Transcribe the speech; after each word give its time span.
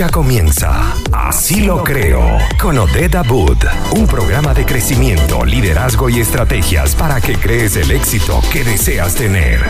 Ya 0.00 0.08
comienza 0.08 0.94
Así 1.12 1.60
lo 1.60 1.84
creo 1.84 2.22
con 2.58 2.78
Odette 2.78 3.16
Abud, 3.16 3.58
un 3.94 4.06
programa 4.06 4.54
de 4.54 4.64
crecimiento, 4.64 5.44
liderazgo 5.44 6.08
y 6.08 6.20
estrategias 6.20 6.96
para 6.96 7.20
que 7.20 7.34
crees 7.34 7.76
el 7.76 7.90
éxito 7.90 8.40
que 8.50 8.64
deseas 8.64 9.14
tener. 9.14 9.60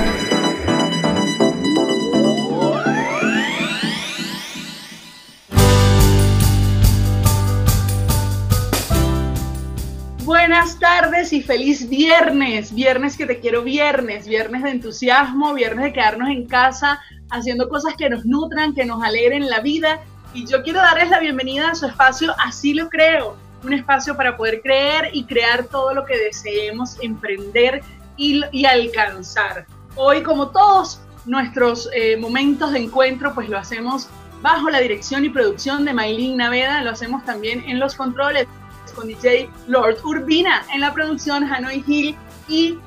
Buenas 10.24 10.78
tardes 10.78 11.32
y 11.32 11.42
feliz 11.42 11.88
viernes, 11.88 12.72
viernes 12.72 13.16
que 13.16 13.26
te 13.26 13.40
quiero 13.40 13.64
viernes, 13.64 14.28
viernes 14.28 14.62
de 14.62 14.70
entusiasmo, 14.70 15.54
viernes 15.54 15.86
de 15.86 15.92
quedarnos 15.92 16.28
en 16.28 16.46
casa 16.46 17.00
haciendo 17.30 17.68
cosas 17.68 17.94
que 17.96 18.10
nos 18.10 18.24
nutran, 18.26 18.74
que 18.74 18.84
nos 18.84 19.02
alegren 19.02 19.48
la 19.48 19.60
vida. 19.60 20.00
Y 20.32 20.46
yo 20.46 20.62
quiero 20.62 20.80
darles 20.80 21.10
la 21.10 21.18
bienvenida 21.18 21.70
a 21.70 21.74
su 21.74 21.86
espacio, 21.86 22.34
así 22.38 22.72
lo 22.72 22.88
creo, 22.88 23.36
un 23.64 23.72
espacio 23.72 24.16
para 24.16 24.36
poder 24.36 24.62
creer 24.62 25.10
y 25.12 25.24
crear 25.24 25.64
todo 25.64 25.92
lo 25.92 26.04
que 26.04 26.16
deseemos 26.16 26.96
emprender 27.02 27.82
y, 28.16 28.64
alcanzar. 28.64 29.66
Hoy, 29.96 30.22
como 30.22 30.50
todos 30.50 31.00
nuestros 31.26 31.88
eh, 31.94 32.16
momentos 32.16 32.72
de 32.72 32.78
encuentro, 32.78 33.34
pues 33.34 33.48
lo 33.48 33.58
hacemos 33.58 34.08
bajo 34.40 34.70
la 34.70 34.78
dirección 34.78 35.24
y 35.24 35.30
producción 35.30 35.84
de 35.84 35.94
Maylin 35.94 36.36
Naveda, 36.36 36.82
lo 36.82 36.90
hacemos 36.90 37.24
también 37.24 37.64
en 37.66 37.80
los 37.80 37.94
controles 37.94 38.46
con 38.94 39.08
DJ 39.08 39.50
Lord 39.66 39.98
Urbina, 40.04 40.64
en 40.72 40.80
la 40.80 40.92
producción 40.92 41.44
Hanoi 41.44 41.82
Hill 41.86 42.16
y 42.48 42.78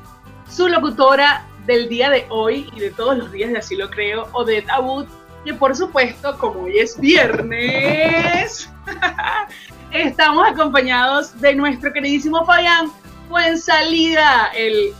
su 0.49 0.67
locutora 0.67 1.45
del 1.65 1.89
día 1.89 2.09
de 2.09 2.25
hoy 2.29 2.69
y 2.75 2.79
de 2.79 2.91
todos 2.91 3.17
los 3.17 3.31
días 3.31 3.51
de 3.51 3.57
Así 3.57 3.75
lo 3.75 3.89
creo, 3.89 4.27
Odette 4.33 4.69
Abud, 4.69 5.05
que 5.43 5.53
por 5.53 5.75
supuesto, 5.75 6.37
como 6.37 6.61
hoy 6.61 6.79
es 6.79 6.99
viernes, 6.99 8.69
estamos 9.91 10.47
acompañados 10.47 11.39
de 11.39 11.55
nuestro 11.55 11.91
queridísimo 11.91 12.45
Fabián 12.45 12.91
Salida, 13.57 14.51
el 14.55 14.93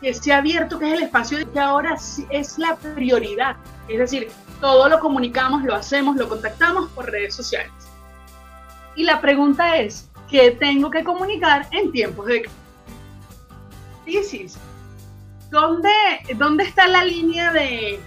que 0.02 0.13
se 0.13 0.31
ha 0.31 0.38
abierto, 0.38 0.80
que 0.80 0.88
es 0.88 0.94
el 0.97 1.03
espacio 1.03 1.40
de 1.40 1.46
que 1.46 1.59
ahora 1.59 1.97
es 2.30 2.57
la 2.57 2.78
prioridad. 2.78 3.57
Es 3.90 4.00
decir, 4.00 4.30
todo 4.62 4.88
lo 4.88 5.00
comunicamos, 5.00 5.63
lo 5.63 5.75
hacemos, 5.75 6.16
lo 6.16 6.30
contactamos 6.30 6.90
por 6.91 7.12
redes 7.12 7.35
sociales. 7.35 7.72
Y 8.96 9.03
la 9.03 9.19
pregunta 9.19 9.78
es, 9.78 10.09
¿qué 10.30 10.52
tengo 10.52 10.90
que 10.90 11.03
comunicar 11.03 11.68
en 11.72 11.91
tiempos 11.91 12.28
de 12.28 12.50
crisis? 14.06 14.57
¿dónde, 15.50 15.90
¿dónde 16.36 16.63
está 16.63 16.88
la 16.88 17.03
línea 17.03 17.51
de, 17.51 18.00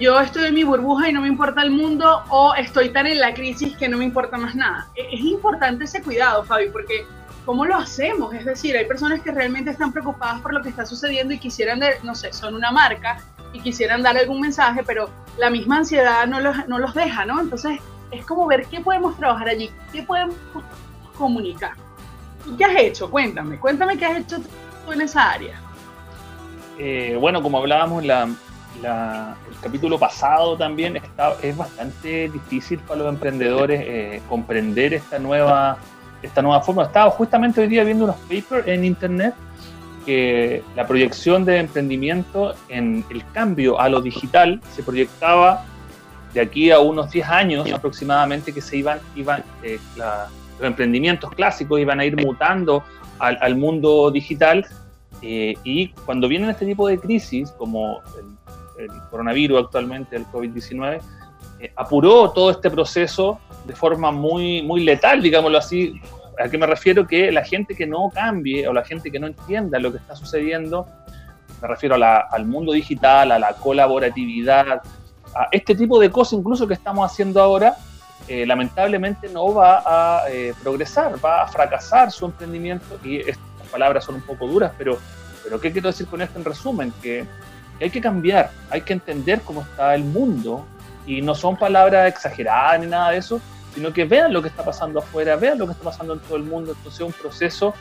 yo 0.00 0.20
estoy 0.20 0.48
en 0.48 0.54
mi 0.54 0.64
burbuja 0.64 1.08
y 1.08 1.12
no 1.12 1.22
me 1.22 1.28
importa 1.28 1.62
el 1.62 1.70
mundo 1.70 2.22
o 2.28 2.54
estoy 2.54 2.90
tan 2.90 3.06
en 3.06 3.18
la 3.18 3.32
crisis 3.32 3.76
que 3.76 3.88
no 3.88 3.96
me 3.96 4.04
importa 4.04 4.36
más 4.36 4.54
nada? 4.54 4.88
E, 4.94 5.14
es 5.14 5.20
importante 5.20 5.84
ese 5.84 6.02
cuidado, 6.02 6.44
Fabi, 6.44 6.68
porque 6.68 7.06
¿cómo 7.46 7.64
lo 7.64 7.76
hacemos? 7.76 8.34
Es 8.34 8.44
decir, 8.44 8.76
hay 8.76 8.84
personas 8.84 9.20
que 9.20 9.32
realmente 9.32 9.70
están 9.70 9.92
preocupadas 9.92 10.40
por 10.42 10.52
lo 10.52 10.62
que 10.62 10.68
está 10.68 10.84
sucediendo 10.84 11.32
y 11.32 11.38
quisieran, 11.38 11.80
no 12.02 12.14
sé, 12.14 12.32
son 12.32 12.54
una 12.54 12.70
marca 12.70 13.18
y 13.52 13.60
quisieran 13.60 14.02
dar 14.02 14.16
algún 14.16 14.40
mensaje, 14.40 14.82
pero 14.84 15.08
la 15.38 15.50
misma 15.50 15.78
ansiedad 15.78 16.26
no 16.26 16.40
los, 16.40 16.68
no 16.68 16.78
los 16.78 16.94
deja, 16.94 17.24
¿no? 17.24 17.40
Entonces, 17.40 17.78
es 18.10 18.24
como 18.26 18.46
ver 18.46 18.66
qué 18.66 18.80
podemos 18.80 19.16
trabajar 19.16 19.48
allí, 19.48 19.70
qué 19.92 20.02
podemos 20.02 20.36
comunicar. 21.16 21.72
qué 22.58 22.64
has 22.64 22.76
hecho? 22.76 23.10
Cuéntame, 23.10 23.58
cuéntame 23.58 23.96
qué 23.96 24.06
has 24.06 24.18
hecho 24.18 24.36
tú 24.40 24.92
en 24.92 25.00
esa 25.00 25.30
área. 25.30 25.60
Eh, 26.78 27.16
bueno, 27.20 27.42
como 27.42 27.58
hablábamos 27.58 28.04
en 28.78 28.84
el 28.86 29.60
capítulo 29.60 29.98
pasado 29.98 30.56
también, 30.56 30.96
está, 30.96 31.34
es 31.42 31.56
bastante 31.56 32.28
difícil 32.28 32.78
para 32.80 33.00
los 33.00 33.08
emprendedores 33.08 33.82
eh, 33.84 34.22
comprender 34.28 34.94
esta 34.94 35.18
nueva, 35.18 35.78
esta 36.22 36.42
nueva 36.42 36.60
forma. 36.60 36.84
Estaba 36.84 37.10
justamente 37.10 37.60
hoy 37.60 37.68
día 37.68 37.84
viendo 37.84 38.04
unos 38.04 38.16
papers 38.16 38.66
en 38.66 38.84
internet 38.84 39.34
que 40.06 40.62
la 40.76 40.86
proyección 40.86 41.44
de 41.44 41.58
emprendimiento 41.58 42.54
en 42.68 43.04
el 43.10 43.24
cambio 43.32 43.78
a 43.78 43.88
lo 43.88 44.00
digital 44.00 44.60
se 44.74 44.82
proyectaba 44.82 45.64
de 46.32 46.40
aquí 46.40 46.70
a 46.70 46.78
unos 46.78 47.10
10 47.10 47.28
años 47.28 47.72
aproximadamente 47.72 48.52
que 48.52 48.60
se 48.60 48.78
iban, 48.78 49.00
iban 49.16 49.42
eh, 49.62 49.78
los 49.96 50.66
emprendimientos 50.66 51.30
clásicos 51.32 51.80
iban 51.80 52.00
a 52.00 52.04
ir 52.04 52.16
mutando 52.16 52.84
al, 53.18 53.36
al 53.40 53.56
mundo 53.56 54.10
digital 54.10 54.64
eh, 55.22 55.54
y 55.64 55.88
cuando 55.88 56.28
vienen 56.28 56.50
este 56.50 56.66
tipo 56.66 56.88
de 56.88 56.98
crisis, 56.98 57.50
como 57.52 58.00
el, 58.18 58.24
coronavirus 59.10 59.64
actualmente, 59.64 60.16
el 60.16 60.26
COVID-19, 60.26 61.00
eh, 61.60 61.72
apuró 61.76 62.30
todo 62.30 62.50
este 62.50 62.70
proceso 62.70 63.38
de 63.66 63.74
forma 63.74 64.10
muy, 64.10 64.62
muy 64.62 64.84
letal, 64.84 65.22
digámoslo 65.22 65.58
así. 65.58 66.00
¿A 66.42 66.48
qué 66.48 66.56
me 66.56 66.66
refiero? 66.66 67.06
Que 67.06 67.30
la 67.30 67.44
gente 67.44 67.74
que 67.74 67.86
no 67.86 68.10
cambie 68.12 68.66
o 68.66 68.72
la 68.72 68.84
gente 68.84 69.10
que 69.10 69.18
no 69.18 69.26
entienda 69.26 69.78
lo 69.78 69.92
que 69.92 69.98
está 69.98 70.16
sucediendo, 70.16 70.86
me 71.60 71.68
refiero 71.68 71.96
al 71.96 72.46
mundo 72.46 72.72
digital, 72.72 73.32
a 73.32 73.38
la 73.38 73.52
colaboratividad, 73.54 74.82
a 75.34 75.48
este 75.52 75.74
tipo 75.74 76.00
de 76.00 76.10
cosas 76.10 76.34
incluso 76.38 76.66
que 76.66 76.74
estamos 76.74 77.10
haciendo 77.10 77.42
ahora, 77.42 77.76
eh, 78.26 78.46
lamentablemente 78.46 79.28
no 79.28 79.52
va 79.52 79.82
a 79.84 80.24
progresar, 80.62 81.22
va 81.22 81.42
a 81.42 81.48
fracasar 81.48 82.10
su 82.10 82.24
emprendimiento 82.24 82.98
y 83.04 83.20
palabras 83.70 84.04
son 84.04 84.16
un 84.16 84.22
poco 84.22 84.46
duras, 84.46 84.72
pero, 84.76 84.98
pero 85.42 85.60
¿qué 85.60 85.72
quiero 85.72 85.88
decir 85.88 86.06
con 86.06 86.20
esto 86.20 86.38
en 86.38 86.44
resumen? 86.44 86.92
Que, 87.02 87.24
hay 87.80 87.90
que 87.90 88.00
cambiar, 88.00 88.50
hay 88.70 88.82
que 88.82 88.92
entender 88.92 89.40
cómo 89.42 89.62
está 89.62 89.94
el 89.94 90.04
mundo 90.04 90.66
y 91.06 91.22
no 91.22 91.34
son 91.34 91.56
palabras 91.56 92.08
exageradas 92.08 92.80
ni 92.80 92.86
nada 92.86 93.10
de 93.10 93.18
eso, 93.18 93.40
sino 93.74 93.92
que 93.92 94.04
vean 94.04 94.32
lo 94.32 94.42
que 94.42 94.48
está 94.48 94.64
pasando 94.64 94.98
afuera, 94.98 95.36
vean 95.36 95.58
lo 95.58 95.66
que 95.66 95.72
está 95.72 95.84
pasando 95.84 96.14
en 96.14 96.20
todo 96.20 96.36
el 96.36 96.42
mundo. 96.42 96.72
Entonces 96.72 97.00
es 97.00 97.06
un 97.06 97.12
proceso 97.12 97.74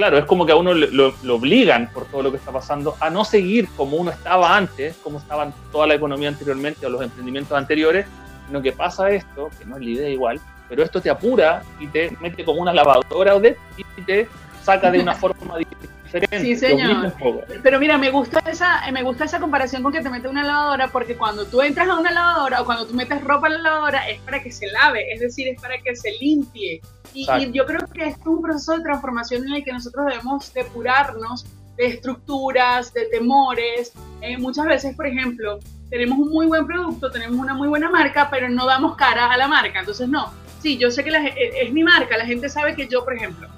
claro, 0.00 0.16
es 0.16 0.24
como 0.24 0.46
que 0.46 0.52
a 0.52 0.56
uno 0.56 0.72
lo, 0.72 1.14
obligan 1.34 1.90
por 1.92 2.06
todo 2.06 2.22
lo 2.22 2.30
que 2.30 2.38
está 2.38 2.50
pasando 2.50 2.96
a 3.00 3.10
no 3.10 3.22
seguir 3.22 3.68
como 3.76 3.98
uno 3.98 4.10
estaba 4.10 4.56
antes, 4.56 4.96
como 5.02 5.18
estaba 5.18 5.52
toda 5.70 5.86
la 5.86 5.94
economía 5.94 6.30
anteriormente 6.30 6.86
o 6.86 6.88
los 6.88 7.02
emprendimientos 7.02 7.54
anteriores, 7.54 8.06
sino 8.46 8.62
que 8.62 8.72
pasa 8.72 9.10
esto, 9.10 9.50
que 9.58 9.66
no 9.66 9.76
es 9.76 9.84
la 9.84 9.90
idea 9.90 10.08
igual, 10.08 10.40
pero 10.70 10.82
esto 10.82 11.02
te 11.02 11.10
apura 11.10 11.62
y 11.78 11.86
te 11.86 12.16
mete 12.18 12.46
como 12.46 12.62
una 12.62 12.72
lavadora 12.72 13.36
o 13.36 13.40
de, 13.40 13.58
y 13.76 14.02
te 14.02 14.26
saca 14.62 14.90
de 14.90 15.00
una 15.00 15.14
forma 15.16 15.58
diferente. 15.58 15.99
Sí, 16.40 16.56
señor. 16.56 17.14
Pero 17.62 17.78
mira, 17.78 17.96
me 17.98 18.10
gusta 18.10 18.42
esa, 18.50 18.90
me 18.92 19.02
gusta 19.02 19.24
esa 19.24 19.38
comparación 19.38 19.82
con 19.82 19.92
que 19.92 20.00
te 20.00 20.10
mete 20.10 20.28
una 20.28 20.42
lavadora, 20.42 20.88
porque 20.88 21.16
cuando 21.16 21.46
tú 21.46 21.62
entras 21.62 21.88
a 21.88 21.98
una 21.98 22.10
lavadora 22.10 22.62
o 22.62 22.64
cuando 22.64 22.86
tú 22.86 22.94
metes 22.94 23.22
ropa 23.22 23.46
en 23.46 23.54
la 23.54 23.60
lavadora 23.60 24.08
es 24.08 24.20
para 24.22 24.42
que 24.42 24.50
se 24.50 24.66
lave, 24.68 25.12
es 25.12 25.20
decir, 25.20 25.48
es 25.48 25.60
para 25.60 25.78
que 25.78 25.94
se 25.94 26.12
limpie. 26.20 26.80
Y, 27.14 27.26
yo 27.52 27.66
creo 27.66 27.80
que 27.92 28.06
es 28.06 28.16
un 28.24 28.40
proceso 28.40 28.76
de 28.76 28.82
transformación 28.82 29.46
en 29.46 29.54
el 29.54 29.64
que 29.64 29.72
nosotros 29.72 30.06
debemos 30.06 30.52
depurarnos 30.52 31.44
de 31.76 31.86
estructuras, 31.86 32.92
de 32.92 33.06
temores. 33.06 33.92
Eh, 34.20 34.36
muchas 34.38 34.66
veces, 34.66 34.94
por 34.94 35.06
ejemplo, 35.06 35.58
tenemos 35.90 36.18
un 36.18 36.30
muy 36.30 36.46
buen 36.46 36.66
producto, 36.66 37.10
tenemos 37.10 37.38
una 37.38 37.54
muy 37.54 37.68
buena 37.68 37.90
marca, 37.90 38.28
pero 38.30 38.48
no 38.48 38.66
damos 38.66 38.96
cara 38.96 39.30
a 39.30 39.36
la 39.36 39.48
marca. 39.48 39.80
Entonces, 39.80 40.08
no, 40.08 40.32
sí, 40.60 40.76
yo 40.78 40.90
sé 40.90 41.02
que 41.02 41.10
la, 41.10 41.26
es 41.26 41.72
mi 41.72 41.82
marca, 41.82 42.16
la 42.16 42.26
gente 42.26 42.48
sabe 42.48 42.76
que 42.76 42.86
yo, 42.86 43.04
por 43.04 43.14
ejemplo, 43.14 43.48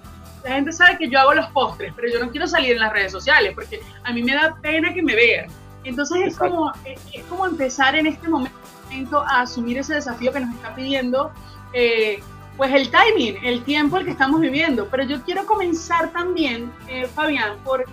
la 0.44 0.55
gente 0.55 0.73
sabe 0.73 0.99
que 0.99 1.09
yo 1.09 1.21
hago 1.21 1.35
los 1.35 1.47
postres, 1.49 1.93
pero 1.94 2.09
yo 2.12 2.25
no 2.25 2.31
quiero 2.31 2.47
salir 2.47 2.73
en 2.73 2.81
las 2.81 2.93
redes 2.93 3.12
sociales 3.12 3.53
porque 3.55 3.81
a 4.03 4.12
mí 4.12 4.23
me 4.23 4.35
da 4.35 4.56
pena 4.61 4.93
que 4.93 5.03
me 5.03 5.15
vean. 5.15 5.47
Entonces 5.85 6.19
es 6.27 6.37
como, 6.37 6.73
es, 6.85 7.25
como 7.29 7.47
empezar 7.47 7.94
en 7.97 8.06
este 8.06 8.29
momento 8.29 9.23
a 9.27 9.43
asumir 9.43 9.79
ese 9.79 9.94
desafío 9.94 10.33
que 10.33 10.41
nos 10.41 10.55
está 10.55 10.75
pidiendo, 10.75 11.33
eh, 11.73 12.23
pues 12.56 12.73
el 12.73 12.91
timing, 12.91 13.39
el 13.43 13.65
tiempo 13.65 13.97
el 13.97 14.05
que 14.05 14.11
estamos 14.12 14.41
viviendo. 14.41 14.89
Pero 14.89 15.05
yo 15.05 15.23
quiero 15.23 15.47
comenzar 15.47 16.12
también, 16.12 16.71
eh, 16.89 17.06
Fabián, 17.06 17.56
por, 17.65 17.85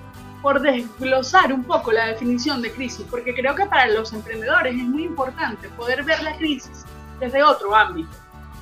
por 0.42 0.62
desglosar 0.62 1.54
un 1.54 1.64
poco 1.64 1.92
la 1.92 2.08
definición 2.08 2.62
de 2.62 2.72
crisis, 2.72 3.06
porque 3.10 3.34
creo 3.34 3.56
que 3.56 3.66
para 3.66 3.88
los 3.88 4.14
emprendedores 4.14 4.76
es 4.76 4.84
muy 4.84 5.04
importante 5.04 5.70
poder 5.70 6.04
ver 6.04 6.22
la 6.22 6.36
crisis 6.36 6.86
desde 7.20 7.42
otro 7.44 7.76
ámbito. 7.76 8.10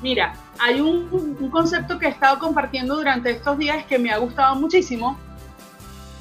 Mira, 0.01 0.33
hay 0.59 0.81
un, 0.81 1.49
concepto 1.51 1.97
que 1.99 2.07
he 2.07 2.09
estado 2.09 2.39
compartiendo 2.39 2.95
durante 2.95 3.31
estos 3.31 3.57
días 3.57 3.85
que 3.85 3.97
me 3.97 4.11
ha 4.11 4.17
gustado 4.17 4.55
muchísimo. 4.55 5.17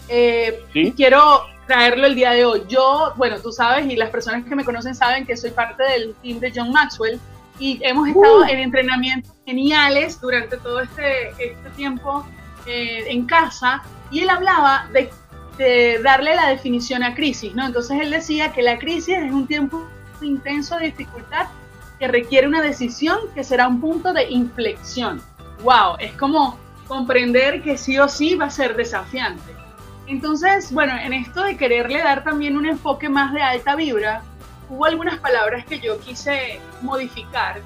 Eh, 0.08 0.64
y 0.72 0.92
quiero 0.92 1.42
traerlo 1.66 2.06
el 2.06 2.14
día 2.14 2.30
de 2.30 2.44
hoy. 2.44 2.62
Yo, 2.68 3.12
bueno, 3.16 3.40
tú 3.40 3.52
sabes 3.52 3.86
y 3.86 3.96
las 3.96 4.10
personas 4.10 4.44
que 4.44 4.54
me 4.54 4.64
conocen 4.64 4.94
saben 4.94 5.26
que 5.26 5.36
soy 5.36 5.50
parte 5.50 5.82
del 5.82 6.14
team 6.22 6.38
de 6.38 6.52
John 6.54 6.72
Maxwell 6.72 7.20
y 7.58 7.80
hemos 7.82 8.08
estado 8.08 8.40
uh. 8.40 8.44
en 8.44 8.58
entrenamientos 8.60 9.32
geniales 9.44 10.20
durante 10.20 10.56
todo 10.58 10.80
este, 10.80 11.30
este 11.30 11.70
tiempo 11.74 12.26
eh, 12.66 13.04
en 13.08 13.26
casa 13.26 13.82
y 14.10 14.20
él 14.20 14.30
hablaba 14.30 14.88
de, 14.92 15.10
de, 15.58 16.00
darle 16.02 16.34
la 16.36 16.48
definición 16.48 17.02
a 17.02 17.14
crisis, 17.14 17.54
¿no? 17.54 17.66
Entonces 17.66 17.98
él 18.00 18.10
decía 18.10 18.52
que 18.52 18.62
la 18.62 18.78
crisis 18.78 19.16
es 19.16 19.32
un 19.32 19.46
tiempo 19.46 19.88
intenso 20.20 20.76
de 20.76 20.86
dificultad 20.86 21.46
que 21.98 22.08
requiere 22.08 22.46
una 22.46 22.62
decisión 22.62 23.18
que 23.34 23.44
será 23.44 23.68
un 23.68 23.80
punto 23.80 24.12
de 24.12 24.30
inflexión. 24.30 25.20
¡Wow! 25.62 25.96
Es 25.98 26.12
como 26.12 26.58
comprender 26.86 27.62
que 27.62 27.76
sí 27.76 27.98
o 27.98 28.08
sí 28.08 28.34
va 28.34 28.46
a 28.46 28.50
ser 28.50 28.76
desafiante. 28.76 29.54
Entonces, 30.06 30.72
bueno, 30.72 30.94
en 30.96 31.12
esto 31.12 31.42
de 31.42 31.56
quererle 31.56 31.98
dar 31.98 32.22
también 32.22 32.56
un 32.56 32.66
enfoque 32.66 33.08
más 33.08 33.32
de 33.32 33.42
alta 33.42 33.74
vibra, 33.74 34.22
hubo 34.68 34.84
algunas 34.84 35.18
palabras 35.18 35.64
que 35.64 35.80
yo 35.80 35.98
quise 35.98 36.60
modificar, 36.82 37.60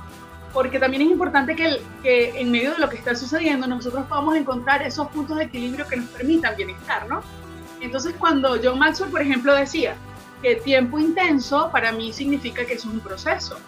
porque 0.52 0.78
también 0.78 1.02
es 1.02 1.10
importante 1.10 1.54
que, 1.54 1.82
que 2.02 2.40
en 2.40 2.50
medio 2.50 2.72
de 2.72 2.78
lo 2.78 2.88
que 2.88 2.96
está 2.96 3.14
sucediendo 3.14 3.66
nosotros 3.66 4.06
podamos 4.06 4.36
encontrar 4.36 4.82
esos 4.82 5.08
puntos 5.08 5.36
de 5.36 5.44
equilibrio 5.44 5.86
que 5.86 5.96
nos 5.96 6.08
permitan 6.08 6.56
bienestar, 6.56 7.06
¿no? 7.08 7.22
Entonces, 7.80 8.14
cuando 8.18 8.56
John 8.62 8.78
Maxwell, 8.78 9.10
por 9.10 9.22
ejemplo, 9.22 9.54
decía 9.54 9.94
que 10.42 10.56
tiempo 10.56 10.98
intenso 10.98 11.70
para 11.70 11.92
mí 11.92 12.12
significa 12.12 12.64
que 12.64 12.74
es 12.74 12.84
un 12.84 13.00
proceso, 13.00 13.58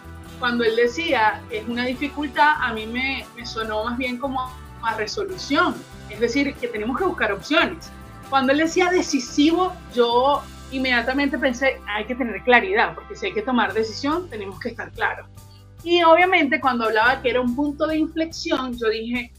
cuando 0.43 0.65
él 0.65 0.75
decía 0.75 1.41
es 1.51 1.69
una 1.69 1.85
dificultad, 1.85 2.55
a 2.59 2.73
mí 2.73 2.85
me, 2.85 3.25
me 3.37 3.47
sonó 3.47 3.85
más 3.85 3.97
bien 3.97 4.19
como 4.19 4.51
a 4.83 4.97
resolución, 4.97 5.77
es 6.11 6.19
decir, 6.19 6.53
que 6.55 6.67
tenemos 6.67 6.99
que 6.99 7.05
buscar 7.05 7.33
opciones. 7.33 7.93
Cuando 8.29 8.51
él 8.51 8.59
decía 8.59 8.91
decisivo, 8.91 9.73
yo 9.95 10.43
inmediatamente 10.73 11.39
pensé, 11.39 11.81
hay 11.87 12.07
que 12.07 12.17
tener 12.17 12.43
claridad, 12.43 12.93
porque 12.97 13.15
si 13.15 13.27
hay 13.27 13.35
que 13.35 13.43
tomar 13.43 13.73
decisión, 13.73 14.29
tenemos 14.29 14.59
que 14.59 14.71
estar 14.71 14.91
claros. 14.91 15.29
Y 15.85 16.03
obviamente 16.03 16.61
cuando 16.61 16.87
hablaba 16.87 17.23
que 17.23 17.31
era 17.31 17.41
un 17.41 17.55
punto 17.55 17.87
de 17.87 17.99
inflexión, 17.99 18.77
yo 18.77 18.89
dije, 18.89 19.33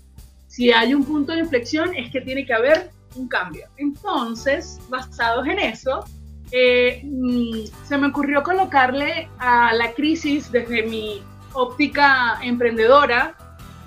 si 0.48 0.72
hay 0.72 0.94
un 0.94 1.04
punto 1.04 1.34
de 1.34 1.40
inflexión 1.40 1.94
es 1.98 2.12
que 2.12 2.22
tiene 2.22 2.46
que 2.46 2.54
haber 2.54 2.92
un 3.16 3.28
cambio. 3.28 3.68
Entonces, 3.76 4.80
basados 4.88 5.46
en 5.48 5.60
eso, 5.60 6.06
eh, 6.52 7.02
mm, 7.04 7.86
se 7.86 7.98
me 7.98 8.08
ocurrió 8.08 8.44
colocarle 8.44 9.30
a 9.40 9.74
la 9.74 9.94
crisis 9.94 10.52
desde 10.52 10.84
mi 10.84 11.22
óptica 11.54 12.40
emprendedora 12.42 13.36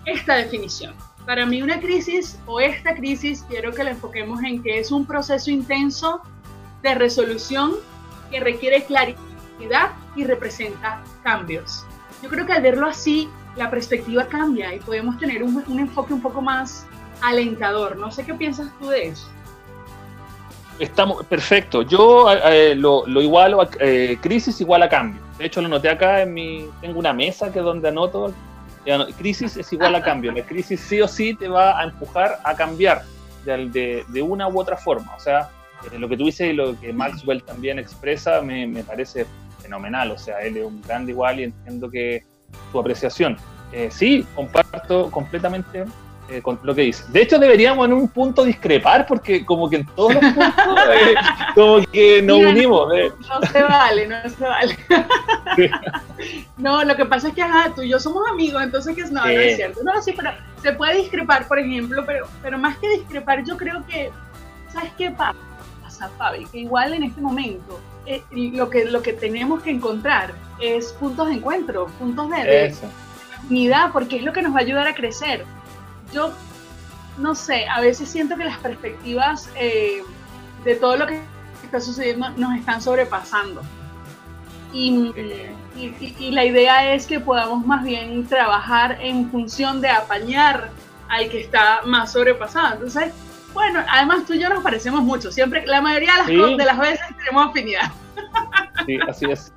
esta 0.04 0.36
definición. 0.36 0.94
Para 1.26 1.44
mí 1.44 1.62
una 1.62 1.80
crisis 1.80 2.38
o 2.46 2.60
esta 2.60 2.94
crisis 2.94 3.44
quiero 3.48 3.72
que 3.72 3.84
la 3.84 3.90
enfoquemos 3.90 4.42
en 4.44 4.62
que 4.62 4.78
es 4.78 4.92
un 4.92 5.06
proceso 5.06 5.50
intenso 5.50 6.22
de 6.82 6.94
resolución 6.94 7.72
que 8.30 8.40
requiere 8.40 8.84
claridad 8.84 9.92
y 10.14 10.24
representa 10.24 11.02
cambios. 11.22 11.84
Yo 12.22 12.28
creo 12.28 12.46
que 12.46 12.52
al 12.52 12.62
verlo 12.62 12.86
así, 12.86 13.28
la 13.56 13.70
perspectiva 13.70 14.26
cambia 14.26 14.74
y 14.74 14.78
podemos 14.80 15.18
tener 15.18 15.42
un, 15.42 15.62
un 15.66 15.80
enfoque 15.80 16.12
un 16.12 16.20
poco 16.20 16.40
más 16.40 16.86
alentador. 17.22 17.96
No 17.96 18.10
sé 18.10 18.24
qué 18.24 18.34
piensas 18.34 18.70
tú 18.78 18.88
de 18.88 19.08
eso. 19.08 19.28
Estamos, 20.78 21.24
perfecto. 21.24 21.82
Yo 21.82 22.30
eh, 22.30 22.74
lo, 22.74 23.06
lo, 23.06 23.22
igualo 23.22 23.62
a 23.62 23.68
eh, 23.80 24.18
crisis 24.20 24.60
igual 24.60 24.82
a 24.82 24.88
cambio. 24.88 25.22
De 25.38 25.46
hecho, 25.46 25.62
lo 25.62 25.68
noté 25.68 25.88
acá 25.88 26.22
en 26.22 26.34
mi. 26.34 26.66
Tengo 26.80 26.98
una 26.98 27.12
mesa 27.12 27.52
que 27.52 27.60
es 27.60 27.64
donde 27.64 27.88
anoto. 27.88 28.32
Crisis 29.18 29.56
es 29.56 29.72
igual 29.72 29.94
a 29.96 30.02
cambio. 30.02 30.30
La 30.30 30.42
crisis 30.42 30.80
sí 30.80 31.00
o 31.00 31.08
sí 31.08 31.34
te 31.34 31.48
va 31.48 31.80
a 31.80 31.84
empujar 31.84 32.38
a 32.44 32.54
cambiar 32.54 33.02
de, 33.44 34.04
de, 34.06 34.22
una 34.22 34.48
u 34.48 34.60
otra 34.60 34.76
forma. 34.76 35.12
O 35.16 35.20
sea, 35.20 35.50
eh, 35.90 35.98
lo 35.98 36.08
que 36.08 36.16
tú 36.16 36.26
dices 36.26 36.50
y 36.50 36.52
lo 36.52 36.78
que 36.78 36.92
Maxwell 36.92 37.42
también 37.42 37.78
expresa 37.78 38.40
me, 38.42 38.84
parece 38.84 39.26
fenomenal. 39.60 40.12
O 40.12 40.18
sea, 40.18 40.40
él 40.40 40.58
es 40.58 40.64
un 40.64 40.82
grande 40.82 41.12
igual 41.12 41.40
y 41.40 41.44
entiendo 41.44 41.90
que 41.90 42.22
su 42.70 42.78
apreciación. 42.78 43.36
sí, 43.90 44.24
comparto 44.34 45.10
completamente 45.10 45.84
eh, 46.28 46.42
con 46.42 46.58
lo 46.64 46.74
que 46.74 46.82
dice. 46.82 47.04
De 47.08 47.22
hecho, 47.22 47.38
deberíamos 47.38 47.86
en 47.86 47.92
un 47.92 48.08
punto 48.08 48.42
discrepar, 48.42 49.06
porque 49.06 49.44
como 49.44 49.70
que 49.70 49.76
en 49.76 49.86
todos 49.86 50.14
los 50.14 50.24
puntos, 50.24 50.54
eh, 50.92 51.14
como 51.54 51.86
que 51.86 52.20
nos 52.20 52.38
unimos. 52.38 52.92
Eh. 52.94 53.12
No, 53.20 53.46
se 53.46 53.62
vale, 53.62 54.08
no 54.08 54.28
se 54.28 54.44
vale. 54.44 54.76
no, 56.56 56.82
lo 56.82 56.96
que 56.96 57.04
pasa 57.04 57.28
es 57.28 57.34
que 57.34 57.44
tú 57.76 57.82
y 57.82 57.90
yo 57.90 58.00
somos 58.00 58.26
amigos, 58.28 58.60
entonces 58.60 58.96
que 58.96 59.04
no, 59.04 59.24
no 59.24 59.28
es 59.28 59.56
cierto. 59.56 59.84
No, 59.84 60.02
sí, 60.02 60.14
pero 60.16 60.32
se 60.62 60.72
puede 60.72 60.96
discrepar, 60.96 61.46
por 61.46 61.60
ejemplo, 61.60 62.04
pero, 62.04 62.26
pero 62.42 62.58
más 62.58 62.76
que 62.78 62.88
discrepar, 62.88 63.44
yo 63.44 63.56
creo 63.56 63.86
que, 63.86 64.10
¿sabes 64.72 64.90
qué 64.98 65.12
pasa, 65.12 66.10
Fabi? 66.18 66.44
Que 66.46 66.58
igual 66.58 66.92
en 66.94 67.04
este 67.04 67.20
momento 67.20 67.80
lo, 68.32 68.68
que, 68.68 68.84
lo 68.86 69.00
que 69.00 69.12
tenemos 69.12 69.62
que 69.62 69.70
encontrar 69.70 70.32
es 70.60 70.92
puntos 70.94 71.28
de 71.28 71.34
encuentro, 71.34 71.86
puntos 72.00 72.30
de, 72.30 72.36
de 72.36 72.74
unidad, 73.48 73.92
porque 73.92 74.16
es 74.16 74.24
lo 74.24 74.32
que 74.32 74.42
nos 74.42 74.52
va 74.52 74.58
a 74.58 74.62
ayudar 74.62 74.88
a 74.88 74.94
crecer 74.94 75.44
yo 76.12 76.32
no 77.18 77.34
sé, 77.34 77.66
a 77.66 77.80
veces 77.80 78.08
siento 78.08 78.36
que 78.36 78.44
las 78.44 78.58
perspectivas 78.58 79.48
eh, 79.56 80.02
de 80.64 80.74
todo 80.76 80.96
lo 80.96 81.06
que 81.06 81.20
está 81.62 81.80
sucediendo 81.80 82.28
nos 82.30 82.56
están 82.56 82.82
sobrepasando. 82.82 83.62
Y, 84.72 85.12
la 86.30 86.44
idea 86.44 86.92
es 86.92 87.06
que 87.06 87.18
podamos 87.18 87.64
más 87.64 87.82
bien 87.82 88.26
trabajar 88.26 88.98
en 89.00 89.30
función 89.30 89.80
de 89.80 89.88
apañar 89.88 90.70
al 91.08 91.30
que 91.30 91.40
está 91.40 91.80
más 91.84 92.12
sobrepasado. 92.12 92.74
Entonces, 92.74 93.14
bueno, 93.54 93.82
además 93.88 94.26
tú 94.26 94.34
y 94.34 94.40
yo 94.40 94.50
nos 94.50 94.62
parecemos 94.62 95.02
mucho. 95.02 95.32
Siempre, 95.32 95.66
la 95.66 95.80
mayoría 95.80 96.12
de 96.26 96.36
las, 96.36 96.56
de 96.58 96.64
las 96.64 96.78
veces 96.78 97.06
tenemos 97.16 97.48
afinidad. 97.48 97.90
Sí, 98.84 98.98
así 99.08 99.26
es. 99.30 99.52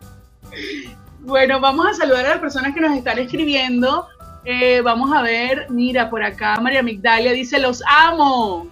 Bueno, 1.21 1.59
vamos 1.59 1.85
a 1.85 1.93
saludar 1.93 2.25
a 2.25 2.29
las 2.29 2.37
personas 2.39 2.73
que 2.73 2.79
nos 2.79 2.95
están 2.95 3.19
escribiendo. 3.19 4.07
Eh, 4.45 4.81
vamos 4.81 5.11
a 5.15 5.21
ver, 5.21 5.67
mira, 5.69 6.09
por 6.09 6.23
acá 6.23 6.59
María 6.61 6.81
Migdalia 6.81 7.31
dice, 7.33 7.59
los 7.59 7.83
amo. 7.87 8.67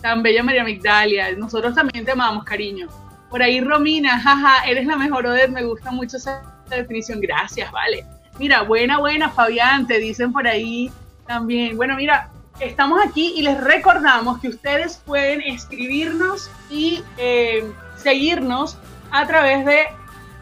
Tan 0.00 0.22
bella 0.22 0.42
María 0.42 0.64
Migdalia. 0.64 1.32
Nosotros 1.36 1.74
también 1.74 2.04
te 2.04 2.12
amamos, 2.12 2.44
cariño. 2.44 2.88
Por 3.28 3.42
ahí 3.42 3.60
Romina, 3.60 4.18
jaja, 4.18 4.64
eres 4.66 4.86
la 4.86 4.96
mejor, 4.96 5.26
Odette, 5.26 5.50
me 5.50 5.62
gusta 5.62 5.90
mucho 5.90 6.16
esa 6.16 6.42
definición. 6.68 7.20
Gracias, 7.20 7.70
vale. 7.70 8.04
Mira, 8.38 8.62
buena, 8.62 8.98
buena, 8.98 9.28
Fabián, 9.28 9.86
te 9.86 9.98
dicen 9.98 10.32
por 10.32 10.46
ahí 10.46 10.90
también. 11.26 11.76
Bueno, 11.76 11.96
mira, 11.96 12.30
estamos 12.58 13.00
aquí 13.04 13.34
y 13.36 13.42
les 13.42 13.60
recordamos 13.60 14.40
que 14.40 14.48
ustedes 14.48 14.96
pueden 15.04 15.42
escribirnos 15.42 16.50
y 16.70 17.02
eh, 17.18 17.70
seguirnos 17.96 18.78
a 19.10 19.26
través 19.26 19.64
de 19.64 19.84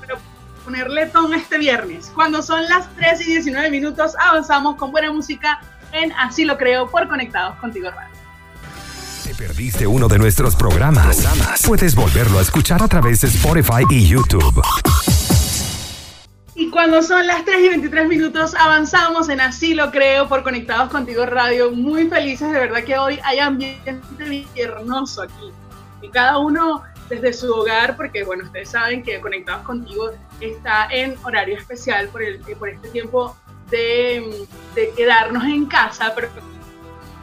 ponerle 0.64 1.06
ton 1.06 1.34
este 1.34 1.58
viernes. 1.58 2.12
Cuando 2.14 2.40
son 2.42 2.62
las 2.68 2.88
3 2.96 3.20
y 3.22 3.24
19 3.24 3.70
minutos, 3.70 4.14
avanzamos 4.18 4.76
con 4.76 4.92
buena 4.92 5.12
música 5.12 5.60
en 5.92 6.12
Así 6.12 6.44
lo 6.44 6.56
creo 6.56 6.88
por 6.88 7.08
Conectados 7.08 7.58
Contigo 7.58 7.90
Radio. 7.90 8.11
¿Te 9.24 9.34
perdiste 9.36 9.86
uno 9.86 10.08
de 10.08 10.18
nuestros 10.18 10.56
programas? 10.56 11.28
Puedes 11.64 11.94
volverlo 11.94 12.40
a 12.40 12.42
escuchar 12.42 12.82
a 12.82 12.88
través 12.88 13.20
de 13.20 13.28
Spotify 13.28 13.84
y 13.88 14.08
YouTube. 14.08 14.60
Y 16.56 16.68
cuando 16.70 17.00
son 17.02 17.24
las 17.28 17.44
3 17.44 17.56
y 17.60 17.68
23 17.68 18.08
minutos, 18.08 18.52
avanzamos 18.56 19.28
en 19.28 19.40
Así 19.40 19.74
lo 19.74 19.92
creo 19.92 20.28
por 20.28 20.42
Conectados 20.42 20.90
Contigo 20.90 21.24
Radio. 21.24 21.70
Muy 21.70 22.08
felices 22.08 22.50
de 22.50 22.58
verdad 22.58 22.82
que 22.82 22.98
hoy 22.98 23.20
hay 23.22 23.38
ambiente 23.38 23.94
viernoso 24.54 25.22
aquí. 25.22 25.52
Y 26.02 26.08
cada 26.08 26.38
uno 26.38 26.82
desde 27.08 27.32
su 27.32 27.52
hogar, 27.52 27.96
porque 27.96 28.24
bueno, 28.24 28.42
ustedes 28.42 28.70
saben 28.70 29.04
que 29.04 29.20
Conectados 29.20 29.64
Contigo 29.64 30.10
está 30.40 30.88
en 30.90 31.16
horario 31.22 31.56
especial 31.56 32.08
por, 32.08 32.24
el, 32.24 32.40
por 32.58 32.70
este 32.70 32.88
tiempo 32.88 33.36
de, 33.70 34.46
de 34.74 34.90
quedarnos 34.96 35.44
en 35.44 35.66
casa, 35.66 36.12
pero 36.16 36.28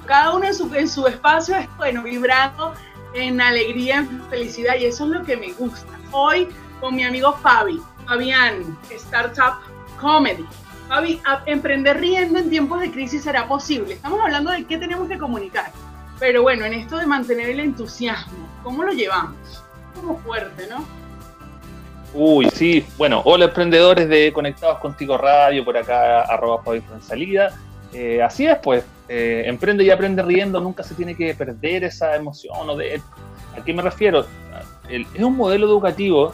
cada 0.09 0.33
uno 0.33 0.47
en 0.47 0.55
su, 0.55 0.73
en 0.73 0.89
su 0.89 1.05
espacio 1.05 1.55
es 1.55 1.67
bueno, 1.77 2.01
vibrando 2.01 2.73
en 3.13 3.39
alegría, 3.39 3.97
en 3.97 4.23
felicidad, 4.27 4.73
y 4.79 4.85
eso 4.85 5.05
es 5.05 5.11
lo 5.11 5.23
que 5.23 5.37
me 5.37 5.53
gusta. 5.53 5.99
Hoy 6.11 6.49
con 6.79 6.95
mi 6.95 7.03
amigo 7.03 7.33
Fabi, 7.43 7.79
Fabián, 8.07 8.75
Startup 8.89 9.61
Comedy. 10.01 10.43
Fabi, 10.87 11.21
emprender 11.45 11.99
riendo 11.99 12.39
en 12.39 12.49
tiempos 12.49 12.81
de 12.81 12.89
crisis 12.89 13.23
será 13.23 13.47
posible. 13.47 13.93
Estamos 13.93 14.19
hablando 14.19 14.49
de 14.49 14.65
qué 14.65 14.79
tenemos 14.79 15.07
que 15.07 15.19
comunicar. 15.19 15.71
Pero 16.19 16.41
bueno, 16.41 16.65
en 16.65 16.73
esto 16.73 16.97
de 16.97 17.05
mantener 17.05 17.47
el 17.47 17.59
entusiasmo, 17.59 18.49
¿cómo 18.63 18.81
lo 18.81 18.91
llevamos? 18.91 19.63
Como 19.93 20.17
fuerte, 20.17 20.65
¿no? 20.67 20.83
Uy, 22.15 22.49
sí. 22.49 22.83
Bueno, 22.97 23.21
hola 23.25 23.45
emprendedores 23.45 24.09
de 24.09 24.33
Conectados 24.33 24.79
Contigo 24.79 25.19
Radio, 25.19 25.63
por 25.63 25.77
acá, 25.77 26.23
arroba 26.23 26.63
Fabi 26.63 26.81
Salida. 26.99 27.53
Eh, 27.93 28.22
así 28.22 28.46
es, 28.46 28.58
pues, 28.60 28.84
eh, 29.08 29.43
emprende 29.46 29.84
y 29.84 29.89
aprende 29.89 30.22
riendo, 30.22 30.60
nunca 30.60 30.84
se 30.84 30.93
tiene 30.93 31.15
que 31.15 31.34
perder 31.34 31.84
esa 31.84 32.15
emoción. 32.15 32.77
De, 32.77 33.01
¿A 33.58 33.63
qué 33.63 33.74
me 33.74 33.81
refiero? 33.81 34.25
es 34.89 35.24
un 35.24 35.38
modelo 35.38 35.67
educativo 35.67 36.34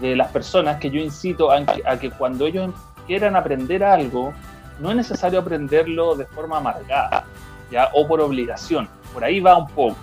de 0.00 0.14
las 0.14 0.30
personas 0.30 0.78
que 0.78 0.90
yo 0.90 1.00
incito 1.00 1.50
a, 1.50 1.64
que 1.98 2.10
cuando 2.10 2.46
ellos 2.46 2.72
quieran 3.06 3.34
aprender 3.34 3.82
algo, 3.82 4.32
no 4.78 4.90
es 4.90 4.96
necesario 4.96 5.40
aprenderlo 5.40 6.14
de 6.14 6.24
forma 6.26 6.58
amargada, 6.58 7.24
¿ya? 7.70 7.90
O 7.94 8.06
por 8.06 8.20
obligación. 8.20 8.88
Por 9.12 9.24
ahí 9.24 9.40
va 9.40 9.56
un 9.56 9.66
poco. 9.68 9.96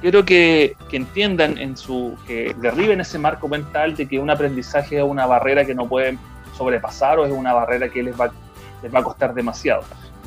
Quiero 0.00 0.24
que, 0.24 0.76
que 0.88 0.96
entiendan 0.96 1.58
en 1.58 1.76
su, 1.76 2.16
que 2.26 2.54
derriben 2.58 3.00
ese 3.00 3.18
marco 3.18 3.48
mental 3.48 3.96
de 3.96 4.06
que 4.06 4.18
un 4.18 4.30
aprendizaje 4.30 4.98
es 4.98 5.04
una 5.04 5.26
barrera 5.26 5.64
que 5.64 5.74
no 5.74 5.88
pueden 5.88 6.18
sobrepasar 6.56 7.18
o 7.18 7.24
es 7.24 7.32
una 7.32 7.52
barrera 7.52 7.88
que 7.88 8.02
les 8.02 8.20
va, 8.20 8.30
les 8.82 8.94
va 8.94 9.00
a 9.00 9.04
costar 9.04 9.34
demasiado. 9.34 9.82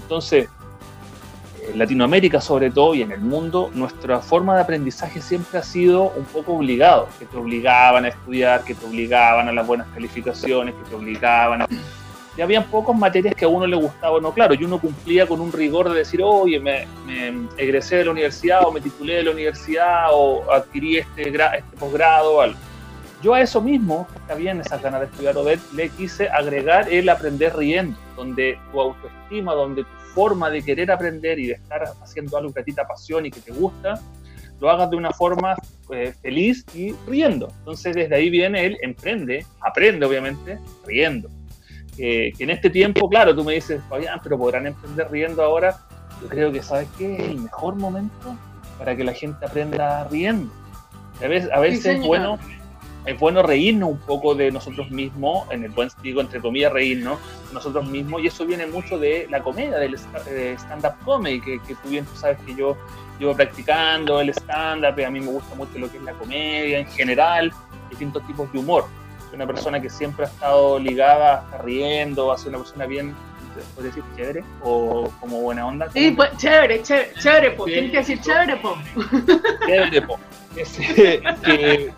Entonces, 0.05 0.47
en 1.67 1.79
Latinoamérica 1.79 2.39
sobre 2.39 2.69
todo 2.69 2.93
y 2.93 3.01
en 3.01 3.11
el 3.11 3.21
mundo, 3.21 3.71
nuestra 3.73 4.19
forma 4.19 4.55
de 4.55 4.61
aprendizaje 4.61 5.19
siempre 5.19 5.57
ha 5.57 5.63
sido 5.63 6.11
un 6.11 6.25
poco 6.25 6.53
obligado, 6.53 7.07
que 7.17 7.25
te 7.25 7.35
obligaban 7.35 8.05
a 8.05 8.09
estudiar, 8.09 8.63
que 8.63 8.75
te 8.75 8.85
obligaban 8.85 9.47
a 9.49 9.51
las 9.51 9.65
buenas 9.65 9.87
calificaciones, 9.95 10.75
que 10.75 10.89
te 10.89 10.95
obligaban 10.95 11.63
a... 11.63 11.67
Y 12.37 12.41
habían 12.41 12.65
pocas 12.65 12.95
materias 12.95 13.33
que 13.33 13.45
a 13.45 13.47
uno 13.47 13.65
le 13.65 13.77
gustaba 13.77 14.19
no, 14.21 14.31
claro, 14.31 14.53
y 14.53 14.63
uno 14.63 14.79
cumplía 14.79 15.25
con 15.25 15.41
un 15.41 15.51
rigor 15.51 15.89
de 15.89 15.99
decir, 15.99 16.21
oye, 16.21 16.59
me, 16.59 16.85
egresé 17.57 17.95
de 17.95 18.05
la 18.05 18.11
universidad 18.11 18.63
o 18.63 18.71
me 18.71 18.81
titulé 18.81 19.15
de 19.15 19.23
la 19.23 19.31
universidad 19.31 20.09
o 20.11 20.43
adquirí 20.51 20.97
este, 20.97 21.29
este 21.29 21.77
posgrado 21.79 22.35
o 22.35 22.41
algo. 22.41 22.59
Yo 23.21 23.33
a 23.33 23.41
eso 23.41 23.61
mismo, 23.61 24.07
está 24.15 24.35
bien 24.35 24.59
esa 24.59 24.77
ganas 24.77 25.01
de 25.01 25.05
estudiar 25.07 25.37
ODET, 25.37 25.59
le 25.73 25.89
quise 25.89 26.29
agregar 26.29 26.91
el 26.91 27.09
aprender 27.09 27.55
riendo, 27.55 27.97
donde 28.15 28.57
tu 28.71 28.81
autoestima, 28.81 29.53
donde 29.53 29.83
tu 29.83 29.89
forma 30.13 30.49
de 30.49 30.61
querer 30.61 30.91
aprender 30.91 31.39
y 31.39 31.47
de 31.47 31.53
estar 31.53 31.83
haciendo 32.01 32.37
algo 32.37 32.53
que 32.53 32.61
a 32.61 32.63
ti 32.63 32.73
te 32.73 32.81
apasiona 32.81 33.27
y 33.27 33.31
que 33.31 33.41
te 33.41 33.51
gusta, 33.51 33.99
lo 34.59 34.69
hagas 34.69 34.89
de 34.89 34.95
una 34.95 35.11
forma 35.11 35.55
eh, 35.91 36.13
feliz 36.21 36.65
y 36.73 36.93
riendo. 37.07 37.49
Entonces 37.59 37.95
desde 37.95 38.15
ahí 38.15 38.29
viene 38.29 38.65
el 38.65 38.77
emprende, 38.81 39.45
aprende 39.61 40.05
obviamente, 40.05 40.59
riendo. 40.85 41.29
que 41.95 42.33
en 42.39 42.49
este 42.49 42.69
tiempo, 42.69 43.09
claro, 43.09 43.35
tú 43.35 43.43
me 43.43 43.53
dices, 43.53 43.81
Fabián, 43.89 44.19
pero 44.23 44.37
podrán 44.37 44.67
emprender 44.67 45.09
riendo 45.11 45.43
ahora. 45.43 45.77
Yo 46.21 46.29
creo 46.29 46.51
que, 46.51 46.61
¿sabes 46.61 46.87
qué? 46.97 47.15
Es 47.15 47.29
el 47.29 47.39
mejor 47.41 47.75
momento 47.75 48.37
para 48.77 48.95
que 48.95 49.03
la 49.03 49.13
gente 49.13 49.45
aprenda 49.45 50.05
riendo. 50.05 50.51
A 51.23 51.27
veces, 51.27 51.49
a 51.51 51.59
veces 51.59 51.85
es 51.85 52.05
bueno 52.05 52.39
es 53.05 53.19
bueno 53.19 53.43
reírnos 53.43 53.89
un 53.89 53.99
poco 53.99 54.35
de 54.35 54.51
nosotros 54.51 54.89
mismos, 54.89 55.47
en 55.51 55.63
el 55.63 55.71
buen 55.71 55.89
sentido, 55.89 56.21
entre 56.21 56.41
comillas, 56.41 56.71
reírnos 56.71 57.19
de 57.47 57.53
nosotros 57.53 57.87
mismos, 57.87 58.21
y 58.21 58.27
eso 58.27 58.45
viene 58.45 58.65
mucho 58.67 58.97
de 58.97 59.27
la 59.29 59.41
comedia, 59.41 59.77
del 59.77 59.95
stand-up 59.95 60.93
comedy, 61.03 61.39
que, 61.39 61.61
que, 61.61 61.75
tú 61.75 61.89
bien 61.89 62.05
tú 62.05 62.15
sabes 62.15 62.37
que 62.45 62.55
yo 62.55 62.75
llevo 63.19 63.35
practicando 63.35 64.19
el 64.21 64.29
stand-up, 64.29 64.99
a 65.05 65.09
mí 65.09 65.19
me 65.19 65.27
gusta 65.27 65.55
mucho 65.55 65.77
lo 65.77 65.91
que 65.91 65.97
es 65.97 66.03
la 66.03 66.13
comedia 66.13 66.79
en 66.79 66.87
general, 66.87 67.53
distintos 67.89 68.25
tipos 68.25 68.51
de 68.51 68.59
humor. 68.59 68.85
Soy 69.27 69.35
una 69.35 69.47
persona 69.47 69.81
que 69.81 69.89
siempre 69.89 70.25
ha 70.25 70.27
estado 70.27 70.79
ligada, 70.79 71.41
a 71.41 71.43
estar 71.43 71.65
riendo, 71.65 72.31
a 72.31 72.37
ser 72.37 72.49
una 72.49 72.59
persona 72.59 72.85
bien 72.85 73.15
¿puedes 73.75 73.95
decir 73.95 74.03
chévere? 74.15 74.43
¿O 74.61 75.09
como 75.19 75.41
buena 75.41 75.65
onda? 75.65 75.89
Sí, 75.91 76.11
pues 76.11 76.35
chévere, 76.37 76.81
chévere, 76.83 77.13
chévere, 77.19 77.51
po. 77.51 77.65
Tienes 77.65 77.91
que 77.91 77.97
decir 77.97 78.19
chévere, 78.19 78.57
po. 78.57 78.77
Chévere, 79.65 80.01
po. 80.01 80.19
que, 80.55 81.21
que 81.43 81.93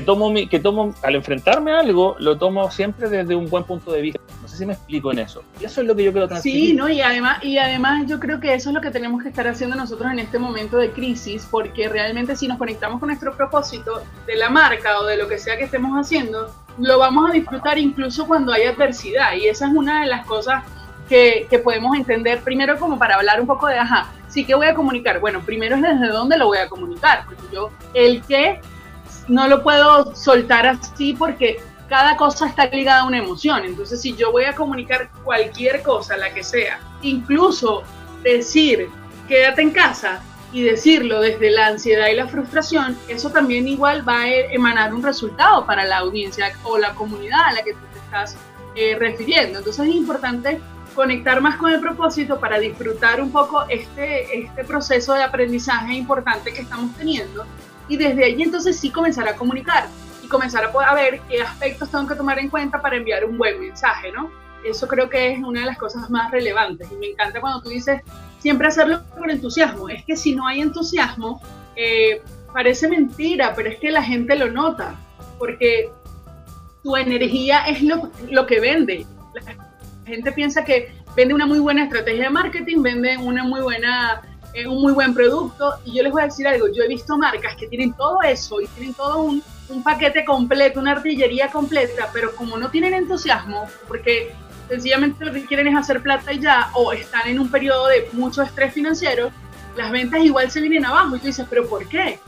tomo, 0.00 0.32
que 0.48 0.58
tomo, 0.58 0.94
al 1.02 1.16
enfrentarme 1.16 1.72
a 1.72 1.80
algo, 1.80 2.16
lo 2.18 2.38
tomo 2.38 2.70
siempre 2.70 3.10
desde 3.10 3.34
un 3.34 3.50
buen 3.50 3.64
punto 3.64 3.92
de 3.92 4.00
vista. 4.00 4.20
No 4.40 4.48
sé 4.48 4.56
si 4.56 4.64
me 4.64 4.72
explico 4.72 5.12
en 5.12 5.18
eso. 5.18 5.42
Y 5.60 5.66
eso 5.66 5.82
es 5.82 5.86
lo 5.86 5.94
que 5.94 6.04
yo 6.04 6.12
quiero 6.12 6.28
transmitir. 6.28 6.70
Sí, 6.70 6.72
¿no? 6.72 6.88
Y 6.88 7.02
además, 7.02 7.44
y 7.44 7.58
además 7.58 8.06
yo 8.06 8.18
creo 8.18 8.40
que 8.40 8.54
eso 8.54 8.70
es 8.70 8.74
lo 8.74 8.80
que 8.80 8.90
tenemos 8.90 9.22
que 9.22 9.28
estar 9.28 9.46
haciendo 9.46 9.76
nosotros 9.76 10.10
en 10.10 10.20
este 10.20 10.38
momento 10.38 10.78
de 10.78 10.92
crisis, 10.92 11.46
porque 11.50 11.90
realmente 11.90 12.34
si 12.36 12.48
nos 12.48 12.56
conectamos 12.56 13.00
con 13.00 13.08
nuestro 13.08 13.36
propósito 13.36 14.02
de 14.26 14.36
la 14.36 14.48
marca 14.48 14.98
o 15.00 15.04
de 15.04 15.18
lo 15.18 15.28
que 15.28 15.38
sea 15.38 15.58
que 15.58 15.64
estemos 15.64 15.92
haciendo, 15.94 16.50
lo 16.78 16.98
vamos 16.98 17.28
a 17.28 17.32
disfrutar 17.34 17.78
incluso 17.78 18.26
cuando 18.26 18.52
hay 18.52 18.62
adversidad. 18.62 19.34
Y 19.34 19.48
esa 19.48 19.66
es 19.66 19.74
una 19.74 20.00
de 20.00 20.06
las 20.06 20.24
cosas 20.24 20.64
que, 21.06 21.46
que 21.50 21.58
podemos 21.58 21.94
entender 21.96 22.40
primero 22.40 22.78
como 22.78 22.98
para 22.98 23.16
hablar 23.16 23.40
un 23.42 23.46
poco 23.46 23.66
de, 23.66 23.78
ajá, 23.78 24.10
sí 24.28 24.46
que 24.46 24.54
voy 24.54 24.66
a 24.66 24.74
comunicar. 24.74 25.20
Bueno, 25.20 25.40
primero 25.44 25.76
es 25.76 25.82
desde 25.82 26.08
dónde 26.08 26.38
lo 26.38 26.46
voy 26.46 26.58
a 26.58 26.68
comunicar, 26.68 27.24
porque 27.26 27.42
yo, 27.52 27.70
el 27.92 28.22
que 28.22 28.60
no 29.28 29.48
lo 29.48 29.62
puedo 29.62 30.14
soltar 30.14 30.66
así 30.66 31.14
porque 31.14 31.60
cada 31.88 32.16
cosa 32.16 32.46
está 32.46 32.66
ligada 32.66 33.00
a 33.00 33.04
una 33.04 33.18
emoción. 33.18 33.64
Entonces, 33.64 34.00
si 34.00 34.14
yo 34.16 34.32
voy 34.32 34.44
a 34.44 34.54
comunicar 34.54 35.10
cualquier 35.24 35.82
cosa, 35.82 36.16
la 36.16 36.32
que 36.32 36.42
sea, 36.42 36.80
incluso 37.02 37.82
decir 38.22 38.88
quédate 39.28 39.62
en 39.62 39.70
casa 39.70 40.22
y 40.52 40.62
decirlo 40.62 41.20
desde 41.20 41.50
la 41.50 41.68
ansiedad 41.68 42.08
y 42.08 42.14
la 42.14 42.26
frustración, 42.26 42.96
eso 43.08 43.30
también 43.30 43.66
igual 43.68 44.06
va 44.06 44.20
a 44.20 44.28
emanar 44.28 44.92
un 44.94 45.02
resultado 45.02 45.64
para 45.64 45.84
la 45.84 45.98
audiencia 45.98 46.52
o 46.64 46.78
la 46.78 46.94
comunidad 46.94 47.40
a 47.46 47.52
la 47.52 47.62
que 47.62 47.72
tú 47.72 47.80
te 47.92 47.98
estás 47.98 48.36
eh, 48.74 48.96
refiriendo. 48.98 49.58
Entonces 49.58 49.86
es 49.86 49.94
importante 49.94 50.60
conectar 50.94 51.40
más 51.40 51.56
con 51.56 51.72
el 51.72 51.80
propósito 51.80 52.38
para 52.38 52.58
disfrutar 52.58 53.22
un 53.22 53.32
poco 53.32 53.64
este, 53.68 54.38
este 54.38 54.64
proceso 54.64 55.14
de 55.14 55.22
aprendizaje 55.22 55.94
importante 55.94 56.52
que 56.52 56.62
estamos 56.62 56.94
teniendo 56.96 57.46
y 57.88 57.96
desde 57.96 58.24
allí 58.24 58.42
entonces 58.42 58.78
sí 58.78 58.90
comenzar 58.90 59.28
a 59.28 59.36
comunicar 59.36 59.86
y 60.22 60.28
comenzar 60.28 60.64
a, 60.64 60.72
poder, 60.72 60.94
ver 60.94 61.20
qué 61.28 61.42
aspectos 61.42 61.90
tengo 61.90 62.06
que 62.06 62.14
tomar 62.14 62.38
en 62.38 62.48
cuenta 62.48 62.80
para 62.80 62.96
enviar 62.96 63.24
un 63.24 63.36
buen 63.38 63.60
mensaje, 63.60 64.12
¿no? 64.12 64.30
Eso 64.64 64.86
creo 64.86 65.08
que 65.10 65.32
es 65.32 65.42
una 65.42 65.60
de 65.60 65.66
las 65.66 65.78
cosas 65.78 66.08
más 66.10 66.30
relevantes 66.30 66.88
y 66.92 66.94
me 66.96 67.06
encanta 67.08 67.40
cuando 67.40 67.60
tú 67.62 67.68
dices 67.68 68.00
siempre 68.38 68.68
hacerlo 68.68 69.02
con 69.18 69.30
entusiasmo. 69.30 69.88
Es 69.88 70.04
que 70.04 70.16
si 70.16 70.34
no 70.34 70.46
hay 70.46 70.60
entusiasmo, 70.60 71.42
eh, 71.74 72.22
parece 72.52 72.88
mentira, 72.88 73.54
pero 73.54 73.70
es 73.70 73.78
que 73.78 73.90
la 73.90 74.02
gente 74.02 74.36
lo 74.36 74.50
nota, 74.50 74.94
porque 75.38 75.90
tu 76.82 76.96
energía 76.96 77.64
es 77.66 77.82
lo, 77.82 78.10
lo 78.30 78.46
que 78.46 78.60
vende. 78.60 79.06
La 79.34 79.42
gente 80.04 80.32
piensa 80.32 80.64
que 80.64 80.92
vende 81.16 81.34
una 81.34 81.46
muy 81.46 81.58
buena 81.58 81.84
estrategia 81.84 82.24
de 82.24 82.30
marketing, 82.30 82.82
vende 82.82 83.16
una 83.18 83.44
muy 83.44 83.60
buena 83.60 84.22
es 84.52 84.66
un 84.66 84.80
muy 84.80 84.92
buen 84.92 85.14
producto. 85.14 85.74
Y 85.84 85.96
yo 85.96 86.02
les 86.02 86.12
voy 86.12 86.22
a 86.22 86.24
decir 86.26 86.46
algo, 86.46 86.68
yo 86.68 86.82
he 86.82 86.88
visto 86.88 87.16
marcas 87.16 87.56
que 87.56 87.66
tienen 87.66 87.92
todo 87.94 88.20
eso 88.22 88.60
y 88.60 88.66
tienen 88.68 88.94
todo 88.94 89.18
un, 89.18 89.42
un 89.68 89.82
paquete 89.82 90.24
completo, 90.24 90.80
una 90.80 90.92
artillería 90.92 91.48
completa, 91.50 92.10
pero 92.12 92.34
como 92.34 92.56
no 92.56 92.70
tienen 92.70 92.94
entusiasmo, 92.94 93.66
porque 93.88 94.34
sencillamente 94.68 95.24
lo 95.24 95.32
que 95.32 95.44
quieren 95.44 95.68
es 95.68 95.76
hacer 95.76 96.02
plata 96.02 96.32
y 96.32 96.40
ya, 96.40 96.70
o 96.74 96.92
están 96.92 97.28
en 97.28 97.38
un 97.38 97.50
periodo 97.50 97.88
de 97.88 98.08
mucho 98.12 98.42
estrés 98.42 98.72
financiero, 98.72 99.30
las 99.76 99.90
ventas 99.90 100.20
igual 100.20 100.50
se 100.50 100.60
vienen 100.60 100.84
abajo. 100.84 101.16
Y 101.16 101.20
tú 101.20 101.26
dices, 101.26 101.46
¿pero 101.48 101.68
por 101.68 101.86
qué? 101.88 102.18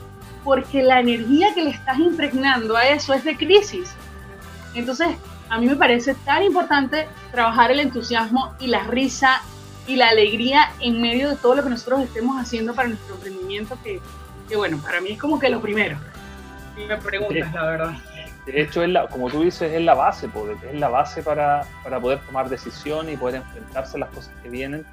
Porque 0.43 0.83
la 0.83 0.99
energía 0.99 1.53
que 1.53 1.63
le 1.63 1.71
estás 1.71 1.97
impregnando 1.99 2.75
a 2.75 2.87
eso 2.87 3.13
es 3.13 3.23
de 3.23 3.35
crisis. 3.35 3.93
Entonces, 4.73 5.09
a 5.49 5.59
mí 5.59 5.67
me 5.67 5.75
parece 5.75 6.15
tan 6.15 6.43
importante 6.43 7.07
trabajar 7.31 7.71
el 7.71 7.79
entusiasmo 7.79 8.53
y 8.59 8.67
la 8.67 8.83
risa 8.83 9.41
y 9.87 9.95
la 9.95 10.09
alegría 10.09 10.71
en 10.79 11.01
medio 11.01 11.29
de 11.29 11.35
todo 11.35 11.55
lo 11.55 11.63
que 11.63 11.69
nosotros 11.69 12.01
estemos 12.01 12.41
haciendo 12.41 12.73
para 12.73 12.89
nuestro 12.89 13.15
emprendimiento, 13.15 13.77
que, 13.83 14.01
que 14.49 14.55
bueno, 14.55 14.77
para 14.77 15.01
mí 15.01 15.11
es 15.11 15.19
como 15.19 15.39
que 15.39 15.49
lo 15.49 15.61
primero. 15.61 15.97
Si 16.75 16.85
me 16.85 16.97
preguntas, 16.97 17.53
la 17.53 17.65
verdad. 17.65 17.97
De 18.45 18.61
hecho, 18.61 18.83
es 18.83 18.89
la, 18.89 19.07
como 19.07 19.29
tú 19.29 19.41
dices, 19.41 19.73
es 19.73 19.81
la 19.81 19.95
base, 19.95 20.29
es 20.71 20.79
la 20.79 20.89
base 20.89 21.23
para, 21.23 21.65
para 21.83 21.99
poder 21.99 22.19
tomar 22.19 22.49
decisiones 22.49 23.15
y 23.15 23.17
poder 23.17 23.37
enfrentarse 23.37 23.97
a 23.97 24.01
las 24.01 24.09
cosas 24.09 24.31
que 24.43 24.49
vienen. 24.49 24.85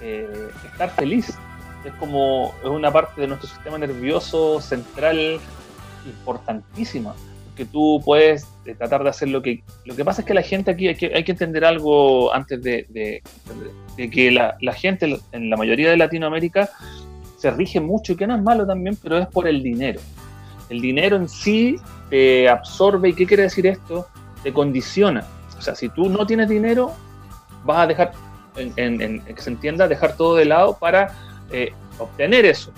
Eh, 0.00 0.50
estar 0.64 0.90
feliz. 0.90 1.36
Es 1.84 1.92
como 1.94 2.54
es 2.62 2.68
una 2.68 2.90
parte 2.90 3.20
de 3.20 3.28
nuestro 3.28 3.48
sistema 3.48 3.78
nervioso 3.78 4.60
central 4.60 5.40
importantísima 6.06 7.14
que 7.58 7.64
tú 7.64 8.00
puedes 8.04 8.46
eh, 8.64 8.74
tratar 8.76 9.02
de 9.02 9.10
hacer 9.10 9.28
lo 9.28 9.42
que... 9.42 9.64
Lo 9.84 9.96
que 9.96 10.04
pasa 10.04 10.22
es 10.22 10.26
que 10.26 10.32
la 10.32 10.42
gente 10.42 10.70
aquí, 10.70 10.86
hay 10.86 10.94
que, 10.94 11.12
hay 11.12 11.24
que 11.24 11.32
entender 11.32 11.64
algo 11.64 12.32
antes 12.32 12.62
de, 12.62 12.86
de, 12.88 14.10
que 14.10 14.30
la, 14.30 14.56
la, 14.60 14.72
gente 14.72 15.18
en 15.32 15.50
la 15.50 15.56
mayoría 15.56 15.90
de 15.90 15.96
Latinoamérica 15.96 16.70
se 17.36 17.50
rige 17.50 17.80
mucho, 17.80 18.12
y 18.12 18.16
que 18.16 18.28
no 18.28 18.36
es 18.36 18.42
malo 18.42 18.64
también, 18.64 18.96
pero 19.02 19.18
es 19.18 19.26
por 19.26 19.48
el 19.48 19.60
dinero. 19.60 20.00
El 20.70 20.80
dinero 20.80 21.16
en 21.16 21.28
sí 21.28 21.76
te 22.10 22.48
absorbe, 22.48 23.08
¿y 23.08 23.14
qué 23.14 23.26
quiere 23.26 23.42
decir 23.42 23.66
esto? 23.66 24.06
Te 24.44 24.52
condiciona. 24.52 25.26
O 25.58 25.60
sea, 25.60 25.74
si 25.74 25.88
tú 25.88 26.08
no 26.08 26.26
tienes 26.26 26.48
dinero, 26.48 26.92
vas 27.64 27.78
a 27.78 27.86
dejar, 27.88 28.12
en, 28.54 29.20
que 29.20 29.42
se 29.42 29.50
entienda, 29.50 29.88
dejar 29.88 30.16
todo 30.16 30.36
de 30.36 30.44
lado 30.44 30.78
para 30.78 31.12
eh, 31.50 31.72
obtener 31.98 32.44
eso. 32.44 32.72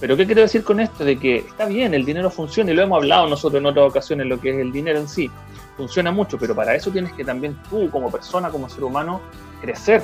Pero 0.00 0.16
¿qué 0.16 0.24
quiero 0.24 0.40
decir 0.40 0.64
con 0.64 0.80
esto? 0.80 1.04
De 1.04 1.18
que 1.18 1.36
está 1.36 1.66
bien, 1.66 1.92
el 1.92 2.06
dinero 2.06 2.30
funciona 2.30 2.72
y 2.72 2.74
lo 2.74 2.82
hemos 2.82 2.96
hablado 2.96 3.28
nosotros 3.28 3.60
en 3.60 3.66
otras 3.66 3.86
ocasiones, 3.86 4.26
lo 4.26 4.40
que 4.40 4.50
es 4.50 4.58
el 4.58 4.72
dinero 4.72 4.98
en 4.98 5.06
sí. 5.06 5.30
Funciona 5.76 6.10
mucho, 6.10 6.38
pero 6.38 6.54
para 6.54 6.74
eso 6.74 6.90
tienes 6.90 7.12
que 7.12 7.24
también 7.24 7.56
tú, 7.68 7.90
como 7.90 8.10
persona, 8.10 8.48
como 8.48 8.68
ser 8.68 8.84
humano, 8.84 9.20
crecer 9.60 10.02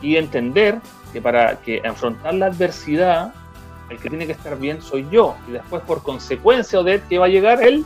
y 0.00 0.16
entender 0.16 0.78
que 1.12 1.20
para 1.20 1.56
que 1.60 1.82
afrontar 1.84 2.34
la 2.34 2.46
adversidad, 2.46 3.34
el 3.90 3.98
que 3.98 4.08
tiene 4.08 4.26
que 4.26 4.32
estar 4.32 4.56
bien 4.56 4.80
soy 4.80 5.06
yo. 5.10 5.36
Y 5.48 5.52
después, 5.52 5.82
por 5.82 6.02
consecuencia, 6.02 6.80
de 6.82 7.02
que 7.08 7.18
va 7.18 7.26
a 7.26 7.28
llegar 7.28 7.62
el 7.62 7.84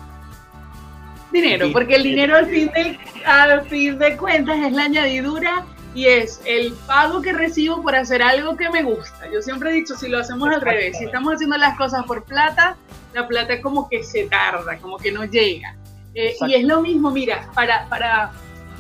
dinero, 1.33 1.71
porque 1.73 1.95
el 1.95 2.03
dinero 2.03 2.37
al 2.37 2.47
fin, 2.47 2.71
de, 2.75 2.99
al 3.25 3.62
fin 3.62 3.99
de 3.99 4.19
cuentas 4.19 4.59
es 4.59 4.73
la 4.73 4.85
añadidura 4.85 5.65
y 5.95 6.07
es 6.07 6.41
el 6.47 6.73
pago 6.87 7.21
que 7.21 7.33
recibo 7.33 7.83
por 7.83 7.95
hacer 7.95 8.23
algo 8.23 8.57
que 8.57 8.71
me 8.71 8.83
gusta. 8.83 9.31
Yo 9.33 9.43
siempre 9.43 9.71
he 9.71 9.75
dicho, 9.75 9.95
si 9.95 10.09
lo 10.09 10.19
hacemos 10.19 10.49
al 10.49 10.61
revés, 10.61 10.99
si 10.99 11.05
estamos 11.05 11.35
haciendo 11.35 11.57
las 11.59 11.77
cosas 11.77 12.05
por 12.05 12.25
plata, 12.25 12.77
la 13.13 13.29
plata 13.29 13.61
como 13.61 13.89
que 13.89 14.03
se 14.03 14.25
tarda, 14.25 14.79
como 14.79 14.97
que 14.97 15.13
no 15.13 15.25
llega. 15.25 15.77
Eh, 16.15 16.35
y 16.47 16.55
es 16.55 16.65
lo 16.65 16.81
mismo, 16.81 17.11
mira, 17.11 17.49
para, 17.55 17.87
para 17.89 18.33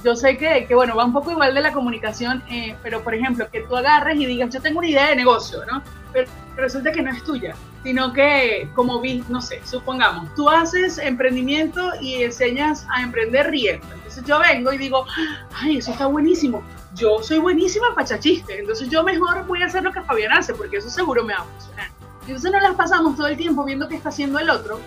yo 0.04 0.16
sé 0.16 0.36
que, 0.36 0.66
que, 0.66 0.74
bueno, 0.74 0.96
va 0.96 1.04
un 1.04 1.12
poco 1.12 1.30
igual 1.30 1.54
de 1.54 1.60
la 1.60 1.72
comunicación, 1.72 2.42
eh, 2.50 2.74
pero 2.82 3.02
por 3.02 3.14
ejemplo, 3.14 3.48
que 3.50 3.60
tú 3.60 3.76
agarres 3.76 4.18
y 4.18 4.26
digas, 4.26 4.52
yo 4.52 4.60
tengo 4.60 4.80
una 4.80 4.88
idea 4.88 5.08
de 5.08 5.16
negocio, 5.16 5.64
¿no? 5.70 5.82
Pero 6.12 6.30
resulta 6.56 6.92
que 6.92 7.02
no 7.02 7.10
es 7.10 7.22
tuya, 7.22 7.54
sino 7.82 8.12
que, 8.12 8.68
como 8.74 9.00
vi, 9.00 9.24
no 9.28 9.40
sé, 9.40 9.60
supongamos, 9.64 10.34
tú 10.34 10.50
haces 10.50 10.98
emprendimiento 10.98 11.92
y 12.00 12.22
enseñas 12.22 12.86
a 12.90 13.02
emprender 13.02 13.50
riendo. 13.50 13.86
Entonces 13.94 14.24
yo 14.24 14.40
vengo 14.40 14.72
y 14.72 14.78
digo, 14.78 15.06
ay, 15.54 15.78
eso 15.78 15.92
está 15.92 16.06
buenísimo, 16.06 16.62
yo 16.94 17.22
soy 17.22 17.38
buenísima 17.38 17.94
para 17.94 18.06
chachiste, 18.06 18.58
entonces 18.58 18.88
yo 18.88 19.02
mejor 19.02 19.46
voy 19.46 19.62
a 19.62 19.66
hacer 19.66 19.82
lo 19.82 19.92
que 19.92 20.02
Fabián 20.02 20.32
hace, 20.32 20.54
porque 20.54 20.76
eso 20.76 20.90
seguro 20.90 21.24
me 21.24 21.34
va 21.34 21.40
a 21.40 21.44
funcionar. 21.44 21.88
Entonces 22.26 22.52
nos 22.52 22.62
las 22.62 22.74
pasamos 22.74 23.16
todo 23.16 23.26
el 23.26 23.36
tiempo 23.36 23.64
viendo 23.64 23.88
qué 23.88 23.96
está 23.96 24.10
haciendo 24.10 24.38
el 24.38 24.48
otro 24.50 24.78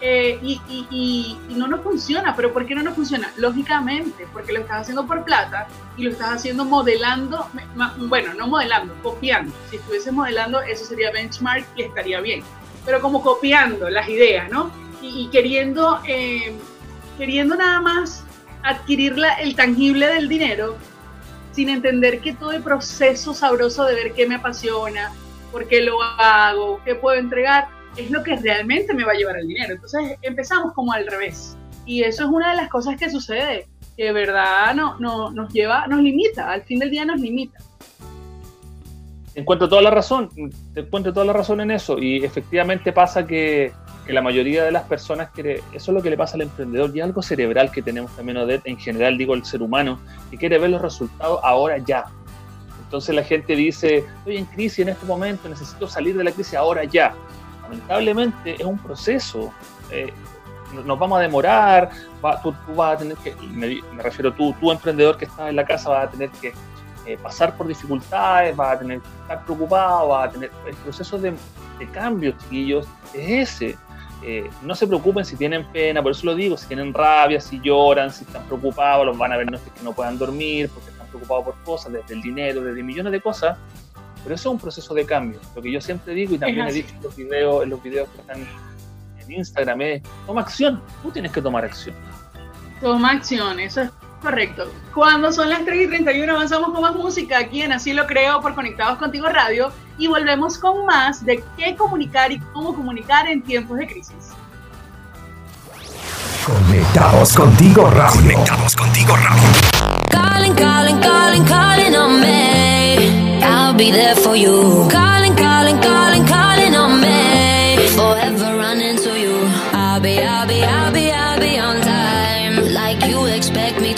eh, 0.00 0.38
y, 0.42 1.38
no 1.50 1.66
nos 1.68 1.82
funciona. 1.82 2.34
¿Pero 2.34 2.52
por 2.52 2.66
qué 2.66 2.74
no 2.74 2.82
nos 2.82 2.94
funciona? 2.94 3.30
Lógicamente, 3.36 4.26
porque 4.32 4.52
lo 4.52 4.60
estás 4.60 4.82
haciendo 4.82 5.06
por 5.06 5.24
plata 5.24 5.68
y 5.96 6.04
lo 6.04 6.10
estás 6.10 6.30
haciendo 6.30 6.64
modelando, 6.64 7.46
bueno, 8.08 8.34
no 8.34 8.48
modelando, 8.48 8.94
copiando. 9.02 9.52
Si 9.68 9.76
estuviese 9.76 10.10
modelando, 10.10 10.60
eso 10.62 10.84
sería 10.84 11.12
benchmark 11.12 11.66
y 11.76 11.82
estaría 11.82 12.20
bien. 12.20 12.42
Pero 12.84 13.00
como 13.00 13.22
copiando 13.22 13.90
las 13.90 14.08
ideas, 14.08 14.50
¿no? 14.50 14.70
Y, 15.02 15.28
queriendo, 15.28 16.00
eh, 16.06 16.54
queriendo 17.18 17.56
nada 17.56 17.80
más 17.80 18.24
adquirir 18.62 19.16
el 19.40 19.54
tangible 19.54 20.06
del 20.06 20.28
dinero 20.28 20.76
sin 21.60 21.68
entender 21.68 22.20
que 22.20 22.32
todo 22.32 22.52
el 22.52 22.62
proceso 22.62 23.34
sabroso 23.34 23.84
de 23.84 23.94
ver 23.94 24.12
qué 24.14 24.26
me 24.26 24.36
apasiona, 24.36 25.12
por 25.52 25.68
qué 25.68 25.82
lo 25.82 26.02
hago, 26.02 26.80
qué 26.86 26.94
puedo 26.94 27.18
entregar, 27.18 27.68
es 27.98 28.10
lo 28.10 28.22
que 28.22 28.34
realmente 28.36 28.94
me 28.94 29.04
va 29.04 29.12
a 29.12 29.14
llevar 29.14 29.36
el 29.36 29.46
dinero. 29.46 29.74
Entonces 29.74 30.16
empezamos 30.22 30.72
como 30.72 30.90
al 30.94 31.06
revés. 31.06 31.58
Y 31.84 32.02
eso 32.02 32.24
es 32.24 32.30
una 32.30 32.52
de 32.52 32.56
las 32.56 32.70
cosas 32.70 32.96
que 32.96 33.10
sucede, 33.10 33.68
que 33.94 34.04
de 34.04 34.12
verdad 34.12 34.74
no, 34.74 34.98
no, 35.00 35.32
nos 35.32 35.52
lleva, 35.52 35.86
nos 35.86 36.00
limita, 36.00 36.50
al 36.50 36.62
fin 36.62 36.78
del 36.78 36.90
día 36.90 37.04
nos 37.04 37.20
limita. 37.20 37.58
Encuentro 39.34 39.68
toda 39.68 39.82
la 39.82 39.90
razón, 39.90 40.30
encuentro 40.74 41.12
toda 41.12 41.26
la 41.26 41.34
razón 41.34 41.60
en 41.60 41.72
eso. 41.72 41.98
Y 41.98 42.24
efectivamente 42.24 42.90
pasa 42.90 43.26
que 43.26 43.70
que 44.10 44.14
la 44.14 44.22
mayoría 44.22 44.64
de 44.64 44.72
las 44.72 44.82
personas 44.82 45.30
quiere, 45.30 45.62
eso 45.72 45.92
es 45.92 45.94
lo 45.94 46.02
que 46.02 46.10
le 46.10 46.16
pasa 46.16 46.34
al 46.34 46.40
emprendedor 46.42 46.90
y 46.92 47.00
algo 47.00 47.22
cerebral 47.22 47.70
que 47.70 47.80
tenemos 47.80 48.10
también 48.16 48.38
Odette, 48.38 48.66
en 48.66 48.76
general 48.76 49.16
digo 49.16 49.34
el 49.34 49.44
ser 49.44 49.62
humano, 49.62 50.00
que 50.32 50.36
quiere 50.36 50.58
ver 50.58 50.70
los 50.70 50.82
resultados 50.82 51.38
ahora 51.44 51.78
ya. 51.78 52.06
Entonces 52.82 53.14
la 53.14 53.22
gente 53.22 53.54
dice, 53.54 53.98
estoy 53.98 54.38
en 54.38 54.46
crisis 54.46 54.80
en 54.80 54.88
este 54.88 55.06
momento, 55.06 55.48
necesito 55.48 55.86
salir 55.86 56.16
de 56.16 56.24
la 56.24 56.32
crisis 56.32 56.54
ahora 56.54 56.82
ya. 56.82 57.14
Lamentablemente 57.62 58.56
es 58.56 58.64
un 58.64 58.78
proceso, 58.78 59.52
eh, 59.92 60.12
nos 60.84 60.98
vamos 60.98 61.20
a 61.20 61.22
demorar, 61.22 61.90
tú, 62.42 62.52
vas 62.74 62.96
a 62.96 62.98
tener 62.98 63.16
que, 63.18 63.36
me, 63.52 63.80
refiero 64.02 64.32
tú, 64.32 64.52
tú 64.58 64.72
emprendedor 64.72 65.18
que 65.18 65.26
estás 65.26 65.50
en 65.50 65.54
la 65.54 65.64
casa 65.64 65.88
vas 65.88 66.08
a 66.08 66.10
tener 66.10 66.30
que 66.30 66.52
eh, 67.06 67.16
pasar 67.22 67.56
por 67.56 67.68
dificultades, 67.68 68.56
vas 68.56 68.74
a 68.74 68.78
tener 68.80 68.98
que 68.98 69.08
estar 69.22 69.44
preocupado, 69.44 70.08
vas 70.08 70.30
a 70.30 70.32
tener 70.32 70.50
el 70.66 70.74
proceso 70.74 71.16
de, 71.16 71.32
de 71.78 71.88
cambio, 71.92 72.32
chiquillos, 72.32 72.88
es 73.14 73.54
ese 73.54 73.78
eh, 74.22 74.50
no 74.62 74.74
se 74.74 74.86
preocupen 74.86 75.24
si 75.24 75.36
tienen 75.36 75.64
pena, 75.72 76.02
por 76.02 76.12
eso 76.12 76.26
lo 76.26 76.34
digo, 76.34 76.56
si 76.56 76.66
tienen 76.66 76.92
rabia, 76.92 77.40
si 77.40 77.60
lloran, 77.60 78.12
si 78.12 78.24
están 78.24 78.44
preocupados, 78.44 79.06
los 79.06 79.16
van 79.16 79.32
a 79.32 79.36
ver 79.36 79.50
noches 79.50 79.72
que 79.74 79.82
no 79.82 79.92
puedan 79.92 80.18
dormir 80.18 80.68
porque 80.68 80.90
están 80.90 81.06
preocupados 81.06 81.44
por 81.44 81.54
cosas, 81.64 81.92
desde 81.92 82.14
el 82.14 82.22
dinero, 82.22 82.60
desde 82.62 82.82
millones 82.82 83.12
de 83.12 83.20
cosas, 83.20 83.56
pero 84.22 84.34
eso 84.34 84.50
es 84.50 84.52
un 84.52 84.60
proceso 84.60 84.92
de 84.92 85.06
cambio. 85.06 85.40
Lo 85.54 85.62
que 85.62 85.72
yo 85.72 85.80
siempre 85.80 86.12
digo 86.12 86.34
y 86.34 86.38
también 86.38 86.66
he 86.68 86.72
dicho 86.72 86.94
en 86.94 87.02
los 87.02 87.16
videos, 87.16 87.62
en 87.62 87.70
los 87.70 87.82
videos 87.82 88.08
que 88.10 88.20
están 88.20 88.46
en 89.20 89.32
Instagram 89.32 89.80
es, 89.80 90.02
toma 90.26 90.42
acción, 90.42 90.82
tú 91.02 91.10
tienes 91.10 91.32
que 91.32 91.40
tomar 91.40 91.64
acción. 91.64 91.94
Toma 92.80 93.12
acción, 93.12 93.58
eso 93.60 93.82
es 93.82 93.90
Correcto. 94.22 94.70
Cuando 94.94 95.32
son 95.32 95.48
las 95.48 95.64
3 95.64 95.86
y 95.86 95.88
31 95.88 96.32
avanzamos 96.32 96.70
con 96.72 96.82
más 96.82 96.94
música 96.94 97.38
aquí 97.38 97.62
en 97.62 97.72
Así 97.72 97.92
lo 97.92 98.06
creo 98.06 98.40
por 98.40 98.54
Conectados 98.54 98.98
Contigo 98.98 99.28
Radio 99.28 99.72
y 99.96 100.08
volvemos 100.08 100.58
con 100.58 100.84
más 100.84 101.24
de 101.24 101.42
qué 101.56 101.74
comunicar 101.74 102.30
y 102.30 102.38
cómo 102.52 102.74
comunicar 102.74 103.28
en 103.28 103.42
tiempos 103.42 103.78
de 103.78 103.86
crisis. 103.86 104.32
Conectados 106.44 107.34
contigo 107.34 107.88
radio. 107.90 108.20
Conectados 108.20 108.74
contigo 108.76 109.14
radio. 109.16 109.48
Calling, 110.10 110.54
calling, 110.54 111.00
calling, 111.00 111.44
calling 111.44 111.96
on 111.96 112.20
me. 112.20 113.42
I'll 113.42 113.74
be 113.74 113.90
there 113.90 114.16
for 114.16 114.36
you. 114.36 114.88
Calling, 114.90 115.34
calling, 115.34 115.78
calling, 115.80 116.26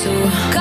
to. 0.02 0.51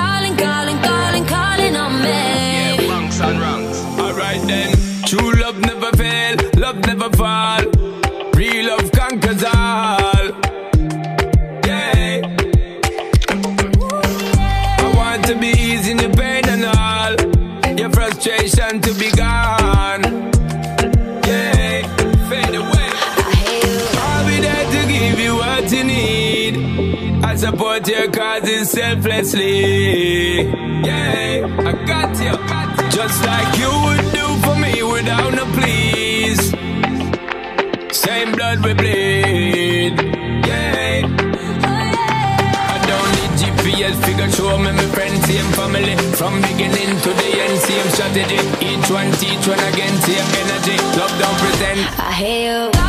Causes 28.61 28.71
selflessly. 28.71 30.41
Yeah. 30.83 31.45
I 31.59 31.85
got 31.85 32.11
you. 32.19 32.35
Just 32.89 33.25
like 33.25 33.57
you 33.57 33.71
would 33.85 34.13
do 34.13 34.27
for 34.43 34.55
me 34.55 34.83
without 34.83 35.33
no 35.33 35.45
please. 35.57 36.51
Same 37.95 38.31
blood 38.33 38.63
we 38.63 38.73
bleed. 38.73 39.93
Yeah. 40.47 41.01
I 42.73 42.77
don't 42.89 43.11
need 43.17 43.33
GPS 43.39 43.95
figure 44.05 44.29
show 44.31 44.57
me 44.57 44.71
my 44.71 44.85
friends, 44.93 45.25
same 45.25 45.51
family. 45.53 45.95
From 46.15 46.41
beginning 46.41 46.99
to 47.01 47.09
the 47.09 47.29
end, 47.43 47.59
same 47.59 47.89
strategy. 47.91 48.41
Each 48.65 48.89
one 48.89 49.11
teach 49.13 49.47
one 49.47 49.63
again, 49.73 49.95
same 50.01 50.29
energy. 50.41 50.77
Love 50.97 51.13
don't 51.19 51.37
pretend. 51.39 51.79
I 51.97 52.13
hear 52.13 52.65
you 52.65 52.80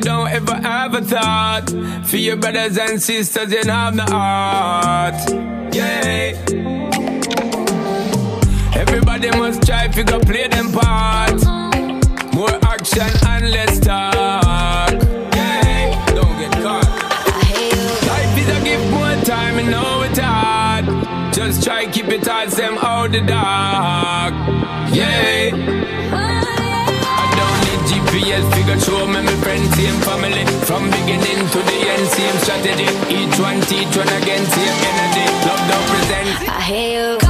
don't 0.00 0.28
ever 0.28 0.54
have 0.54 0.94
a 0.94 1.02
thought 1.02 1.70
for 2.06 2.16
your 2.16 2.36
brothers 2.36 2.78
and 2.78 3.00
sisters, 3.00 3.52
you 3.52 3.62
have 3.64 3.96
the 3.96 4.02
heart. 4.02 5.14
Yeah. 5.74 6.32
Everybody 8.74 9.30
must 9.30 9.66
try 9.66 9.88
to 9.88 10.02
go 10.02 10.18
play 10.20 10.48
them 10.48 10.72
part. 10.72 11.44
More 12.34 12.58
action 12.62 13.10
and 13.26 13.50
less 13.50 13.78
talk. 13.80 14.92
Yeah. 15.34 16.14
Don't 16.14 16.38
get 16.38 16.52
caught. 16.62 16.88
Life 18.06 18.38
is 18.38 18.48
a 18.48 18.64
gift, 18.64 18.90
more 18.90 19.16
time, 19.24 19.58
and 19.58 19.70
know 19.70 20.02
it's 20.02 20.18
hard. 20.18 20.86
Just 21.34 21.62
try 21.62 21.86
keep 21.90 22.08
it 22.08 22.26
hard, 22.26 22.50
them 22.50 22.78
out 22.78 23.12
the 23.12 23.20
dark. 23.20 24.34
Yeah. 24.94 26.09
GPS 28.30 28.54
figure 28.54 28.78
show 28.78 29.06
me 29.06 29.20
my 29.22 29.34
friends, 29.42 29.74
same 29.74 30.00
family. 30.02 30.44
From 30.64 30.84
beginning 30.84 31.48
to 31.50 31.58
the 31.58 31.78
end, 31.90 32.06
same 32.06 32.38
strategy. 32.38 32.84
Each 33.10 33.38
one 33.40 33.60
teach 33.62 33.96
one 33.96 34.08
again, 34.22 34.44
same 34.46 34.76
energy. 34.90 35.26
Love 35.46 35.62
don't 35.68 35.86
present. 35.88 36.48
I 36.48 36.60
hear 36.62 37.14
you 37.14 37.29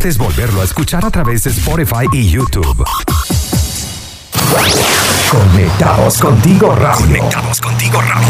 Puedes 0.00 0.16
volverlo 0.16 0.62
a 0.62 0.64
escuchar 0.64 1.04
a 1.04 1.10
través 1.10 1.44
de 1.44 1.50
Spotify 1.50 2.06
y 2.14 2.30
YouTube. 2.30 2.86
Conectados 5.30 6.18
contigo 6.18 6.74
radio. 6.74 7.06
Conectados 7.06 7.60
contigo 7.60 8.00
radio. 8.00 8.26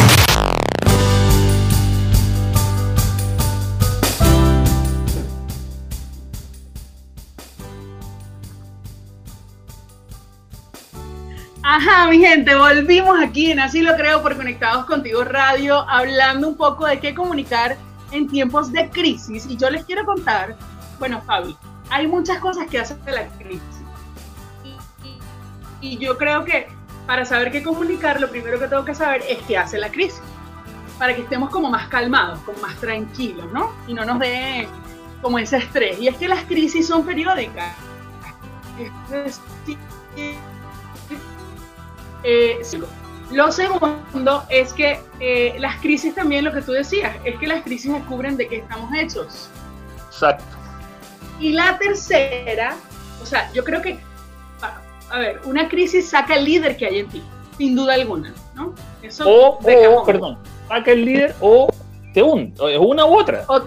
Ajá, 11.62 12.08
mi 12.08 12.18
gente, 12.18 12.56
volvimos 12.56 13.16
aquí 13.22 13.52
en 13.52 13.60
Así 13.60 13.82
lo 13.82 13.94
creo 13.94 14.20
por 14.22 14.36
Conectados 14.36 14.86
Contigo 14.86 15.22
Radio, 15.22 15.88
hablando 15.88 16.48
un 16.48 16.56
poco 16.56 16.84
de 16.88 16.98
qué 16.98 17.14
comunicar 17.14 17.76
en 18.10 18.26
tiempos 18.26 18.72
de 18.72 18.90
crisis. 18.90 19.46
Y 19.48 19.56
yo 19.56 19.70
les 19.70 19.84
quiero 19.84 20.04
contar, 20.04 20.56
bueno, 21.00 21.20
Fabi, 21.22 21.56
hay 21.88 22.06
muchas 22.06 22.38
cosas 22.38 22.68
que 22.68 22.78
hacen 22.78 23.02
de 23.04 23.12
la 23.12 23.26
crisis. 23.38 23.62
Y, 25.80 25.96
yo 25.96 26.18
creo 26.18 26.44
que 26.44 26.68
para 27.06 27.24
saber 27.24 27.50
qué 27.50 27.62
comunicar, 27.62 28.20
lo 28.20 28.28
primero 28.28 28.60
que 28.60 28.68
tengo 28.68 28.84
que 28.84 28.94
saber 28.94 29.22
es 29.26 29.38
qué 29.48 29.56
hace 29.56 29.78
la 29.78 29.90
crisis. 29.90 30.20
Para 30.98 31.16
que 31.16 31.22
estemos 31.22 31.48
como 31.48 31.70
más 31.70 31.88
calmados, 31.88 32.38
como 32.40 32.60
más 32.60 32.76
tranquilos, 32.76 33.50
¿no? 33.50 33.72
Y 33.88 33.94
no 33.94 34.04
nos 34.04 34.18
dé 34.18 34.68
como 35.22 35.38
ese 35.38 35.56
estrés. 35.56 35.98
Y 35.98 36.08
es 36.08 36.16
que 36.16 36.28
las 36.28 36.44
crisis 36.44 36.86
son 36.86 37.04
periódicas. 37.04 37.74
Eh, 42.22 42.60
lo 43.30 43.50
segundo 43.50 44.44
es 44.50 44.74
que 44.74 45.00
eh, 45.18 45.56
las 45.58 45.80
crisis 45.80 46.14
también, 46.14 46.44
lo 46.44 46.52
que 46.52 46.60
tú 46.60 46.72
decías, 46.72 47.16
es 47.24 47.38
que 47.38 47.46
las 47.46 47.62
crisis 47.62 47.90
descubren 47.90 48.36
de 48.36 48.46
qué 48.46 48.56
estamos 48.58 48.90
hechos. 48.94 49.48
Exacto. 50.08 50.59
Y 51.40 51.52
la 51.52 51.78
tercera, 51.78 52.76
o 53.22 53.26
sea, 53.26 53.50
yo 53.52 53.64
creo 53.64 53.80
que, 53.80 53.98
a, 55.10 55.18
ver, 55.18 55.40
una 55.44 55.68
crisis 55.68 56.10
saca 56.10 56.34
el 56.34 56.44
líder 56.44 56.76
que 56.76 56.86
hay 56.86 56.98
en 57.00 57.08
ti, 57.08 57.22
sin 57.56 57.74
duda 57.74 57.94
alguna, 57.94 58.32
¿no? 58.54 58.74
Eso 59.02 59.24
O, 59.26 59.58
de 59.64 59.88
o, 59.88 60.04
perdón, 60.04 60.38
saca 60.68 60.92
el 60.92 61.04
líder 61.04 61.34
o 61.40 61.68
te 62.12 62.22
hunde. 62.22 62.52
Es 62.72 62.78
una 62.78 63.06
u 63.06 63.18
otra. 63.18 63.44
O- 63.48 63.62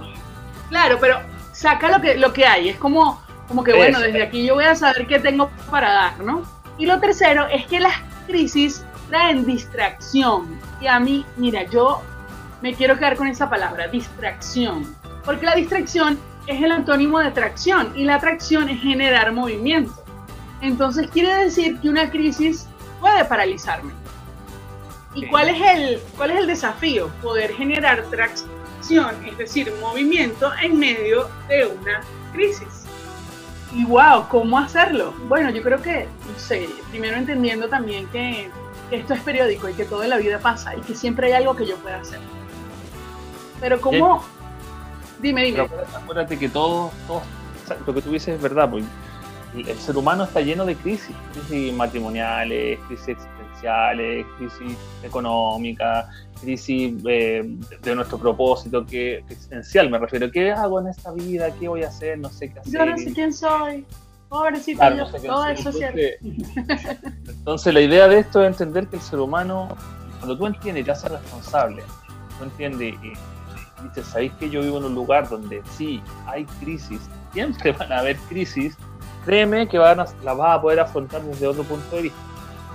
claro, 0.70 0.98
pero 1.02 1.20
saca 1.52 1.90
lo 1.90 2.00
que, 2.00 2.16
lo 2.16 2.32
que 2.32 2.46
hay, 2.46 2.70
es 2.70 2.78
como, 2.78 3.22
como 3.48 3.64
que, 3.64 3.74
bueno, 3.74 4.00
desde 4.00 4.22
aquí 4.22 4.46
yo 4.46 4.54
voy 4.54 4.66
a 4.66 4.76
saber 4.76 5.08
qué 5.08 5.20
tengo 5.20 5.50
para 5.72 5.92
dar, 5.92 6.20
¿no? 6.20 6.44
Y 6.78 6.86
lo 6.86 7.00
tercero 7.00 7.48
es 7.48 7.66
que 7.66 7.80
las 7.80 7.96
crisis 8.28 8.86
traen 9.10 9.46
distracción. 9.46 10.60
Y 10.80 10.88
a 10.88 11.00
mí, 11.00 11.26
mira, 11.38 11.64
yo 11.64 12.02
me 12.62 12.74
quiero 12.74 12.98
quedar 12.98 13.16
con 13.16 13.28
esa 13.28 13.50
palabra, 13.50 13.88
distracción. 13.88 14.96
Porque 15.26 15.46
la 15.46 15.56
distracción 15.56 16.20
es 16.48 16.62
el 16.62 16.72
antónimo 16.72 17.20
de 17.20 17.28
atracción 17.28 17.94
y 17.96 18.06
la 18.06 18.16
atracción 18.16 18.70
es 18.70 18.82
generar 18.82 19.32
movimiento. 19.32 19.94
Entonces 20.62 21.10
quiere 21.10 21.34
decir 21.36 21.80
que 21.80 21.90
una 21.90 22.10
crisis 22.10 22.68
puede 23.00 23.26
paralizarme. 23.26 23.94
¿Y 25.14 25.28
cuál 25.28 25.50
es 25.50 25.62
el, 25.62 26.00
cuál 26.18 26.32
es 26.32 26.40
el 26.40 26.48
desafío? 26.48 27.10
Poder 27.22 27.54
generar 27.54 28.04
tracción, 28.10 29.14
es 29.26 29.38
decir, 29.38 29.72
movimiento 29.80 30.52
en 30.62 30.80
medio 30.80 31.30
de 31.48 31.68
una 31.68 32.02
crisis. 32.32 32.86
Y 33.74 33.86
wow, 33.86 34.28
¿cómo 34.30 34.58
hacerlo? 34.58 35.14
Bueno, 35.28 35.50
yo 35.50 35.62
creo 35.62 35.82
que, 35.82 36.08
no 36.32 36.40
sé, 36.40 36.68
primero 36.90 37.18
entendiendo 37.18 37.68
también 37.70 38.08
que, 38.08 38.50
que 38.90 38.98
esto 38.98 39.14
es 39.14 39.22
periódico 39.22 39.70
y 39.70 39.74
que 39.74 39.86
todo 39.86 40.04
en 40.04 40.10
la 40.10 40.18
vida 40.18 40.40
pasa 40.40 40.76
y 40.76 40.82
que 40.82 40.96
siempre 40.96 41.28
hay 41.28 41.34
algo 41.34 41.56
que 41.56 41.66
yo 41.66 41.76
pueda 41.78 41.98
hacer. 41.98 42.20
Pero 43.60 43.82
¿cómo? 43.82 44.24
Dime, 45.24 45.46
dime. 45.46 45.70
Pero 45.70 45.84
acuérdate- 45.96 46.38
que 46.38 46.50
todo, 46.50 46.92
todo, 47.08 47.20
o 47.20 47.68
sea, 47.68 47.78
lo 47.88 47.94
que 47.94 48.02
tú 48.02 48.12
dices 48.12 48.36
es 48.36 48.42
verdad, 48.42 48.70
porque 48.70 48.86
el, 49.56 49.78
ser 49.78 49.96
humano 49.96 50.26
está 50.26 50.42
lleno 50.42 50.66
de 50.66 50.76
crisis, 50.76 51.16
crisis 51.32 51.74
matrimoniales, 51.74 52.78
crisis 52.88 53.10
existenciales, 53.10 54.26
crisis 54.38 54.78
económicas, 55.02 56.08
crisis 56.42 56.94
eh, 57.08 57.42
de, 57.82 57.96
nuestro 57.96 58.18
propósito, 58.18 58.86
que 58.86 59.20
existencial 59.30 59.90
me 59.90 59.98
refiero. 59.98 60.30
¿Qué 60.30 60.52
hago 60.52 60.82
en 60.82 60.88
esta 60.88 61.14
vida? 61.14 61.50
¿Qué 61.58 61.70
voy 61.70 61.84
a 61.84 61.88
hacer? 61.88 62.20
No 62.20 62.30
sé 62.30 62.52
qué 62.52 62.60
hacer. 62.60 62.74
Yo 62.74 62.86
no 62.86 62.98
sé 62.98 63.14
quién 63.14 63.32
soy. 63.32 63.86
Pobrecito 64.28 64.80
Claro, 64.80 64.96
yo. 64.98 65.04
no 65.04 65.12
sé 65.12 65.20
quién 65.20 65.32
todo 65.32 65.44
soy. 65.44 65.54
eso 65.54 65.70
es 65.70 65.78
cierto. 65.78 66.00
entonces, 66.22 66.98
entonces, 67.30 67.74
la 67.74 67.82
idea 67.82 68.10
de 68.10 68.20
esto 68.20 68.42
es 68.42 68.48
entender 68.48 68.88
que 68.88 68.98
el 68.98 69.02
ser 69.02 69.20
humano, 69.20 69.70
cuando 70.20 70.38
tú 70.38 70.48
entiendes 70.48 70.82
y 70.82 70.86
te 70.86 70.92
haces 70.92 71.12
responsable, 71.12 71.82
tú 72.38 72.44
entiendes 72.44 72.96
y 73.02 73.14
dices, 73.84 74.08
¿sabéis 74.08 74.32
que 74.34 74.50
yo 74.50 74.62
vivo 74.62 74.78
en 74.78 74.86
un 74.86 74.96
lugar 74.96 75.30
donde 75.30 75.62
sí 75.78 76.02
hay 76.26 76.46
crisis? 76.60 77.02
Siempre 77.34 77.72
van 77.80 77.92
a 77.92 78.00
haber 78.00 78.18
crisis. 78.30 78.78
Créeme 79.26 79.68
que 79.68 79.78
van 79.78 80.00
a, 80.00 80.06
las 80.24 80.38
vas 80.38 80.58
a 80.58 80.62
poder 80.62 80.80
afrontar 80.80 81.22
desde 81.22 81.48
otro 81.48 81.64
punto 81.64 81.96
de 81.96 82.04
vista. 82.04 82.20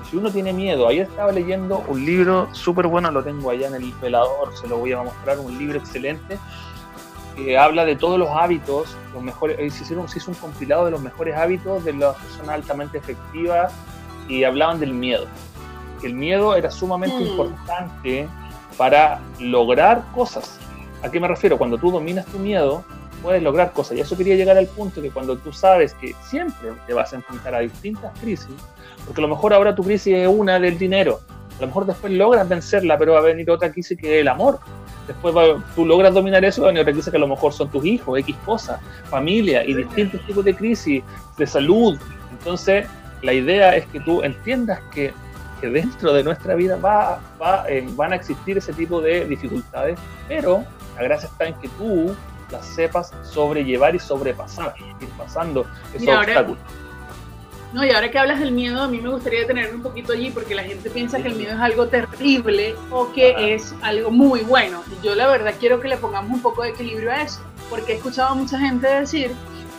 Y 0.03 0.11
si 0.11 0.17
uno 0.17 0.31
tiene 0.31 0.53
miedo, 0.53 0.89
ayer 0.89 1.07
estaba 1.07 1.33
leyendo 1.33 1.85
un 1.89 2.05
libro 2.05 2.49
súper 2.53 2.87
bueno, 2.87 3.11
lo 3.11 3.23
tengo 3.23 3.51
allá 3.51 3.69
en 3.69 3.75
el 3.75 3.93
velador, 4.01 4.57
se 4.57 4.67
lo 4.67 4.79
voy 4.79 4.93
a 4.93 5.03
mostrar, 5.03 5.39
un 5.39 5.59
libro 5.59 5.79
excelente 5.79 6.39
que 7.37 7.57
habla 7.57 7.85
de 7.85 7.95
todos 7.95 8.19
los 8.19 8.29
hábitos, 8.31 8.97
los 9.15 9.23
mejores, 9.23 9.59
eh, 9.61 9.71
se, 9.71 9.85
hicieron, 9.85 10.09
se 10.09 10.19
hizo 10.19 10.31
un 10.31 10.37
compilado 10.37 10.87
de 10.87 10.91
los 10.91 11.01
mejores 11.01 11.37
hábitos 11.37 11.85
de 11.85 11.93
las 11.93 12.17
personas 12.17 12.57
altamente 12.57 12.99
efectivas 12.99 13.73
y 14.29 14.45
hablaban 14.45 14.81
del 14.81 14.93
miedo. 14.93 15.27
El 16.03 16.15
miedo 16.15 16.57
era 16.57 16.71
sumamente 16.71 17.17
Mm. 17.17 17.27
importante 17.29 18.29
para 18.77 19.21
lograr 19.39 20.05
cosas. 20.15 20.59
¿A 21.03 21.11
qué 21.11 21.21
me 21.21 21.29
refiero? 21.29 21.59
Cuando 21.59 21.79
tú 21.79 21.91
dominas 21.91 22.27
tu 22.27 22.39
miedo, 22.39 22.85
puedes 23.23 23.43
lograr 23.43 23.73
cosas. 23.73 23.97
Y 23.97 24.01
eso 24.01 24.17
quería 24.17 24.35
llegar 24.37 24.57
al 24.57 24.67
punto 24.67 25.01
que 25.03 25.11
cuando 25.11 25.37
tú 25.37 25.53
sabes 25.53 25.95
que 25.95 26.15
siempre 26.29 26.71
te 26.87 26.95
vas 26.95 27.13
a 27.13 27.17
enfrentar 27.17 27.55
a 27.55 27.61
distintas 27.61 28.19
crisis, 28.21 28.49
porque 29.05 29.21
a 29.21 29.23
lo 29.23 29.29
mejor 29.29 29.53
ahora 29.55 29.75
tu 29.75 29.83
crisis 29.83 30.15
es 30.15 30.29
una 30.29 30.59
del 30.59 30.79
dinero, 30.79 31.21
a 31.59 31.61
lo 31.63 31.67
mejor 31.69 31.87
después 31.87 32.13
logras 32.13 32.49
vencerla, 32.49 32.97
pero 32.99 33.13
va 33.15 33.19
a 33.19 33.23
venir 33.23 33.51
otra 33.51 33.71
crisis 33.73 33.99
que 33.99 34.17
es 34.17 34.21
el 34.23 34.29
amor. 34.29 34.59
Después 35.07 35.35
va- 35.35 35.65
tú 35.75 35.87
logras 35.87 36.13
dominar 36.13 36.45
eso, 36.45 36.63
va 36.63 36.69
a 36.69 36.71
venir 36.71 36.83
otra 36.83 36.93
crisis 36.93 37.11
que 37.11 37.17
a 37.17 37.21
lo 37.21 37.29
mejor 37.29 37.53
son 37.53 37.69
tus 37.71 37.85
hijos, 37.85 38.19
X 38.21 38.37
cosas, 38.45 38.81
familia 39.11 39.65
y 39.65 39.75
distintos 39.75 40.21
tipos 40.27 40.45
de 40.45 40.55
crisis, 40.55 41.03
de 41.37 41.47
salud. 41.47 41.99
Entonces, 42.31 42.87
la 43.23 43.33
idea 43.33 43.75
es 43.75 43.87
que 43.87 44.01
tú 44.01 44.23
entiendas 44.23 44.81
que, 44.93 45.13
que 45.61 45.69
dentro 45.69 46.13
de 46.13 46.23
nuestra 46.23 46.55
vida 46.55 46.77
va, 46.77 47.21
va, 47.43 47.65
eh, 47.69 47.89
van 47.97 48.13
a 48.13 48.17
existir 48.17 48.59
ese 48.59 48.73
tipo 48.75 49.01
de 49.01 49.25
dificultades, 49.25 49.99
pero 50.29 50.63
la 50.99 51.05
gracia 51.05 51.29
está 51.29 51.47
en 51.47 51.55
que 51.55 51.69
tú 51.71 52.15
las 52.51 52.67
sepas 52.67 53.13
sobrellevar 53.23 53.95
y 53.95 53.99
sobrepasar, 53.99 54.75
ir 55.01 55.09
pasando 55.11 55.67
esos 55.91 56.01
Mira, 56.01 56.15
ahora- 56.19 56.33
obstáculos. 56.33 56.59
No, 57.71 57.85
y 57.85 57.91
ahora 57.91 58.11
que 58.11 58.19
hablas 58.19 58.41
del 58.41 58.53
miedo, 58.53 58.81
a 58.81 58.89
mí 58.89 58.99
me 58.99 59.11
gustaría 59.11 59.41
detenerme 59.41 59.75
un 59.77 59.83
poquito 59.83 60.15
allí 60.15 60.31
porque 60.31 60.55
la 60.55 60.63
gente 60.63 60.89
piensa 60.89 61.21
que 61.21 61.29
el 61.29 61.35
miedo 61.35 61.53
es 61.53 61.61
algo 61.61 61.87
terrible 61.89 62.75
o 62.91 63.13
que 63.13 63.33
Ajá. 63.33 63.41
es 63.43 63.75
algo 63.83 64.11
muy 64.11 64.41
bueno. 64.41 64.83
Y 64.91 65.05
yo 65.07 65.15
la 65.15 65.27
verdad 65.29 65.53
quiero 65.61 65.79
que 65.79 65.89
le 65.89 65.99
pongamos 65.99 66.31
un 66.33 66.41
poco 66.41 66.63
de 66.63 66.71
equilibrio 66.71 67.11
a 67.13 67.21
eso, 67.21 67.41
porque 67.69 67.93
he 67.93 67.97
escuchado 67.97 68.31
a 68.31 68.35
mucha 68.35 68.59
gente 68.59 68.87
decir, 68.89 69.33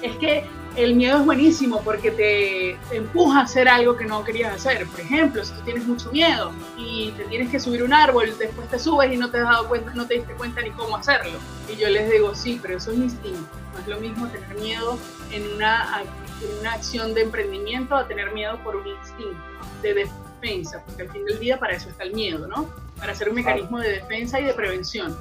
es 0.04 0.16
que 0.18 0.46
el 0.76 0.96
miedo 0.96 1.20
es 1.20 1.26
buenísimo 1.26 1.82
porque 1.84 2.12
te, 2.12 2.78
te 2.90 2.98
empuja 2.98 3.40
a 3.40 3.44
hacer 3.44 3.68
algo 3.68 3.96
que 3.96 4.06
no 4.06 4.24
querías 4.24 4.54
hacer. 4.54 4.86
Por 4.88 5.00
ejemplo, 5.00 5.44
si 5.44 5.54
tú 5.54 5.62
tienes 5.62 5.86
mucho 5.86 6.12
miedo 6.12 6.52
y 6.78 7.12
te 7.12 7.24
tienes 7.26 7.50
que 7.50 7.60
subir 7.60 7.84
un 7.84 7.94
árbol, 7.94 8.34
después 8.38 8.68
te 8.70 8.80
subes 8.80 9.12
y 9.12 9.18
no 9.18 9.30
te 9.30 9.38
has 9.38 9.44
dado 9.44 9.68
cuenta, 9.68 9.94
no 9.94 10.06
te 10.06 10.16
diste 10.16 10.34
cuenta 10.34 10.62
ni 10.62 10.72
cómo 10.72 10.98
hacerlo. 10.98 11.38
Y 11.72 11.76
yo 11.76 11.90
les 11.90 12.10
digo, 12.12 12.34
sí, 12.36 12.60
pero 12.62 12.78
eso 12.78 12.92
es 12.92 12.98
instinto. 12.98 13.48
No 13.74 13.80
es 13.80 13.88
lo 13.88 14.00
mismo 14.00 14.28
tener 14.28 14.56
miedo 14.56 14.98
en 15.32 15.48
una, 15.54 16.04
en 16.42 16.60
una 16.60 16.74
acción 16.74 17.14
de 17.14 17.22
emprendimiento 17.22 17.96
a 17.96 18.08
tener 18.08 18.32
miedo 18.32 18.58
por 18.64 18.76
un 18.76 18.88
instinto 18.88 19.38
de 19.82 19.94
defensa, 20.42 20.84
porque 20.86 21.04
al 21.04 21.10
fin 21.10 21.26
del 21.26 21.40
día 21.40 21.60
para 21.60 21.74
eso 21.74 21.90
está 21.90 22.04
el 22.04 22.14
miedo, 22.14 22.48
¿no? 22.48 22.70
Para 22.98 23.16
ser 23.16 23.30
un 23.30 23.36
mecanismo 23.36 23.80
de 23.80 23.92
defensa 23.92 24.40
y 24.40 24.46
de 24.46 24.54
prevención. 24.54 25.18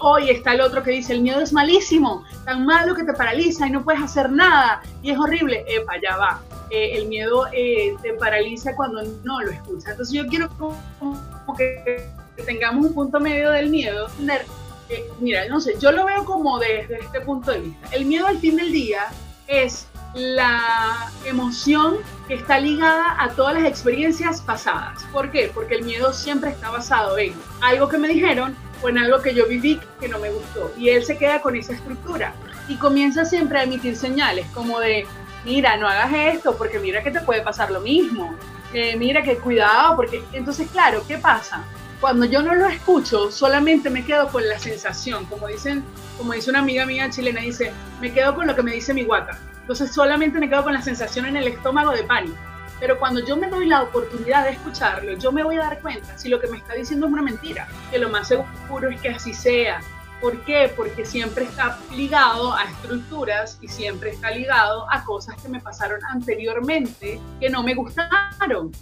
Hoy 0.00 0.30
está 0.30 0.54
el 0.54 0.60
otro 0.60 0.82
que 0.82 0.90
dice, 0.90 1.14
el 1.14 1.22
miedo 1.22 1.40
es 1.40 1.52
malísimo, 1.52 2.24
tan 2.44 2.66
malo 2.66 2.94
que 2.94 3.04
te 3.04 3.12
paraliza 3.14 3.66
y 3.66 3.70
no 3.70 3.82
puedes 3.82 4.02
hacer 4.02 4.30
nada 4.30 4.82
y 5.02 5.10
es 5.10 5.18
horrible. 5.18 5.64
Epa, 5.66 5.94
ya 6.02 6.16
va. 6.16 6.42
Eh, 6.70 6.98
el 6.98 7.08
miedo 7.08 7.46
eh, 7.52 7.94
te 8.02 8.12
paraliza 8.14 8.74
cuando 8.76 9.02
no 9.24 9.40
lo 9.40 9.50
escuchas. 9.50 9.92
Entonces 9.92 10.14
yo 10.14 10.26
quiero 10.26 10.48
como 10.50 11.56
que 11.56 12.08
tengamos 12.44 12.86
un 12.86 12.94
punto 12.94 13.20
medio 13.20 13.50
del 13.50 13.70
miedo. 13.70 14.08
mira, 15.20 15.48
no 15.48 15.60
sé, 15.60 15.74
yo 15.78 15.92
lo 15.92 16.04
veo 16.04 16.24
como 16.24 16.58
desde 16.58 16.98
este 16.98 17.20
punto 17.22 17.50
de 17.50 17.60
vista. 17.60 17.88
El 17.92 18.04
miedo 18.04 18.26
al 18.26 18.38
fin 18.38 18.56
del 18.56 18.72
día 18.72 19.08
es 19.46 19.86
la 20.14 21.10
emoción 21.24 21.96
que 22.26 22.34
está 22.34 22.58
ligada 22.58 23.16
a 23.18 23.30
todas 23.30 23.54
las 23.54 23.64
experiencias 23.64 24.40
pasadas. 24.40 25.04
¿Por 25.12 25.30
qué? 25.30 25.50
Porque 25.54 25.76
el 25.76 25.84
miedo 25.84 26.12
siempre 26.12 26.50
está 26.50 26.70
basado 26.70 27.16
en 27.18 27.34
algo 27.60 27.88
que 27.88 27.98
me 27.98 28.08
dijeron 28.08 28.56
o 28.82 28.88
en 28.88 28.98
algo 28.98 29.20
que 29.20 29.34
yo 29.34 29.46
viví 29.46 29.80
que 29.98 30.08
no 30.08 30.18
me 30.18 30.30
gustó. 30.30 30.72
Y 30.76 30.90
él 30.90 31.04
se 31.04 31.16
queda 31.16 31.40
con 31.40 31.56
esa 31.56 31.72
estructura 31.72 32.34
y 32.68 32.76
comienza 32.76 33.24
siempre 33.24 33.58
a 33.58 33.64
emitir 33.64 33.96
señales 33.96 34.46
como 34.54 34.80
de, 34.80 35.06
mira, 35.44 35.76
no 35.76 35.88
hagas 35.88 36.12
esto 36.34 36.56
porque 36.56 36.78
mira 36.78 37.02
que 37.02 37.10
te 37.10 37.20
puede 37.20 37.42
pasar 37.42 37.70
lo 37.70 37.80
mismo. 37.80 38.34
Eh, 38.72 38.96
mira 38.96 39.22
que 39.22 39.36
cuidado 39.36 39.96
porque 39.96 40.22
entonces, 40.32 40.68
claro, 40.70 41.02
¿qué 41.06 41.18
pasa? 41.18 41.64
Cuando 42.00 42.24
yo 42.24 42.42
no 42.42 42.54
lo 42.54 42.66
escucho, 42.66 43.30
solamente 43.30 43.90
me 43.90 44.04
quedo 44.04 44.28
con 44.28 44.48
la 44.48 44.58
sensación, 44.58 45.26
como 45.26 45.48
dicen, 45.48 45.84
como 46.16 46.32
dice 46.32 46.48
una 46.48 46.60
amiga 46.60 46.86
mía 46.86 47.10
chilena, 47.10 47.40
dice, 47.40 47.72
me 48.00 48.12
quedo 48.12 48.34
con 48.34 48.46
lo 48.46 48.54
que 48.54 48.62
me 48.62 48.72
dice 48.72 48.94
mi 48.94 49.04
guata. 49.04 49.38
Entonces 49.60 49.92
solamente 49.92 50.38
me 50.38 50.48
quedo 50.48 50.64
con 50.64 50.72
la 50.72 50.82
sensación 50.82 51.26
en 51.26 51.36
el 51.36 51.48
estómago 51.48 51.92
de 51.92 52.04
pánico. 52.04 52.36
Pero 52.80 52.98
cuando 52.98 53.24
yo 53.24 53.36
me 53.36 53.48
doy 53.48 53.66
la 53.66 53.82
oportunidad 53.82 54.44
de 54.44 54.52
escucharlo, 54.52 55.12
yo 55.18 55.30
me 55.30 55.44
voy 55.44 55.56
a 55.56 55.60
dar 55.60 55.80
cuenta 55.80 56.16
si 56.18 56.28
lo 56.28 56.40
que 56.40 56.48
me 56.48 56.56
está 56.56 56.74
diciendo 56.74 57.06
es 57.06 57.12
una 57.12 57.22
mentira, 57.22 57.68
que 57.90 57.98
lo 57.98 58.08
más 58.08 58.28
seguro 58.28 58.88
es 58.88 59.00
que 59.00 59.10
así 59.10 59.34
sea. 59.34 59.80
¿Por 60.20 60.42
qué? 60.44 60.70
Porque 60.74 61.04
siempre 61.04 61.44
está 61.44 61.78
ligado 61.94 62.54
a 62.54 62.64
estructuras 62.64 63.58
y 63.60 63.68
siempre 63.68 64.10
está 64.10 64.30
ligado 64.30 64.90
a 64.90 65.04
cosas 65.04 65.40
que 65.40 65.48
me 65.48 65.60
pasaron 65.60 66.00
anteriormente 66.04 67.20
que 67.38 67.48
no 67.48 67.62
me 67.62 67.74
gustaron. 67.74 68.72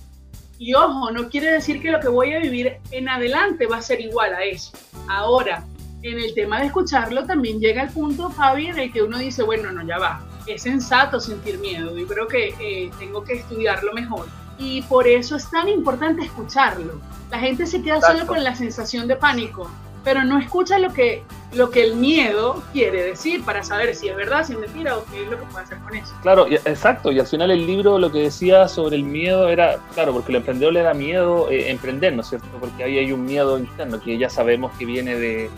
Y 0.58 0.74
ojo, 0.74 1.12
no 1.12 1.28
quiere 1.28 1.52
decir 1.52 1.80
que 1.80 1.92
lo 1.92 2.00
que 2.00 2.08
voy 2.08 2.32
a 2.32 2.40
vivir 2.40 2.78
en 2.90 3.08
adelante 3.08 3.66
va 3.66 3.76
a 3.76 3.82
ser 3.82 4.00
igual 4.00 4.34
a 4.34 4.42
eso. 4.42 4.72
Ahora, 5.08 5.64
en 6.02 6.18
el 6.18 6.34
tema 6.34 6.61
de 6.61 6.66
escucharlo 6.66 7.24
también 7.24 7.61
llega 7.61 7.82
el 7.82 7.90
punto, 7.90 8.30
Fabi, 8.30 8.66
en 8.66 8.78
el 8.78 8.92
que 8.92 9.02
uno 9.02 9.18
dice, 9.18 9.44
bueno, 9.44 9.70
no, 9.70 9.87
ya 9.87 9.98
va. 9.98 10.27
Es 10.48 10.62
sensato 10.62 11.20
sentir 11.20 11.58
miedo. 11.58 11.96
Yo 11.96 12.06
creo 12.06 12.26
que 12.26 12.54
eh, 12.58 12.90
tengo 12.98 13.22
que 13.22 13.34
estudiarlo 13.34 13.92
mejor. 13.92 14.26
Y 14.58 14.82
por 14.82 15.06
eso 15.06 15.37
es 15.37 15.48
tan 15.50 15.68
importante 15.68 16.24
escucharlo. 16.24 17.00
La 17.30 17.38
gente 17.38 17.66
se 17.66 17.82
queda 17.82 18.00
solo 18.00 18.26
con 18.26 18.42
la 18.42 18.54
sensación 18.54 19.06
de 19.06 19.16
pánico, 19.16 19.70
pero 20.02 20.24
no 20.24 20.38
escucha 20.38 20.78
lo 20.78 20.92
que, 20.92 21.22
lo 21.52 21.70
que 21.70 21.84
el 21.84 21.96
miedo 21.96 22.62
quiere 22.72 23.02
decir 23.02 23.44
para 23.44 23.62
saber 23.62 23.94
si 23.94 24.08
es 24.08 24.16
verdad, 24.16 24.46
si 24.46 24.54
es 24.54 24.58
mentira 24.58 24.96
o 24.96 25.04
qué 25.04 25.22
es 25.22 25.28
lo 25.28 25.38
que 25.38 25.44
puede 25.44 25.64
hacer 25.64 25.78
con 25.78 25.94
eso. 25.94 26.14
Claro, 26.22 26.46
exacto. 26.48 27.12
Y 27.12 27.20
al 27.20 27.26
final 27.26 27.50
el 27.50 27.66
libro 27.66 27.98
lo 27.98 28.11
que 28.11 28.20
decía 28.20 28.66
sobre 28.68 28.96
el 28.96 29.04
miedo 29.04 29.48
era, 29.48 29.78
claro, 29.94 30.12
porque 30.14 30.32
el 30.32 30.37
emprendedor 30.37 30.72
le 30.72 30.82
da 30.82 30.94
miedo 30.94 31.50
eh, 31.50 31.70
emprender, 31.70 32.14
¿no 32.14 32.22
es 32.22 32.28
cierto? 32.28 32.48
Porque 32.58 32.82
ahí 32.82 32.98
hay 32.98 33.12
un 33.12 33.24
miedo 33.24 33.58
interno 33.58 34.00
que 34.00 34.16
ya 34.16 34.30
sabemos 34.30 34.72
que 34.78 34.87
viene 34.87 35.14
de, 35.16 35.50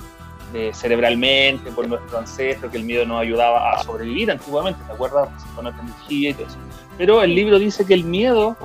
de 0.52 0.72
cerebralmente, 0.74 1.70
por 1.70 1.86
nuestro 1.88 2.18
ancestro, 2.18 2.70
que 2.70 2.76
el 2.76 2.84
miedo 2.84 3.04
nos 3.04 3.20
ayudaba 3.20 3.72
a 3.72 3.82
sobrevivir 3.82 4.30
antiguamente, 4.30 4.82
¿te 4.86 4.92
acuerdas? 4.92 5.28
Con 5.54 5.64
nuestra 5.64 5.84
energía 5.84 6.30
y 6.30 6.34
todo 6.34 6.46
eso. 6.46 6.58
Pero 6.98 7.22
el 7.22 7.34
libro 7.34 7.58
dice 7.58 7.84
que 7.86 7.94
el 7.94 8.04
miedo 8.04 8.56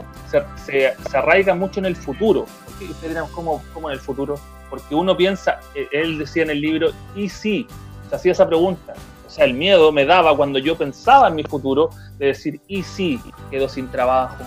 se, 0.66 0.94
arraiga 1.14 1.54
mucho 1.56 1.80
en 1.80 1.86
el 1.86 1.96
futuro. 1.96 2.46
Ustedes 2.82 3.18
¿cómo, 3.32 3.64
¿cómo 3.74 3.90
en 3.90 3.94
el 3.94 4.00
futuro? 4.00 4.36
Porque 4.70 4.96
uno 4.96 5.16
piensa, 5.16 5.60
eh, 5.74 5.88
él 5.92 6.18
decía 6.18 6.44
en 6.44 6.50
el 6.50 6.60
libro, 6.60 6.92
y 7.16 7.30
sí, 7.30 7.68
se 8.10 8.16
hacía 8.16 8.32
esa 8.34 8.48
pregunta. 8.48 8.94
O 9.26 9.30
sea, 9.30 9.46
el 9.46 9.54
miedo 9.54 9.92
me 9.92 10.06
daba 10.06 10.36
cuando 10.36 10.60
yo 10.60 10.78
pensaba 10.78 11.28
en 11.28 11.36
mi 11.36 11.44
futuro 11.44 11.90
de 12.18 12.28
decir, 12.28 12.60
y 12.68 12.84
sí, 12.84 13.20
quedo 13.52 13.70
sin 13.70 13.90
trabajo, 13.90 14.44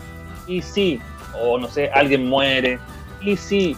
y 0.46 0.60
sí, 0.60 1.00
o 1.40 1.58
no 1.58 1.68
sé, 1.68 1.90
alguien 1.90 2.28
muere, 2.28 2.78
y 3.20 3.36
sí, 3.36 3.76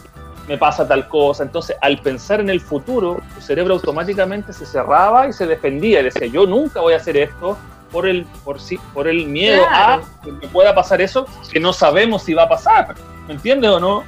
me 0.51 0.59
pasa 0.59 0.87
tal 0.87 1.07
cosa. 1.07 1.45
Entonces, 1.45 1.77
al 1.81 1.99
pensar 2.01 2.41
en 2.41 2.51
el 2.51 2.61
futuro, 2.61 3.23
tu 3.37 3.41
cerebro 3.41 3.75
automáticamente 3.75 4.53
se 4.53 4.67
cerraba 4.67 5.29
y 5.29 5.33
se 5.33 5.47
defendía. 5.47 6.01
Y 6.01 6.05
decía, 6.05 6.27
yo 6.27 6.45
nunca 6.45 6.81
voy 6.81 6.93
a 6.93 6.97
hacer 6.97 7.17
esto 7.17 7.57
por 7.93 8.09
el, 8.09 8.25
por, 8.45 8.61
sí, 8.61 8.77
por 8.93 9.07
el 9.07 9.27
miedo 9.29 9.65
Claro. 9.69 10.03
a 10.03 10.25
que 10.25 10.33
me 10.33 10.49
pueda 10.49 10.75
pasar 10.75 11.01
eso 11.01 11.25
que 11.53 11.61
no 11.61 11.73
sabemos 11.73 12.25
si 12.25 12.35
va 12.35 12.43
a 12.43 12.49
pasar. 12.49 12.97
¿Me 13.29 13.35
entiendes 13.35 13.71
o 13.71 13.79
no? 13.79 14.03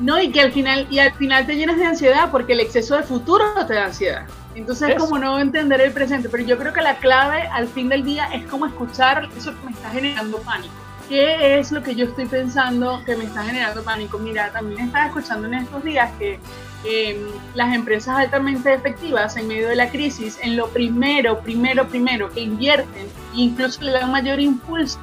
No, 0.00 0.20
y 0.20 0.32
que 0.32 0.40
al 0.40 0.50
final, 0.50 0.88
y 0.90 0.98
al 0.98 1.12
final 1.14 1.46
te 1.46 1.54
llenas 1.54 1.76
de 1.76 1.84
ansiedad 1.84 2.30
porque 2.32 2.54
el 2.54 2.58
exceso 2.60 2.96
de 2.96 3.04
futuro 3.04 3.44
te 3.68 3.74
da 3.74 3.84
ansiedad. 3.84 4.26
Entonces 4.56 4.88
es 4.90 4.96
como 4.96 5.18
no 5.20 5.38
entender 5.38 5.80
el 5.80 5.92
presente. 5.92 6.28
Pero 6.28 6.42
yo 6.42 6.58
creo 6.58 6.72
que 6.72 6.80
la 6.82 6.96
clave 6.96 7.42
al 7.52 7.68
fin 7.68 7.88
del 7.88 8.02
día 8.02 8.24
es 8.32 8.44
como 8.46 8.66
escuchar 8.66 9.28
eso 9.36 9.52
que 9.52 9.66
me 9.66 9.70
está 9.70 9.90
generando 9.90 10.38
pánico. 10.38 10.74
¿Qué 11.08 11.58
es 11.58 11.70
lo 11.70 11.82
que 11.82 11.94
yo 11.94 12.06
estoy 12.06 12.24
pensando 12.24 13.02
que 13.04 13.14
me 13.14 13.24
está 13.24 13.42
generando 13.42 13.82
pánico? 13.82 14.18
Mira, 14.18 14.50
también 14.52 14.86
estaba 14.86 15.06
escuchando 15.06 15.46
en 15.48 15.54
estos 15.54 15.84
días 15.84 16.10
que 16.18 16.40
eh, 16.84 17.26
las 17.54 17.74
empresas 17.74 18.16
altamente 18.16 18.72
efectivas 18.72 19.36
en 19.36 19.48
medio 19.48 19.68
de 19.68 19.76
la 19.76 19.90
crisis, 19.90 20.38
en 20.40 20.56
lo 20.56 20.68
primero, 20.68 21.40
primero, 21.40 21.86
primero 21.88 22.30
que 22.30 22.40
invierten, 22.40 23.06
incluso 23.34 23.82
le 23.82 23.92
dan 23.92 24.10
mayor 24.10 24.40
impulso, 24.40 24.98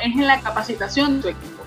es 0.00 0.14
en 0.14 0.26
la 0.26 0.40
capacitación 0.40 1.16
de 1.16 1.22
su 1.22 1.28
equipo. 1.28 1.62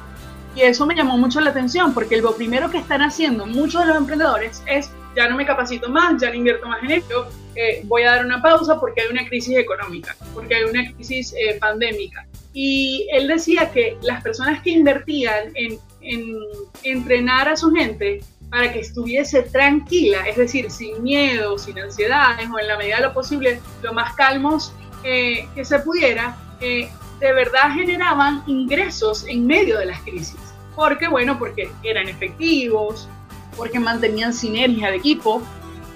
Y 0.55 0.61
eso 0.61 0.85
me 0.85 0.95
llamó 0.95 1.17
mucho 1.17 1.39
la 1.41 1.51
atención 1.51 1.93
porque 1.93 2.17
lo 2.17 2.35
primero 2.35 2.69
que 2.69 2.77
están 2.77 3.01
haciendo 3.01 3.47
muchos 3.47 3.81
de 3.81 3.87
los 3.87 3.97
emprendedores 3.97 4.61
es 4.67 4.91
ya 5.15 5.27
no 5.27 5.35
me 5.35 5.45
capacito 5.45 5.89
más, 5.89 6.21
ya 6.21 6.29
no 6.29 6.35
invierto 6.35 6.67
más 6.67 6.83
en 6.83 6.91
esto, 6.91 7.29
eh, 7.55 7.81
voy 7.85 8.03
a 8.03 8.11
dar 8.11 8.25
una 8.25 8.41
pausa 8.41 8.79
porque 8.79 9.01
hay 9.01 9.07
una 9.11 9.27
crisis 9.27 9.57
económica, 9.57 10.15
porque 10.33 10.55
hay 10.55 10.63
una 10.63 10.91
crisis 10.93 11.33
eh, 11.33 11.57
pandémica. 11.59 12.25
Y 12.53 13.07
él 13.11 13.27
decía 13.27 13.71
que 13.71 13.97
las 14.01 14.21
personas 14.21 14.61
que 14.61 14.71
invertían 14.71 15.51
en, 15.55 15.79
en 16.01 16.37
entrenar 16.83 17.47
a 17.47 17.55
su 17.55 17.71
gente 17.71 18.21
para 18.49 18.71
que 18.73 18.79
estuviese 18.79 19.43
tranquila, 19.43 20.27
es 20.27 20.35
decir, 20.35 20.69
sin 20.69 21.01
miedo, 21.01 21.57
sin 21.57 21.79
ansiedades 21.79 22.49
o 22.53 22.59
en 22.59 22.67
la 22.67 22.77
medida 22.77 22.97
de 22.97 23.03
lo 23.03 23.13
posible, 23.13 23.61
lo 23.81 23.93
más 23.93 24.13
calmos 24.15 24.73
eh, 25.03 25.47
que 25.55 25.63
se 25.63 25.79
pudiera, 25.79 26.37
de 26.59 27.33
verdad 27.33 27.73
generaban 27.73 28.43
ingresos 28.47 29.25
en 29.27 29.47
medio 29.47 29.77
de 29.79 29.85
las 29.85 30.01
crisis. 30.01 30.37
Porque, 30.75 31.07
bueno, 31.07 31.37
porque 31.39 31.71
eran 31.83 32.09
efectivos, 32.09 33.07
porque 33.55 33.79
mantenían 33.79 34.33
sinergia 34.33 34.89
de 34.89 34.97
equipo. 34.97 35.41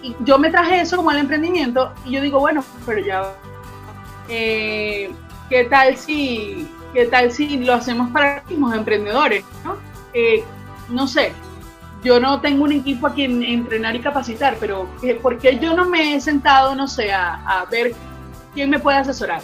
Y 0.05 0.15
yo 0.19 0.37
me 0.37 0.51
traje 0.51 0.81
eso 0.81 0.97
como 0.97 1.09
al 1.09 1.17
emprendimiento 1.17 1.91
y 2.05 2.11
yo 2.11 2.21
digo, 2.21 2.39
bueno, 2.39 2.63
pero 2.85 3.03
ya, 3.03 3.33
eh, 4.29 5.11
¿qué 5.49 5.63
tal 5.63 5.97
si, 5.97 6.69
qué 6.93 7.07
tal 7.07 7.31
si 7.31 7.57
lo 7.57 7.73
hacemos 7.73 8.11
para 8.11 8.35
los 8.35 8.45
mismos 8.51 8.75
emprendedores? 8.75 9.43
¿no? 9.63 9.77
Eh, 10.13 10.43
no 10.89 11.07
sé, 11.07 11.31
yo 12.03 12.19
no 12.19 12.39
tengo 12.39 12.65
un 12.65 12.73
equipo 12.73 13.07
a 13.07 13.15
quien 13.15 13.41
entrenar 13.41 13.95
y 13.95 13.99
capacitar, 13.99 14.57
pero 14.59 14.87
eh, 15.01 15.15
¿por 15.15 15.39
qué 15.39 15.57
yo 15.57 15.73
no 15.73 15.89
me 15.89 16.13
he 16.13 16.21
sentado, 16.21 16.75
no 16.75 16.87
sé, 16.87 17.11
a, 17.11 17.41
a 17.43 17.65
ver 17.65 17.93
quién 18.53 18.69
me 18.69 18.77
puede 18.77 18.99
asesorar? 18.99 19.41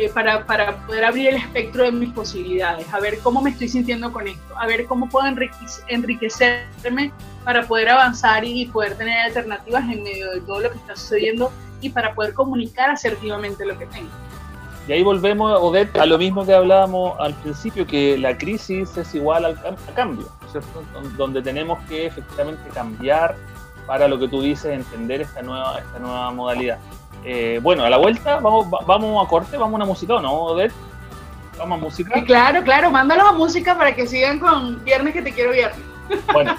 Eh, 0.00 0.10
para, 0.12 0.44
para 0.46 0.76
poder 0.86 1.04
abrir 1.04 1.28
el 1.28 1.36
espectro 1.36 1.84
de 1.84 1.92
mis 1.92 2.12
posibilidades, 2.12 2.86
a 2.92 3.00
ver 3.00 3.18
cómo 3.20 3.40
me 3.42 3.50
estoy 3.50 3.68
sintiendo 3.68 4.12
con 4.12 4.26
esto, 4.26 4.58
a 4.58 4.66
ver 4.66 4.86
cómo 4.86 5.08
puedo 5.08 5.26
enriquec- 5.26 5.82
enriquecerme 5.88 7.12
para 7.44 7.66
poder 7.66 7.88
avanzar 7.90 8.44
y 8.44 8.66
poder 8.66 8.96
tener 8.96 9.18
alternativas 9.18 9.84
en 9.84 10.02
medio 10.02 10.30
de 10.30 10.40
todo 10.40 10.60
lo 10.60 10.70
que 10.70 10.78
está 10.78 10.96
sucediendo 10.96 11.52
y 11.80 11.90
para 11.90 12.14
poder 12.14 12.34
comunicar 12.34 12.90
asertivamente 12.90 13.64
lo 13.64 13.78
que 13.78 13.86
tengo. 13.86 14.10
Y 14.88 14.92
ahí 14.92 15.02
volvemos, 15.02 15.52
Odette, 15.60 15.96
a 15.98 16.06
lo 16.06 16.18
mismo 16.18 16.44
que 16.44 16.52
hablábamos 16.54 17.18
al 17.20 17.34
principio, 17.34 17.86
que 17.86 18.18
la 18.18 18.36
crisis 18.36 18.96
es 18.96 19.14
igual 19.14 19.44
al 19.44 19.56
a 19.58 19.94
cambio, 19.94 20.28
¿cierto? 20.50 20.82
Don- 20.92 21.16
Donde 21.16 21.42
tenemos 21.42 21.78
que 21.88 22.06
efectivamente 22.06 22.68
cambiar 22.74 23.36
para 23.86 24.08
lo 24.08 24.18
que 24.18 24.28
tú 24.28 24.40
dices, 24.42 24.66
entender 24.72 25.20
esta 25.20 25.42
nueva, 25.42 25.78
esta 25.78 25.98
nueva 25.98 26.30
modalidad. 26.32 26.78
Eh, 27.24 27.60
bueno, 27.62 27.84
a 27.84 27.90
la 27.90 27.96
vuelta, 27.98 28.40
vamos, 28.40 28.66
va- 28.66 28.84
vamos 28.86 29.24
a 29.24 29.28
corte, 29.28 29.56
vamos 29.56 29.74
a 29.74 29.76
una 29.76 29.84
música, 29.84 30.14
¿o 30.14 30.20
no, 30.20 30.32
Odette? 30.32 30.72
Vamos 31.58 31.78
a 31.78 31.82
música. 31.82 32.18
Y 32.18 32.24
claro, 32.24 32.62
claro, 32.62 32.90
mándalos 32.90 33.26
a 33.28 33.32
música 33.32 33.76
para 33.76 33.94
que 33.94 34.06
sigan 34.06 34.38
con 34.38 34.82
Viernes 34.84 35.12
que 35.12 35.20
te 35.22 35.32
quiero 35.32 35.52
viernes. 35.52 35.78
Bueno, 36.32 36.56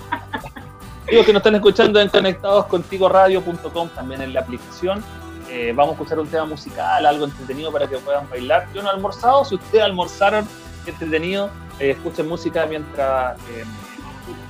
digo 1.10 1.26
que 1.26 1.34
nos 1.34 1.40
están 1.40 1.56
escuchando 1.56 2.00
en 2.00 2.08
conectadoscontigoradio.com, 2.10 3.90
también 3.90 4.22
en 4.22 4.34
la 4.34 4.42
aplicación. 4.42 5.04
Eh, 5.50 5.74
vamos 5.76 5.92
a 5.94 5.94
escuchar 5.96 6.20
un 6.20 6.28
tema 6.28 6.46
musical, 6.46 7.06
algo 7.06 7.26
entretenido 7.26 7.72
para 7.72 7.88
que 7.88 7.98
puedan 7.98 8.30
bailar. 8.30 8.68
Yo 8.74 8.82
no 8.84 8.90
he 8.90 8.92
almorzado, 8.94 9.44
si 9.44 9.56
ustedes 9.56 9.84
almorzaron, 9.84 10.48
entretenido, 10.86 11.50
eh, 11.80 11.92
escuchen 11.92 12.28
música 12.30 12.66
mientras 12.68 13.38
eh, 13.50 13.66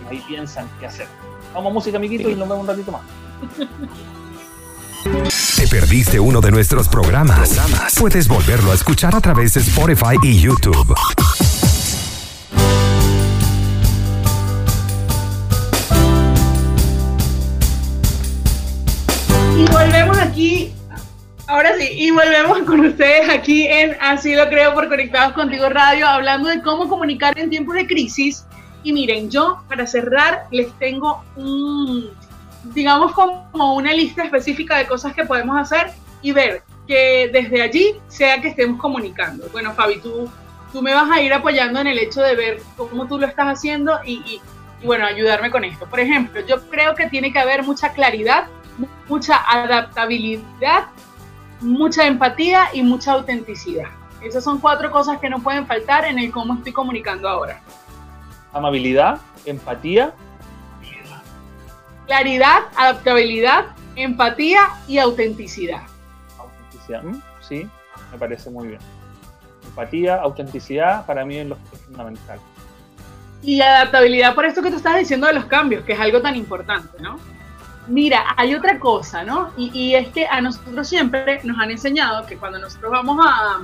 ahí 0.09 0.23
piensan 0.27 0.69
qué 0.79 0.85
hacer. 0.87 1.07
Vamos 1.53 1.71
a 1.71 1.73
música, 1.73 1.97
amiguitos, 1.97 2.31
y 2.31 2.35
nos 2.35 2.47
vemos 2.47 2.61
un 2.61 2.67
ratito 2.67 2.91
más. 2.91 3.01
¿Te 5.03 5.67
perdiste 5.67 6.19
uno 6.19 6.41
de 6.41 6.51
nuestros 6.51 6.87
programas? 6.87 7.59
Puedes 7.97 8.27
volverlo 8.27 8.71
a 8.71 8.75
escuchar 8.75 9.15
a 9.15 9.21
través 9.21 9.55
de 9.55 9.61
Spotify 9.61 10.15
y 10.21 10.39
YouTube. 10.39 10.95
Y 19.57 19.71
volvemos 19.71 20.19
aquí, 20.19 20.71
ahora 21.47 21.71
sí, 21.79 21.87
y 21.91 22.11
volvemos 22.11 22.59
con 22.59 22.85
ustedes 22.85 23.27
aquí 23.29 23.65
en 23.65 23.97
Así 24.01 24.35
lo 24.35 24.47
creo 24.49 24.75
por 24.75 24.87
Conectados 24.87 25.33
Contigo 25.33 25.67
Radio, 25.69 26.07
hablando 26.07 26.49
de 26.49 26.61
cómo 26.61 26.87
comunicar 26.87 27.37
en 27.39 27.49
tiempos 27.49 27.73
de 27.73 27.87
crisis. 27.87 28.45
Y 28.83 28.93
miren, 28.93 29.31
yo 29.31 29.63
para 29.67 29.87
cerrar 29.87 30.43
les 30.51 30.71
tengo 30.77 31.23
un, 31.35 32.11
digamos 32.63 33.11
como 33.13 33.75
una 33.75 33.93
lista 33.93 34.23
específica 34.23 34.77
de 34.77 34.87
cosas 34.87 35.13
que 35.13 35.25
podemos 35.25 35.57
hacer 35.57 35.91
y 36.21 36.31
ver 36.31 36.63
que 36.87 37.29
desde 37.31 37.61
allí 37.61 37.95
sea 38.07 38.41
que 38.41 38.49
estemos 38.49 38.79
comunicando. 38.79 39.47
Bueno, 39.51 39.73
Fabi, 39.73 39.99
tú, 39.99 40.29
tú 40.71 40.81
me 40.81 40.93
vas 40.93 41.09
a 41.11 41.21
ir 41.21 41.33
apoyando 41.33 41.79
en 41.79 41.87
el 41.87 41.97
hecho 41.99 42.21
de 42.21 42.35
ver 42.35 42.61
cómo 42.77 43.07
tú 43.07 43.17
lo 43.17 43.27
estás 43.27 43.47
haciendo 43.47 43.99
y, 44.05 44.13
y, 44.25 44.41
y 44.81 44.85
bueno, 44.85 45.05
ayudarme 45.05 45.51
con 45.51 45.63
esto. 45.63 45.85
Por 45.87 45.99
ejemplo, 45.99 46.41
yo 46.45 46.61
creo 46.69 46.95
que 46.95 47.07
tiene 47.07 47.31
que 47.31 47.39
haber 47.39 47.63
mucha 47.63 47.93
claridad 47.93 48.47
mucha 49.07 49.37
adaptabilidad, 49.47 50.85
mucha 51.59 52.07
empatía 52.07 52.69
y 52.73 52.81
mucha 52.81 53.13
autenticidad. 53.13 53.89
Esas 54.21 54.43
son 54.43 54.59
cuatro 54.59 54.91
cosas 54.91 55.19
que 55.19 55.29
no 55.29 55.39
pueden 55.39 55.65
faltar 55.65 56.05
en 56.05 56.19
el 56.19 56.31
cómo 56.31 56.53
estoy 56.55 56.71
comunicando 56.71 57.27
ahora. 57.27 57.61
Amabilidad, 58.53 59.19
empatía, 59.45 60.13
Claridad, 62.11 62.63
adaptabilidad, 62.75 63.67
empatía 63.95 64.63
y 64.85 64.97
autenticidad. 64.97 65.83
autenticidad. 66.37 67.03
¿Mm? 67.03 67.21
Sí, 67.39 67.69
me 68.11 68.17
parece 68.17 68.49
muy 68.49 68.67
bien. 68.67 68.81
Empatía, 69.65 70.15
autenticidad, 70.17 71.05
para 71.05 71.23
mí 71.23 71.37
es 71.37 71.47
lo 71.47 71.55
fundamental. 71.55 72.37
Y 73.41 73.61
adaptabilidad 73.61 74.35
por 74.35 74.43
esto 74.43 74.61
que 74.61 74.69
tú 74.69 74.75
estás 74.75 74.97
diciendo 74.97 75.25
de 75.25 75.31
los 75.31 75.45
cambios, 75.45 75.85
que 75.85 75.93
es 75.93 75.99
algo 76.01 76.21
tan 76.21 76.35
importante, 76.35 77.01
¿no? 77.01 77.17
Mira, 77.87 78.25
hay 78.35 78.55
otra 78.55 78.77
cosa, 78.77 79.23
¿no? 79.23 79.53
Y, 79.55 79.71
y 79.73 79.95
es 79.95 80.09
que 80.09 80.27
a 80.27 80.41
nosotros 80.41 80.89
siempre 80.89 81.39
nos 81.45 81.57
han 81.59 81.71
enseñado 81.71 82.25
que 82.25 82.35
cuando 82.35 82.59
nosotros 82.59 82.91
vamos 82.91 83.25
a, 83.25 83.61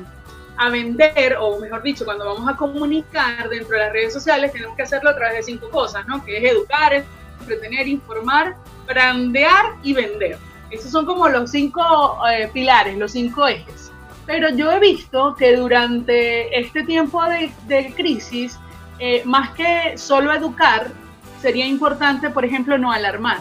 a 0.56 0.70
vender, 0.70 1.36
o 1.38 1.60
mejor 1.60 1.84
dicho, 1.84 2.06
cuando 2.06 2.24
vamos 2.24 2.50
a 2.50 2.56
comunicar 2.56 3.50
dentro 3.50 3.78
de 3.78 3.84
las 3.84 3.92
redes 3.92 4.14
sociales, 4.14 4.54
tenemos 4.54 4.78
que 4.78 4.84
hacerlo 4.84 5.10
a 5.10 5.16
través 5.18 5.36
de 5.36 5.44
cinco 5.44 5.70
cosas, 5.70 6.08
¿no? 6.08 6.24
Que 6.24 6.38
es 6.38 6.54
educar, 6.54 7.04
entretener, 7.40 7.88
informar, 7.88 8.56
brandear 8.86 9.76
y 9.84 9.94
vender. 9.94 10.38
Esos 10.70 10.92
son 10.92 11.06
como 11.06 11.28
los 11.30 11.52
cinco 11.52 12.18
eh, 12.30 12.50
pilares, 12.54 12.98
los 12.98 13.12
cinco 13.12 13.48
ejes. 13.48 13.92
Pero 14.26 14.50
yo 14.50 14.72
he 14.72 14.80
visto 14.80 15.36
que 15.36 15.56
durante 15.56 16.60
este 16.60 16.84
tiempo 16.84 17.24
de, 17.24 17.94
crisis, 17.96 18.60
eh, 19.00 19.22
más 19.24 19.52
que 19.52 19.98
solo 19.98 20.34
educar, 20.34 20.92
sería 21.42 21.66
importante, 21.66 22.30
por 22.30 22.44
ejemplo, 22.44 22.78
no 22.78 22.92
alarmar. 22.92 23.40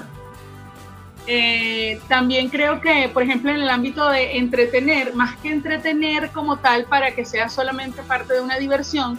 Eh, 1.26 2.00
también 2.06 2.48
creo 2.48 2.80
que, 2.80 3.10
por 3.12 3.24
ejemplo, 3.24 3.50
en 3.50 3.56
el 3.56 3.68
ámbito 3.68 4.08
de 4.08 4.36
entretener, 4.36 5.12
más 5.14 5.34
que 5.38 5.48
entretener 5.48 6.30
como 6.30 6.58
tal 6.58 6.84
para 6.84 7.16
que 7.16 7.24
sea 7.24 7.48
solamente 7.48 8.02
parte 8.02 8.34
de 8.34 8.40
una 8.40 8.58
diversión, 8.58 9.18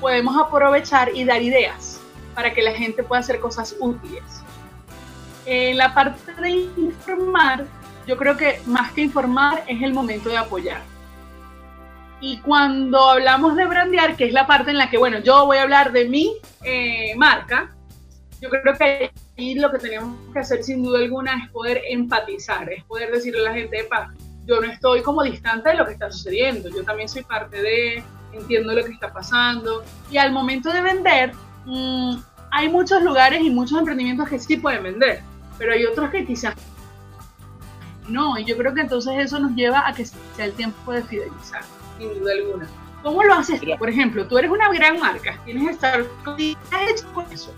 podemos 0.00 0.36
aprovechar 0.36 1.10
y 1.14 1.22
dar 1.24 1.40
ideas 1.42 2.03
para 2.34 2.52
que 2.52 2.62
la 2.62 2.72
gente 2.72 3.02
pueda 3.02 3.20
hacer 3.20 3.40
cosas 3.40 3.76
útiles. 3.78 4.22
En 5.46 5.76
la 5.76 5.94
parte 5.94 6.32
de 6.40 6.50
informar, 6.76 7.66
yo 8.06 8.16
creo 8.16 8.36
que 8.36 8.60
más 8.66 8.92
que 8.92 9.02
informar 9.02 9.64
es 9.66 9.82
el 9.82 9.92
momento 9.92 10.28
de 10.28 10.36
apoyar. 10.38 10.82
Y 12.20 12.38
cuando 12.38 13.10
hablamos 13.10 13.54
de 13.56 13.66
brandear, 13.66 14.16
que 14.16 14.24
es 14.24 14.32
la 14.32 14.46
parte 14.46 14.70
en 14.70 14.78
la 14.78 14.88
que, 14.88 14.96
bueno, 14.96 15.18
yo 15.18 15.44
voy 15.44 15.58
a 15.58 15.62
hablar 15.62 15.92
de 15.92 16.08
mi 16.08 16.36
eh, 16.62 17.14
marca, 17.16 17.74
yo 18.40 18.48
creo 18.48 18.74
que 18.74 19.10
ahí 19.38 19.54
lo 19.54 19.70
que 19.70 19.78
tenemos 19.78 20.16
que 20.32 20.38
hacer 20.38 20.62
sin 20.62 20.82
duda 20.82 20.98
alguna 20.98 21.44
es 21.44 21.50
poder 21.50 21.82
empatizar, 21.88 22.70
es 22.72 22.84
poder 22.84 23.10
decirle 23.10 23.40
a 23.40 23.50
la 23.50 23.54
gente, 23.54 23.80
Epa, 23.80 24.12
yo 24.46 24.60
no 24.60 24.70
estoy 24.70 25.02
como 25.02 25.22
distante 25.22 25.70
de 25.70 25.76
lo 25.76 25.86
que 25.86 25.92
está 25.92 26.10
sucediendo, 26.10 26.68
yo 26.68 26.84
también 26.84 27.08
soy 27.08 27.22
parte 27.22 27.60
de, 27.60 28.02
entiendo 28.32 28.74
lo 28.74 28.84
que 28.84 28.92
está 28.92 29.12
pasando. 29.12 29.84
Y 30.10 30.18
al 30.18 30.32
momento 30.32 30.70
de 30.72 30.82
vender, 30.82 31.32
mmm, 31.64 32.16
hay 32.50 32.68
muchos 32.68 33.02
lugares 33.02 33.40
y 33.42 33.50
muchos 33.50 33.78
emprendimientos 33.78 34.28
que 34.28 34.38
sí 34.38 34.56
pueden 34.56 34.82
vender, 34.82 35.22
pero 35.58 35.72
hay 35.72 35.84
otros 35.84 36.10
que 36.10 36.24
quizás 36.24 36.54
no, 38.08 38.38
y 38.38 38.44
yo 38.44 38.56
creo 38.56 38.74
que 38.74 38.82
entonces 38.82 39.14
eso 39.18 39.38
nos 39.38 39.52
lleva 39.52 39.88
a 39.88 39.94
que 39.94 40.04
sea 40.04 40.44
el 40.44 40.52
tiempo 40.52 40.92
de 40.92 41.02
fidelizar, 41.02 41.62
sin 41.98 42.18
duda 42.18 42.32
alguna. 42.32 42.68
¿Cómo 43.02 43.22
lo 43.22 43.34
haces 43.34 43.60
tú? 43.60 43.70
Por 43.78 43.88
ejemplo, 43.88 44.26
tú 44.26 44.38
eres 44.38 44.50
una 44.50 44.70
gran 44.72 44.98
marca, 44.98 45.38
tienes 45.44 45.70
estar 45.70 46.04
¿qué 46.36 46.56
has 46.70 46.90
hecho 46.90 47.12
con 47.12 47.24
eso? 47.32 47.54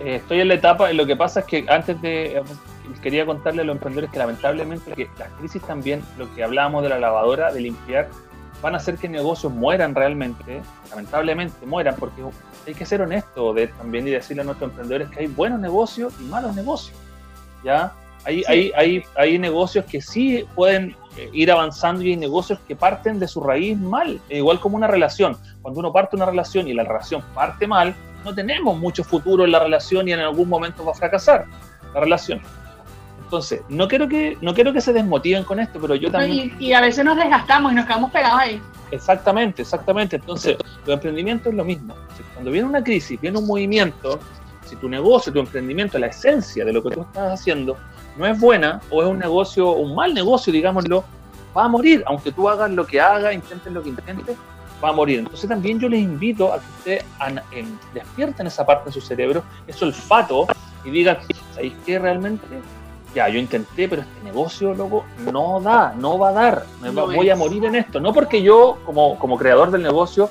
Eh, 0.00 0.16
estoy 0.16 0.40
en 0.40 0.48
la 0.48 0.54
etapa, 0.54 0.92
lo 0.92 1.06
que 1.06 1.16
pasa 1.16 1.40
es 1.40 1.46
que 1.46 1.64
antes 1.68 2.00
de, 2.02 2.38
eh, 2.38 2.42
quería 3.02 3.24
contarle 3.24 3.62
a 3.62 3.64
los 3.64 3.74
emprendedores 3.74 4.10
que 4.10 4.18
lamentablemente 4.18 4.92
que 4.92 5.08
las 5.18 5.28
crisis 5.38 5.62
también, 5.62 6.02
lo 6.18 6.32
que 6.34 6.42
hablábamos 6.42 6.82
de 6.82 6.88
la 6.88 6.98
lavadora, 6.98 7.52
de 7.52 7.60
limpiar, 7.60 8.08
van 8.62 8.74
a 8.74 8.76
hacer 8.78 8.96
que 8.96 9.08
negocios 9.08 9.52
mueran 9.52 9.94
realmente, 9.94 10.62
lamentablemente 10.88 11.66
mueran, 11.66 11.96
porque 11.96 12.22
hay 12.66 12.74
que 12.74 12.86
ser 12.86 13.02
honesto 13.02 13.52
de, 13.52 13.66
también 13.66 14.06
y 14.06 14.12
decirle 14.12 14.42
a 14.42 14.44
nuestros 14.44 14.70
emprendedores 14.70 15.10
que 15.10 15.20
hay 15.20 15.26
buenos 15.26 15.58
negocios 15.58 16.14
y 16.20 16.24
malos 16.24 16.54
negocios. 16.54 16.96
¿ya? 17.64 17.92
Hay, 18.24 18.38
sí. 18.38 18.44
hay, 18.46 18.72
hay, 18.76 19.04
hay 19.16 19.38
negocios 19.38 19.84
que 19.84 20.00
sí 20.00 20.46
pueden 20.54 20.96
eh, 21.16 21.28
ir 21.32 21.50
avanzando 21.50 22.02
y 22.02 22.10
hay 22.10 22.16
negocios 22.16 22.60
que 22.68 22.76
parten 22.76 23.18
de 23.18 23.26
su 23.26 23.40
raíz 23.40 23.76
mal, 23.76 24.20
e 24.28 24.38
igual 24.38 24.60
como 24.60 24.76
una 24.76 24.86
relación. 24.86 25.36
Cuando 25.60 25.80
uno 25.80 25.92
parte 25.92 26.14
una 26.14 26.26
relación 26.26 26.68
y 26.68 26.72
la 26.72 26.84
relación 26.84 27.20
parte 27.34 27.66
mal, 27.66 27.94
no 28.24 28.32
tenemos 28.32 28.78
mucho 28.78 29.02
futuro 29.02 29.44
en 29.44 29.50
la 29.50 29.58
relación 29.58 30.08
y 30.08 30.12
en 30.12 30.20
algún 30.20 30.48
momento 30.48 30.84
va 30.84 30.92
a 30.92 30.94
fracasar 30.94 31.46
la 31.92 32.00
relación. 32.00 32.40
Entonces, 33.32 33.62
no 33.70 33.88
quiero 33.88 34.08
que, 34.08 34.36
no 34.42 34.52
quiero 34.52 34.74
que 34.74 34.82
se 34.82 34.92
desmotiven 34.92 35.42
con 35.44 35.58
esto, 35.58 35.80
pero 35.80 35.94
yo 35.94 36.10
también... 36.10 36.54
Y, 36.58 36.66
y, 36.66 36.72
a 36.74 36.82
veces 36.82 37.02
nos 37.02 37.16
desgastamos 37.16 37.72
y 37.72 37.74
nos 37.74 37.86
quedamos 37.86 38.12
pegados 38.12 38.38
ahí. 38.38 38.60
Exactamente, 38.90 39.62
exactamente. 39.62 40.16
Entonces, 40.16 40.58
los 40.84 40.92
emprendimientos 40.92 41.46
es 41.46 41.54
lo 41.54 41.64
mismo. 41.64 41.94
Cuando 42.34 42.50
viene 42.50 42.68
una 42.68 42.84
crisis, 42.84 43.18
viene 43.18 43.38
un 43.38 43.46
movimiento, 43.46 44.20
si 44.66 44.76
tu 44.76 44.86
negocio, 44.86 45.32
tu 45.32 45.38
emprendimiento, 45.38 45.98
la 45.98 46.08
esencia 46.08 46.62
de 46.62 46.74
lo 46.74 46.82
que 46.82 46.90
tú 46.90 47.00
estás 47.00 47.40
haciendo 47.40 47.78
no 48.18 48.26
es 48.26 48.38
buena 48.38 48.82
o 48.90 49.02
es 49.02 49.08
un 49.08 49.18
negocio, 49.18 49.72
un 49.72 49.94
mal 49.94 50.12
negocio, 50.12 50.52
digámoslo, 50.52 51.02
va 51.56 51.64
a 51.64 51.68
morir. 51.68 52.04
Aunque 52.06 52.32
tú 52.32 52.50
hagas 52.50 52.70
lo 52.70 52.86
que 52.86 53.00
hagas, 53.00 53.32
intentes 53.32 53.72
lo 53.72 53.82
que 53.82 53.88
intentes, 53.88 54.36
va 54.84 54.90
a 54.90 54.92
morir. 54.92 55.20
Entonces 55.20 55.48
también 55.48 55.80
yo 55.80 55.88
les 55.88 56.00
invito 56.00 56.52
a 56.52 56.58
que 56.58 56.66
ustedes 56.66 57.04
eh, 57.52 57.64
despierten 57.94 58.46
esa 58.46 58.66
parte 58.66 58.90
de 58.90 58.92
su 58.92 59.00
cerebro, 59.00 59.42
ese 59.66 59.86
olfato, 59.86 60.48
y 60.84 60.90
digan, 60.90 61.16
¿sabéis 61.54 61.72
qué 61.86 61.98
realmente? 61.98 62.46
Ya, 63.14 63.28
yo 63.28 63.38
intenté, 63.38 63.88
pero 63.88 64.02
este 64.02 64.22
negocio, 64.24 64.74
loco, 64.74 65.04
no 65.30 65.60
da, 65.60 65.94
no 65.98 66.18
va 66.18 66.30
a 66.30 66.32
dar. 66.32 66.64
Me 66.80 66.90
no 66.90 67.06
voy 67.06 67.28
a 67.28 67.36
morir 67.36 67.64
en 67.66 67.74
esto. 67.74 68.00
No 68.00 68.12
porque 68.12 68.42
yo, 68.42 68.78
como, 68.86 69.18
como 69.18 69.36
creador 69.36 69.70
del 69.70 69.82
negocio, 69.82 70.30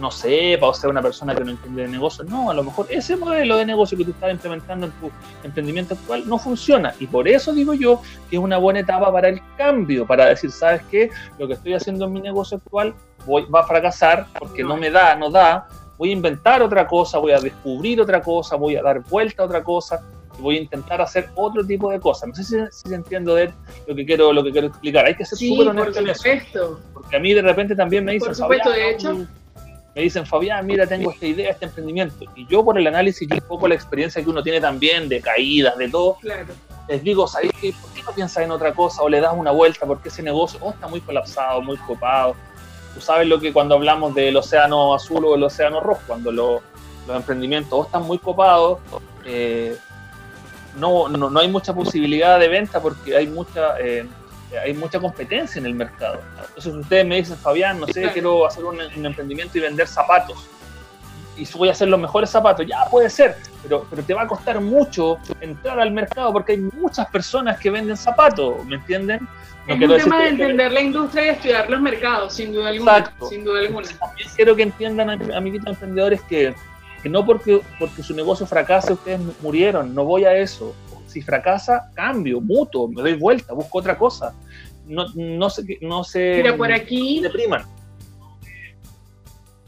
no 0.00 0.10
sepa 0.10 0.66
o 0.68 0.74
sea 0.74 0.90
una 0.90 1.02
persona 1.02 1.34
que 1.34 1.44
no 1.44 1.52
entiende 1.52 1.82
de 1.82 1.88
negocio. 1.88 2.24
No, 2.24 2.50
a 2.50 2.54
lo 2.54 2.64
mejor 2.64 2.86
ese 2.90 3.16
modelo 3.16 3.56
de 3.56 3.64
negocio 3.64 3.96
que 3.96 4.04
tú 4.04 4.10
estás 4.10 4.30
implementando 4.30 4.86
en 4.86 4.92
tu 4.92 5.10
emprendimiento 5.44 5.94
actual 5.94 6.28
no 6.28 6.38
funciona. 6.38 6.94
Y 6.98 7.06
por 7.06 7.28
eso 7.28 7.52
digo 7.52 7.74
yo 7.74 8.02
que 8.28 8.36
es 8.36 8.42
una 8.42 8.58
buena 8.58 8.80
etapa 8.80 9.12
para 9.12 9.28
el 9.28 9.40
cambio, 9.56 10.06
para 10.06 10.26
decir, 10.26 10.50
¿sabes 10.50 10.82
qué? 10.90 11.10
Lo 11.38 11.46
que 11.46 11.54
estoy 11.54 11.74
haciendo 11.74 12.06
en 12.06 12.12
mi 12.12 12.20
negocio 12.20 12.58
actual 12.58 12.94
voy, 13.24 13.44
va 13.46 13.60
a 13.60 13.66
fracasar 13.66 14.26
porque 14.38 14.62
no 14.62 14.76
me 14.76 14.90
da, 14.90 15.14
no 15.14 15.30
da. 15.30 15.68
Voy 15.96 16.10
a 16.10 16.12
inventar 16.12 16.60
otra 16.62 16.86
cosa, 16.86 17.18
voy 17.18 17.32
a 17.32 17.40
descubrir 17.40 18.00
otra 18.00 18.20
cosa, 18.20 18.56
voy 18.56 18.76
a 18.76 18.82
dar 18.82 19.00
vuelta 19.00 19.42
a 19.42 19.46
otra 19.46 19.62
cosa 19.64 20.02
voy 20.38 20.56
a 20.58 20.60
intentar 20.60 21.00
hacer 21.00 21.28
otro 21.34 21.64
tipo 21.64 21.90
de 21.90 21.98
cosas. 22.00 22.28
No 22.28 22.34
sé 22.34 22.44
si, 22.44 22.56
si 22.70 22.94
entiendo 22.94 23.34
de 23.34 23.52
lo 23.86 23.94
que 23.94 24.04
quiero, 24.04 24.32
lo 24.32 24.42
que 24.44 24.52
quiero 24.52 24.66
explicar. 24.68 25.06
Hay 25.06 25.14
que 25.14 25.24
ser 25.24 25.38
Sí, 25.38 25.48
súper 25.48 25.66
por 25.68 25.76
honesto 25.80 26.00
en 26.00 26.08
eso. 26.08 26.14
supuesto. 26.22 26.80
Porque 26.94 27.16
a 27.16 27.20
mí 27.20 27.32
de 27.34 27.42
repente 27.42 27.74
también 27.76 28.04
me 28.04 28.12
dicen, 28.12 28.28
Por 28.28 28.36
supuesto, 28.36 28.70
"Fabián, 28.70 28.86
de 28.88 28.94
hecho. 28.94 29.14
me 29.94 30.02
dicen, 30.02 30.26
Fabián, 30.26 30.66
mira, 30.66 30.86
tengo 30.86 31.10
esta 31.10 31.26
idea, 31.26 31.50
este 31.50 31.64
emprendimiento. 31.66 32.24
Y 32.34 32.46
yo 32.48 32.64
por 32.64 32.78
el 32.78 32.86
análisis 32.86 33.26
y 33.30 33.32
un 33.32 33.40
poco 33.40 33.66
la 33.68 33.74
experiencia 33.74 34.22
que 34.22 34.28
uno 34.28 34.42
tiene 34.42 34.60
también 34.60 35.08
de 35.08 35.20
caídas, 35.22 35.76
de 35.78 35.88
todo, 35.88 36.16
Claro. 36.20 36.46
les 36.88 37.02
digo, 37.02 37.26
¿sabéis 37.26 37.52
qué? 37.60 37.72
¿Por 37.80 37.90
qué 37.92 38.02
no 38.02 38.10
piensas 38.12 38.44
en 38.44 38.50
otra 38.50 38.74
cosa 38.74 39.02
o 39.02 39.08
le 39.08 39.20
das 39.20 39.32
una 39.34 39.52
vuelta? 39.52 39.86
Porque 39.86 40.10
ese 40.10 40.22
negocio 40.22 40.58
oh, 40.62 40.70
está 40.70 40.86
muy 40.86 41.00
colapsado, 41.00 41.62
muy 41.62 41.78
copado. 41.78 42.34
Tú 42.94 43.00
sabes 43.00 43.26
lo 43.26 43.40
que 43.40 43.52
cuando 43.52 43.74
hablamos 43.74 44.14
del 44.14 44.36
océano 44.36 44.94
azul 44.94 45.24
o 45.24 45.32
del 45.32 45.42
océano 45.44 45.80
rojo, 45.80 46.00
cuando 46.06 46.30
lo- 46.30 46.60
los 47.06 47.16
emprendimientos 47.16 47.72
oh, 47.78 47.84
están 47.84 48.02
muy 48.02 48.18
copados, 48.18 48.80
eh, 49.24 49.76
no, 50.76 51.08
no, 51.08 51.30
no 51.30 51.40
hay 51.40 51.48
mucha 51.48 51.74
posibilidad 51.74 52.38
de 52.38 52.48
venta 52.48 52.80
porque 52.80 53.16
hay 53.16 53.26
mucha... 53.26 53.78
eh, 53.80 54.06
hay 54.62 54.72
mucha 54.74 55.00
competencia 55.00 55.58
en 55.58 55.66
el 55.66 55.74
mercado. 55.74 56.20
Entonces 56.48 56.72
ustedes 56.72 57.04
me 57.04 57.16
dicen, 57.16 57.36
Fabián, 57.36 57.80
no 57.80 57.86
sé, 57.88 58.10
quiero 58.12 58.46
hacer 58.46 58.64
un, 58.64 58.78
un 58.80 59.04
emprendimiento 59.04 59.58
y 59.58 59.60
vender 59.60 59.88
zapatos. 59.88 60.46
Y 61.36 61.46
voy 61.58 61.68
a 61.68 61.72
hacer 61.72 61.88
los 61.88 61.98
mejores 62.00 62.30
zapatos. 62.30 62.64
Ya 62.66 62.84
puede 62.90 63.10
ser, 63.10 63.36
pero, 63.62 63.84
pero 63.90 64.02
te 64.04 64.14
va 64.14 64.22
a 64.22 64.26
costar 64.28 64.60
mucho 64.60 65.18
entrar 65.40 65.78
al 65.80 65.90
mercado 65.90 66.32
porque 66.32 66.52
hay 66.52 66.58
muchas 66.58 67.06
personas 67.10 67.58
que 67.58 67.70
venden 67.70 67.96
zapatos, 67.96 68.64
¿me 68.66 68.76
entienden? 68.76 69.28
No 69.66 69.74
es 69.74 69.80
un 69.82 69.96
tema 70.10 70.18
de 70.18 70.22
que- 70.22 70.28
entender 70.30 70.72
la 70.72 70.80
industria 70.80 71.26
y 71.26 71.28
estudiar 71.30 71.68
los 71.68 71.80
mercados, 71.80 72.32
sin 72.34 72.52
duda 72.52 72.68
alguna. 72.68 72.98
Exacto. 72.98 73.26
Sin 73.26 73.44
duda 73.44 73.60
alguna. 73.60 73.88
También 73.98 74.28
quiero 74.36 74.54
que 74.56 74.62
entiendan, 74.62 75.10
am- 75.10 75.32
amiguitos 75.34 75.66
emprendedores, 75.70 76.22
que, 76.22 76.54
que 77.02 77.08
no 77.08 77.24
porque, 77.24 77.60
porque 77.78 78.02
su 78.02 78.14
negocio 78.14 78.46
fracase 78.46 78.92
ustedes 78.92 79.20
murieron, 79.42 79.94
no 79.94 80.04
voy 80.04 80.24
a 80.24 80.34
eso. 80.34 80.74
Si 81.06 81.22
fracasa, 81.22 81.90
cambio, 81.94 82.40
mutuo, 82.40 82.88
me 82.88 83.02
doy 83.02 83.14
vuelta, 83.14 83.52
busco 83.54 83.78
otra 83.78 83.96
cosa. 83.96 84.34
No, 84.86 85.06
no 85.14 85.50
se, 85.50 85.78
no 85.80 86.04
se 86.04 86.34
Mira, 86.36 86.56
por 86.56 86.72
aquí, 86.72 87.20
depriman. 87.20 87.64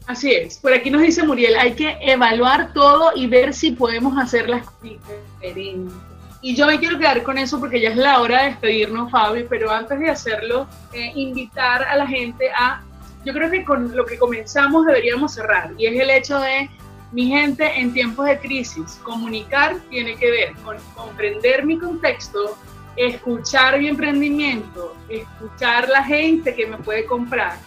así 0.07 0.31
es, 0.31 0.57
por 0.57 0.73
aquí 0.73 0.89
nos 0.89 1.01
dice 1.01 1.23
Muriel, 1.23 1.55
hay 1.55 1.73
que 1.73 1.97
evaluar 2.01 2.73
todo 2.73 3.11
y 3.15 3.27
ver 3.27 3.53
si 3.53 3.71
podemos 3.71 4.17
hacer 4.17 4.49
las 4.49 4.65
diferentes. 4.81 5.93
Y 6.41 6.55
yo 6.55 6.67
me 6.67 6.79
quiero 6.79 6.97
quedar 6.97 7.21
con 7.23 7.37
eso 7.37 7.59
porque 7.59 7.81
ya 7.81 7.89
es 7.89 7.97
la 7.97 8.21
hora 8.21 8.43
de 8.43 8.49
despedirnos, 8.51 9.11
Fabi, 9.11 9.45
pero 9.49 9.71
antes 9.71 9.99
de 9.99 10.09
hacerlo, 10.09 10.67
eh, 10.93 11.11
invitar 11.15 11.83
a 11.83 11.97
la 11.97 12.07
gente 12.07 12.49
a, 12.55 12.81
yo 13.25 13.33
creo 13.33 13.51
que 13.51 13.65
con 13.65 13.93
lo 13.93 14.05
que 14.05 14.17
comenzamos 14.17 14.85
deberíamos 14.85 15.33
cerrar, 15.33 15.73
y 15.77 15.87
es 15.87 15.99
el 15.99 16.09
hecho 16.09 16.39
de, 16.39 16.69
mi 17.11 17.27
gente, 17.27 17.79
en 17.79 17.93
tiempos 17.93 18.25
de 18.27 18.39
crisis, 18.39 18.99
comunicar 19.03 19.77
tiene 19.89 20.15
que 20.15 20.29
ver 20.29 20.53
con 20.63 20.77
comprender 20.95 21.65
mi 21.65 21.77
contexto, 21.77 22.57
escuchar 22.95 23.79
mi 23.79 23.87
emprendimiento, 23.87 24.95
escuchar 25.09 25.89
la 25.89 26.03
gente 26.03 26.53
que 26.53 26.67
me 26.67 26.77
puede 26.77 27.05
comprar 27.05 27.57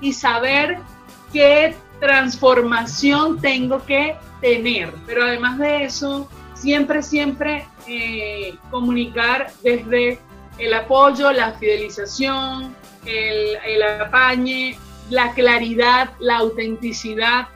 y 0.00 0.12
saber 0.12 0.78
qué 1.32 1.74
transformación 2.00 3.40
tengo 3.40 3.84
que 3.86 4.16
tener. 4.40 4.92
Pero 5.06 5.24
además 5.24 5.58
de 5.58 5.84
eso, 5.84 6.28
siempre, 6.54 7.02
siempre 7.02 7.66
eh, 7.86 8.54
comunicar 8.70 9.50
desde 9.62 10.18
el 10.58 10.74
apoyo, 10.74 11.32
la 11.32 11.52
fidelización, 11.52 12.74
el, 13.06 13.56
el 13.64 13.82
apañe, 13.82 14.76
la 15.08 15.32
claridad, 15.32 16.10
la 16.20 16.38
autenticidad. 16.38 17.48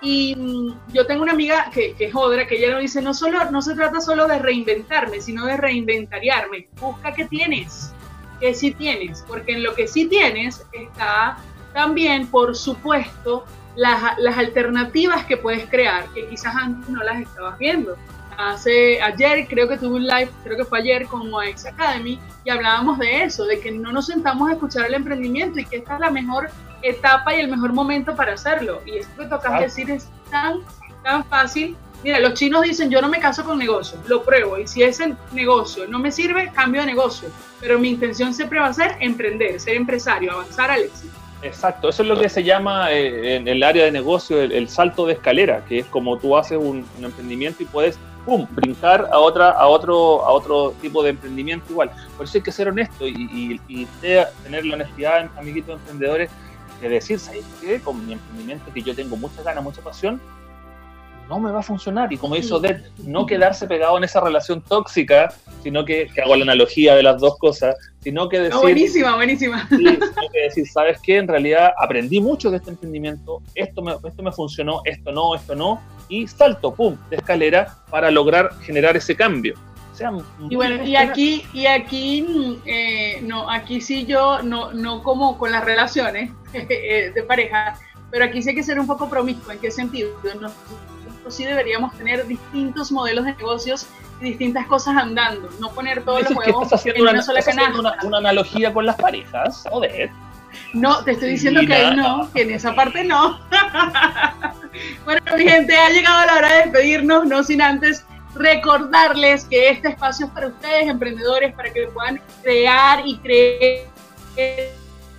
Y 0.00 0.36
mm, 0.36 0.92
yo 0.92 1.06
tengo 1.06 1.22
una 1.22 1.32
amiga 1.32 1.70
que, 1.72 1.94
que 1.94 2.06
es 2.06 2.14
Odra, 2.14 2.46
que 2.46 2.56
ella 2.56 2.72
nos 2.72 2.80
dice, 2.80 3.02
no, 3.02 3.14
solo, 3.14 3.50
no 3.50 3.62
se 3.62 3.74
trata 3.74 4.00
solo 4.00 4.28
de 4.28 4.38
reinventarme, 4.38 5.20
sino 5.20 5.44
de 5.46 5.56
reinventariarme. 5.56 6.68
Busca 6.80 7.12
qué 7.12 7.24
tienes, 7.24 7.92
qué 8.40 8.54
sí 8.54 8.72
tienes, 8.72 9.24
porque 9.26 9.52
en 9.52 9.62
lo 9.62 9.74
que 9.74 9.88
sí 9.88 10.06
tienes 10.06 10.64
está 10.72 11.38
también, 11.72 12.26
por 12.28 12.56
supuesto, 12.56 13.44
las, 13.76 14.18
las 14.18 14.36
alternativas 14.36 15.24
que 15.24 15.36
puedes 15.36 15.68
crear, 15.68 16.06
que 16.12 16.26
quizás 16.28 16.54
antes 16.54 16.88
no 16.88 17.02
las 17.02 17.20
estabas 17.20 17.58
viendo. 17.58 17.96
Hace, 18.36 19.02
ayer 19.02 19.48
creo 19.48 19.68
que 19.68 19.76
tuve 19.76 19.96
un 19.96 20.06
live, 20.06 20.30
creo 20.44 20.56
que 20.56 20.64
fue 20.64 20.78
ayer 20.78 21.06
con 21.06 21.28
X 21.44 21.66
Academy, 21.66 22.20
y 22.44 22.50
hablábamos 22.50 22.98
de 22.98 23.24
eso, 23.24 23.44
de 23.44 23.58
que 23.60 23.72
no 23.72 23.92
nos 23.92 24.06
sentamos 24.06 24.48
a 24.48 24.52
escuchar 24.52 24.86
el 24.86 24.94
emprendimiento 24.94 25.58
y 25.58 25.64
que 25.64 25.78
esta 25.78 25.94
es 25.94 26.00
la 26.00 26.10
mejor 26.10 26.48
etapa 26.82 27.34
y 27.34 27.40
el 27.40 27.48
mejor 27.48 27.72
momento 27.72 28.14
para 28.14 28.34
hacerlo. 28.34 28.80
Y 28.86 28.98
esto 28.98 29.12
que 29.16 29.24
tocas 29.26 29.42
Claro. 29.50 29.62
decir 29.62 29.90
es 29.90 30.08
tan, 30.30 30.60
tan 31.02 31.24
fácil. 31.24 31.76
Mira, 32.04 32.20
los 32.20 32.34
chinos 32.34 32.62
dicen, 32.62 32.90
yo 32.90 33.00
no 33.02 33.08
me 33.08 33.18
caso 33.18 33.42
con 33.44 33.58
negocio, 33.58 33.98
lo 34.06 34.22
pruebo, 34.22 34.56
y 34.56 34.68
si 34.68 34.84
ese 34.84 35.14
negocio 35.32 35.86
no 35.88 35.98
me 35.98 36.12
sirve, 36.12 36.52
cambio 36.54 36.82
de 36.82 36.86
negocio. 36.86 37.28
Pero 37.60 37.78
mi 37.80 37.88
intención 37.88 38.32
siempre 38.32 38.60
va 38.60 38.66
a 38.68 38.72
ser 38.72 38.96
emprender, 39.00 39.58
ser 39.58 39.74
empresario, 39.74 40.30
avanzar 40.30 40.70
al 40.70 40.82
éxito. 40.82 41.12
Exacto, 41.42 41.88
eso 41.88 42.02
es 42.02 42.08
lo 42.08 42.18
que 42.18 42.28
se 42.28 42.42
llama 42.44 42.92
eh, 42.92 43.36
en 43.36 43.48
el 43.48 43.62
área 43.64 43.84
de 43.84 43.90
negocio 43.92 44.40
el, 44.40 44.52
el 44.52 44.68
salto 44.68 45.06
de 45.06 45.14
escalera, 45.14 45.64
que 45.64 45.80
es 45.80 45.86
como 45.86 46.18
tú 46.18 46.36
haces 46.36 46.58
un, 46.58 46.84
un 46.98 47.04
emprendimiento 47.04 47.62
y 47.62 47.66
puedes 47.66 47.98
pum, 48.24 48.46
brincar 48.50 49.08
a 49.12 49.18
otra, 49.18 49.50
a 49.50 49.66
otro, 49.68 50.24
a 50.24 50.30
otro 50.32 50.74
tipo 50.80 51.02
de 51.02 51.10
emprendimiento 51.10 51.66
igual. 51.70 51.90
Por 52.16 52.26
eso 52.26 52.38
hay 52.38 52.42
que 52.42 52.52
ser 52.52 52.68
honesto 52.68 53.06
y, 53.08 53.12
y- 53.32 53.60
y 53.68 53.86
te- 54.00 54.24
tener 54.44 54.64
la 54.66 54.74
honestidad, 54.74 55.30
amiguitos 55.36 55.78
emprendedores, 55.80 56.28
de 56.80 56.88
decir, 56.88 57.18
¿sabes 57.18 57.44
qué? 57.60 57.80
Con 57.80 58.06
mi 58.06 58.14
emprendimiento 58.14 58.72
que 58.72 58.82
yo 58.82 58.94
tengo 58.94 59.16
muchas 59.16 59.44
ganas, 59.44 59.62
mucha 59.62 59.82
pasión, 59.82 60.20
no 61.28 61.38
me 61.38 61.50
va 61.50 61.60
a 61.60 61.62
funcionar. 61.62 62.12
Y 62.12 62.16
como 62.16 62.36
hizo 62.36 62.56
Odette, 62.56 62.90
no 63.04 63.26
quedarse 63.26 63.66
pegado 63.66 63.98
en 63.98 64.04
esa 64.04 64.20
relación 64.20 64.62
tóxica, 64.62 65.32
sino 65.62 65.84
que, 65.84 66.08
que 66.14 66.22
hago 66.22 66.36
la 66.36 66.44
analogía 66.44 66.94
de 66.94 67.02
las 67.02 67.20
dos 67.20 67.38
cosas, 67.38 67.76
sino 68.00 68.28
que 68.28 68.38
decir, 68.38 68.54
No, 68.54 68.62
buenísima, 68.62 69.14
buenísima. 69.16 69.68
Sí, 69.68 69.84
que 70.32 70.40
decir, 70.40 70.66
¿sabes 70.66 70.98
qué? 71.02 71.18
En 71.18 71.28
realidad 71.28 71.72
aprendí 71.78 72.20
mucho 72.20 72.50
de 72.50 72.58
este 72.58 72.70
emprendimiento, 72.70 73.42
esto 73.54 73.82
me, 73.82 73.92
esto 73.92 74.22
me 74.22 74.32
funcionó, 74.32 74.80
esto 74.84 75.12
no, 75.12 75.34
esto 75.34 75.54
no, 75.54 75.80
y 76.08 76.26
salto, 76.26 76.74
pum, 76.74 76.96
de 77.10 77.16
escalera 77.16 77.76
para 77.90 78.10
lograr 78.10 78.50
generar 78.62 78.96
ese 78.96 79.14
cambio. 79.14 79.54
Sea, 79.98 80.12
Y 80.48 80.54
bueno, 80.54 80.82
y 80.84 80.94
aquí, 80.94 81.44
y 81.52 81.66
aquí, 81.66 82.60
eh, 82.64 83.20
no, 83.22 83.50
aquí 83.50 83.80
sí 83.80 84.06
yo, 84.06 84.42
no, 84.42 84.72
no 84.72 85.02
como 85.02 85.36
con 85.36 85.50
las 85.50 85.64
relaciones 85.64 86.30
eh, 86.52 87.10
de 87.12 87.22
pareja, 87.24 87.76
pero 88.10 88.24
aquí 88.24 88.40
sí 88.40 88.50
hay 88.50 88.54
que 88.54 88.62
ser 88.62 88.78
un 88.78 88.86
poco 88.86 89.10
promiscuo. 89.10 89.52
¿En 89.52 89.58
qué 89.58 89.72
sentido? 89.72 90.10
Nosotros 90.22 90.54
sí 91.30 91.44
deberíamos 91.44 91.96
tener 91.98 92.26
distintos 92.28 92.92
modelos 92.92 93.24
de 93.24 93.34
negocios 93.34 93.88
y 94.20 94.24
distintas 94.26 94.66
cosas 94.66 94.96
andando, 94.96 95.48
no 95.60 95.70
poner 95.70 96.04
todos 96.04 96.22
los 96.22 96.30
huevos 96.30 96.64
estás 96.64 96.80
haciendo, 96.80 96.98
en 96.98 97.02
una, 97.02 97.12
una 97.12 97.22
sola 97.22 97.38
estás 97.40 97.56
haciendo 97.56 97.80
una, 97.80 97.96
una 98.04 98.18
analogía 98.18 98.72
con 98.72 98.86
las 98.86 98.96
parejas, 98.96 99.64
joder. 99.68 100.10
No, 100.72 101.04
te 101.04 101.12
estoy 101.12 101.30
diciendo 101.30 101.60
que 101.66 101.74
ahí 101.74 101.96
no, 101.96 102.30
que 102.32 102.42
en 102.42 102.50
esa 102.50 102.74
parte 102.74 103.04
no. 103.04 103.40
bueno, 105.04 105.20
mi 105.36 105.44
gente, 105.44 105.76
ha 105.76 105.90
llegado 105.90 106.26
la 106.26 106.36
hora 106.36 106.52
de 106.52 106.62
despedirnos, 106.62 107.26
no 107.26 107.42
sin 107.42 107.62
antes 107.62 108.04
recordarles 108.34 109.44
que 109.44 109.70
este 109.70 109.88
espacio 109.88 110.26
es 110.26 110.32
para 110.32 110.48
ustedes, 110.48 110.88
emprendedores, 110.88 111.54
para 111.54 111.72
que 111.72 111.86
puedan 111.88 112.20
crear 112.42 113.06
y 113.06 113.18
creer 113.18 113.86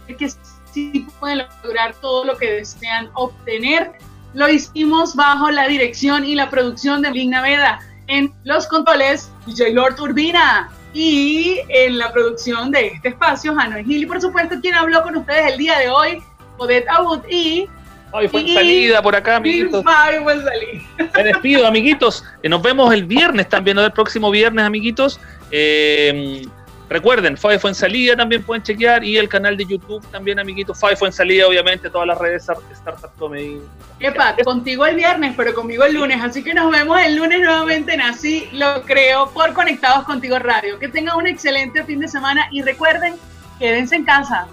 que 0.08 0.30
sí 0.72 1.08
pueden 1.20 1.46
lograr 1.64 1.94
todo 1.96 2.26
lo 2.26 2.38
que 2.38 2.52
desean 2.52 3.10
obtener. 3.14 3.94
Lo 4.34 4.48
hicimos 4.48 5.16
bajo 5.16 5.50
la 5.50 5.68
dirección 5.68 6.26
y 6.26 6.36
la 6.36 6.50
producción 6.50 7.02
de 7.02 7.12
Lina 7.12 7.42
Veda. 7.42 7.80
En 8.08 8.34
los 8.44 8.68
controles, 8.68 9.32
DJ 9.46 9.74
Lord 9.74 10.00
Urbina. 10.00 10.70
Y 10.92 11.60
en 11.70 12.00
la 12.00 12.12
producción 12.12 12.72
de 12.72 12.88
este 12.88 13.10
espacio, 13.10 13.54
Hanoi 13.58 13.84
Gil. 13.86 14.04
Y 14.04 14.06
por 14.08 14.20
supuesto, 14.20 14.56
quien 14.60 14.74
habló 14.74 15.04
con 15.04 15.16
ustedes 15.18 15.52
el 15.52 15.60
día 15.60 15.78
de 15.78 15.90
hoy, 15.90 16.24
Odette 16.58 16.90
Abud 16.90 17.20
y 17.30 17.68
Ay, 18.12 18.28
fue 18.28 18.42
Y- 18.42 18.54
salida 18.56 19.02
por 19.02 19.16
acá, 19.16 19.36
amiguitos. 19.38 19.84
Me 21.16 21.24
despido, 21.24 21.68
amiguitos. 21.68 22.24
Eh, 22.42 22.50
Nos 22.50 22.62
vemos 22.62 22.94
el 22.94 23.06
viernes 23.06 23.48
también, 23.50 23.76
¿no? 23.76 23.86
El 23.86 23.92
próximo 23.92 24.32
viernes, 24.32 24.66
amiguitos. 24.66 25.20
Eh, 25.52 26.42
recuerden, 26.90 27.38
Fabi 27.38 27.60
fue 27.60 27.70
en 27.70 27.76
salida, 27.76 28.16
también 28.16 28.42
pueden 28.44 28.64
chequear. 28.64 29.04
Y 29.04 29.18
el 29.18 29.30
canal 29.30 29.56
de 29.58 29.66
YouTube 29.66 30.04
también, 30.12 30.40
amiguitos. 30.40 30.80
Fabi 30.80 30.96
fue 30.96 31.10
en 31.10 31.14
salida, 31.14 31.46
obviamente, 31.48 31.90
todas 31.90 32.08
las 32.08 32.18
redes 32.18 32.44
Start- 32.48 32.64
Startup 32.72 33.12
Comedy. 33.20 33.62
Epa, 34.00 34.36
contigo 34.44 34.86
el 34.88 34.96
viernes, 34.96 35.34
pero 35.38 35.54
conmigo 35.54 35.84
el 35.84 35.94
lunes. 35.94 36.20
Así 36.24 36.44
que 36.44 36.54
nos 36.56 36.72
vemos 36.72 37.00
el 37.02 37.16
lunes 37.16 37.40
nuevamente 37.42 37.94
en 37.94 38.02
Así 38.02 38.50
Lo 38.54 38.82
Creo 38.84 39.30
por 39.32 39.54
Conectados 39.54 40.06
Contigo 40.06 40.40
Radio. 40.40 40.80
Que 40.80 40.88
tengan 40.88 41.16
un 41.18 41.28
excelente 41.28 41.84
fin 41.84 42.00
de 42.00 42.08
semana 42.08 42.48
y 42.52 42.64
recuerden, 42.64 43.14
quédense 43.60 43.96
en 43.98 44.06
casa. 44.06 44.48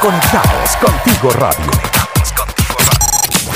Conectados 0.00 0.76
contigo 0.76 1.30
radio. 1.30 1.70
Conectados 1.70 1.72
contigo 1.72 1.90
radio. 1.90 2.03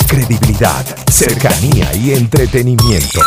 Credibilidad, 0.09 0.85
cercanía 1.11 1.95
y 1.95 2.13
entretenimiento. 2.15 3.21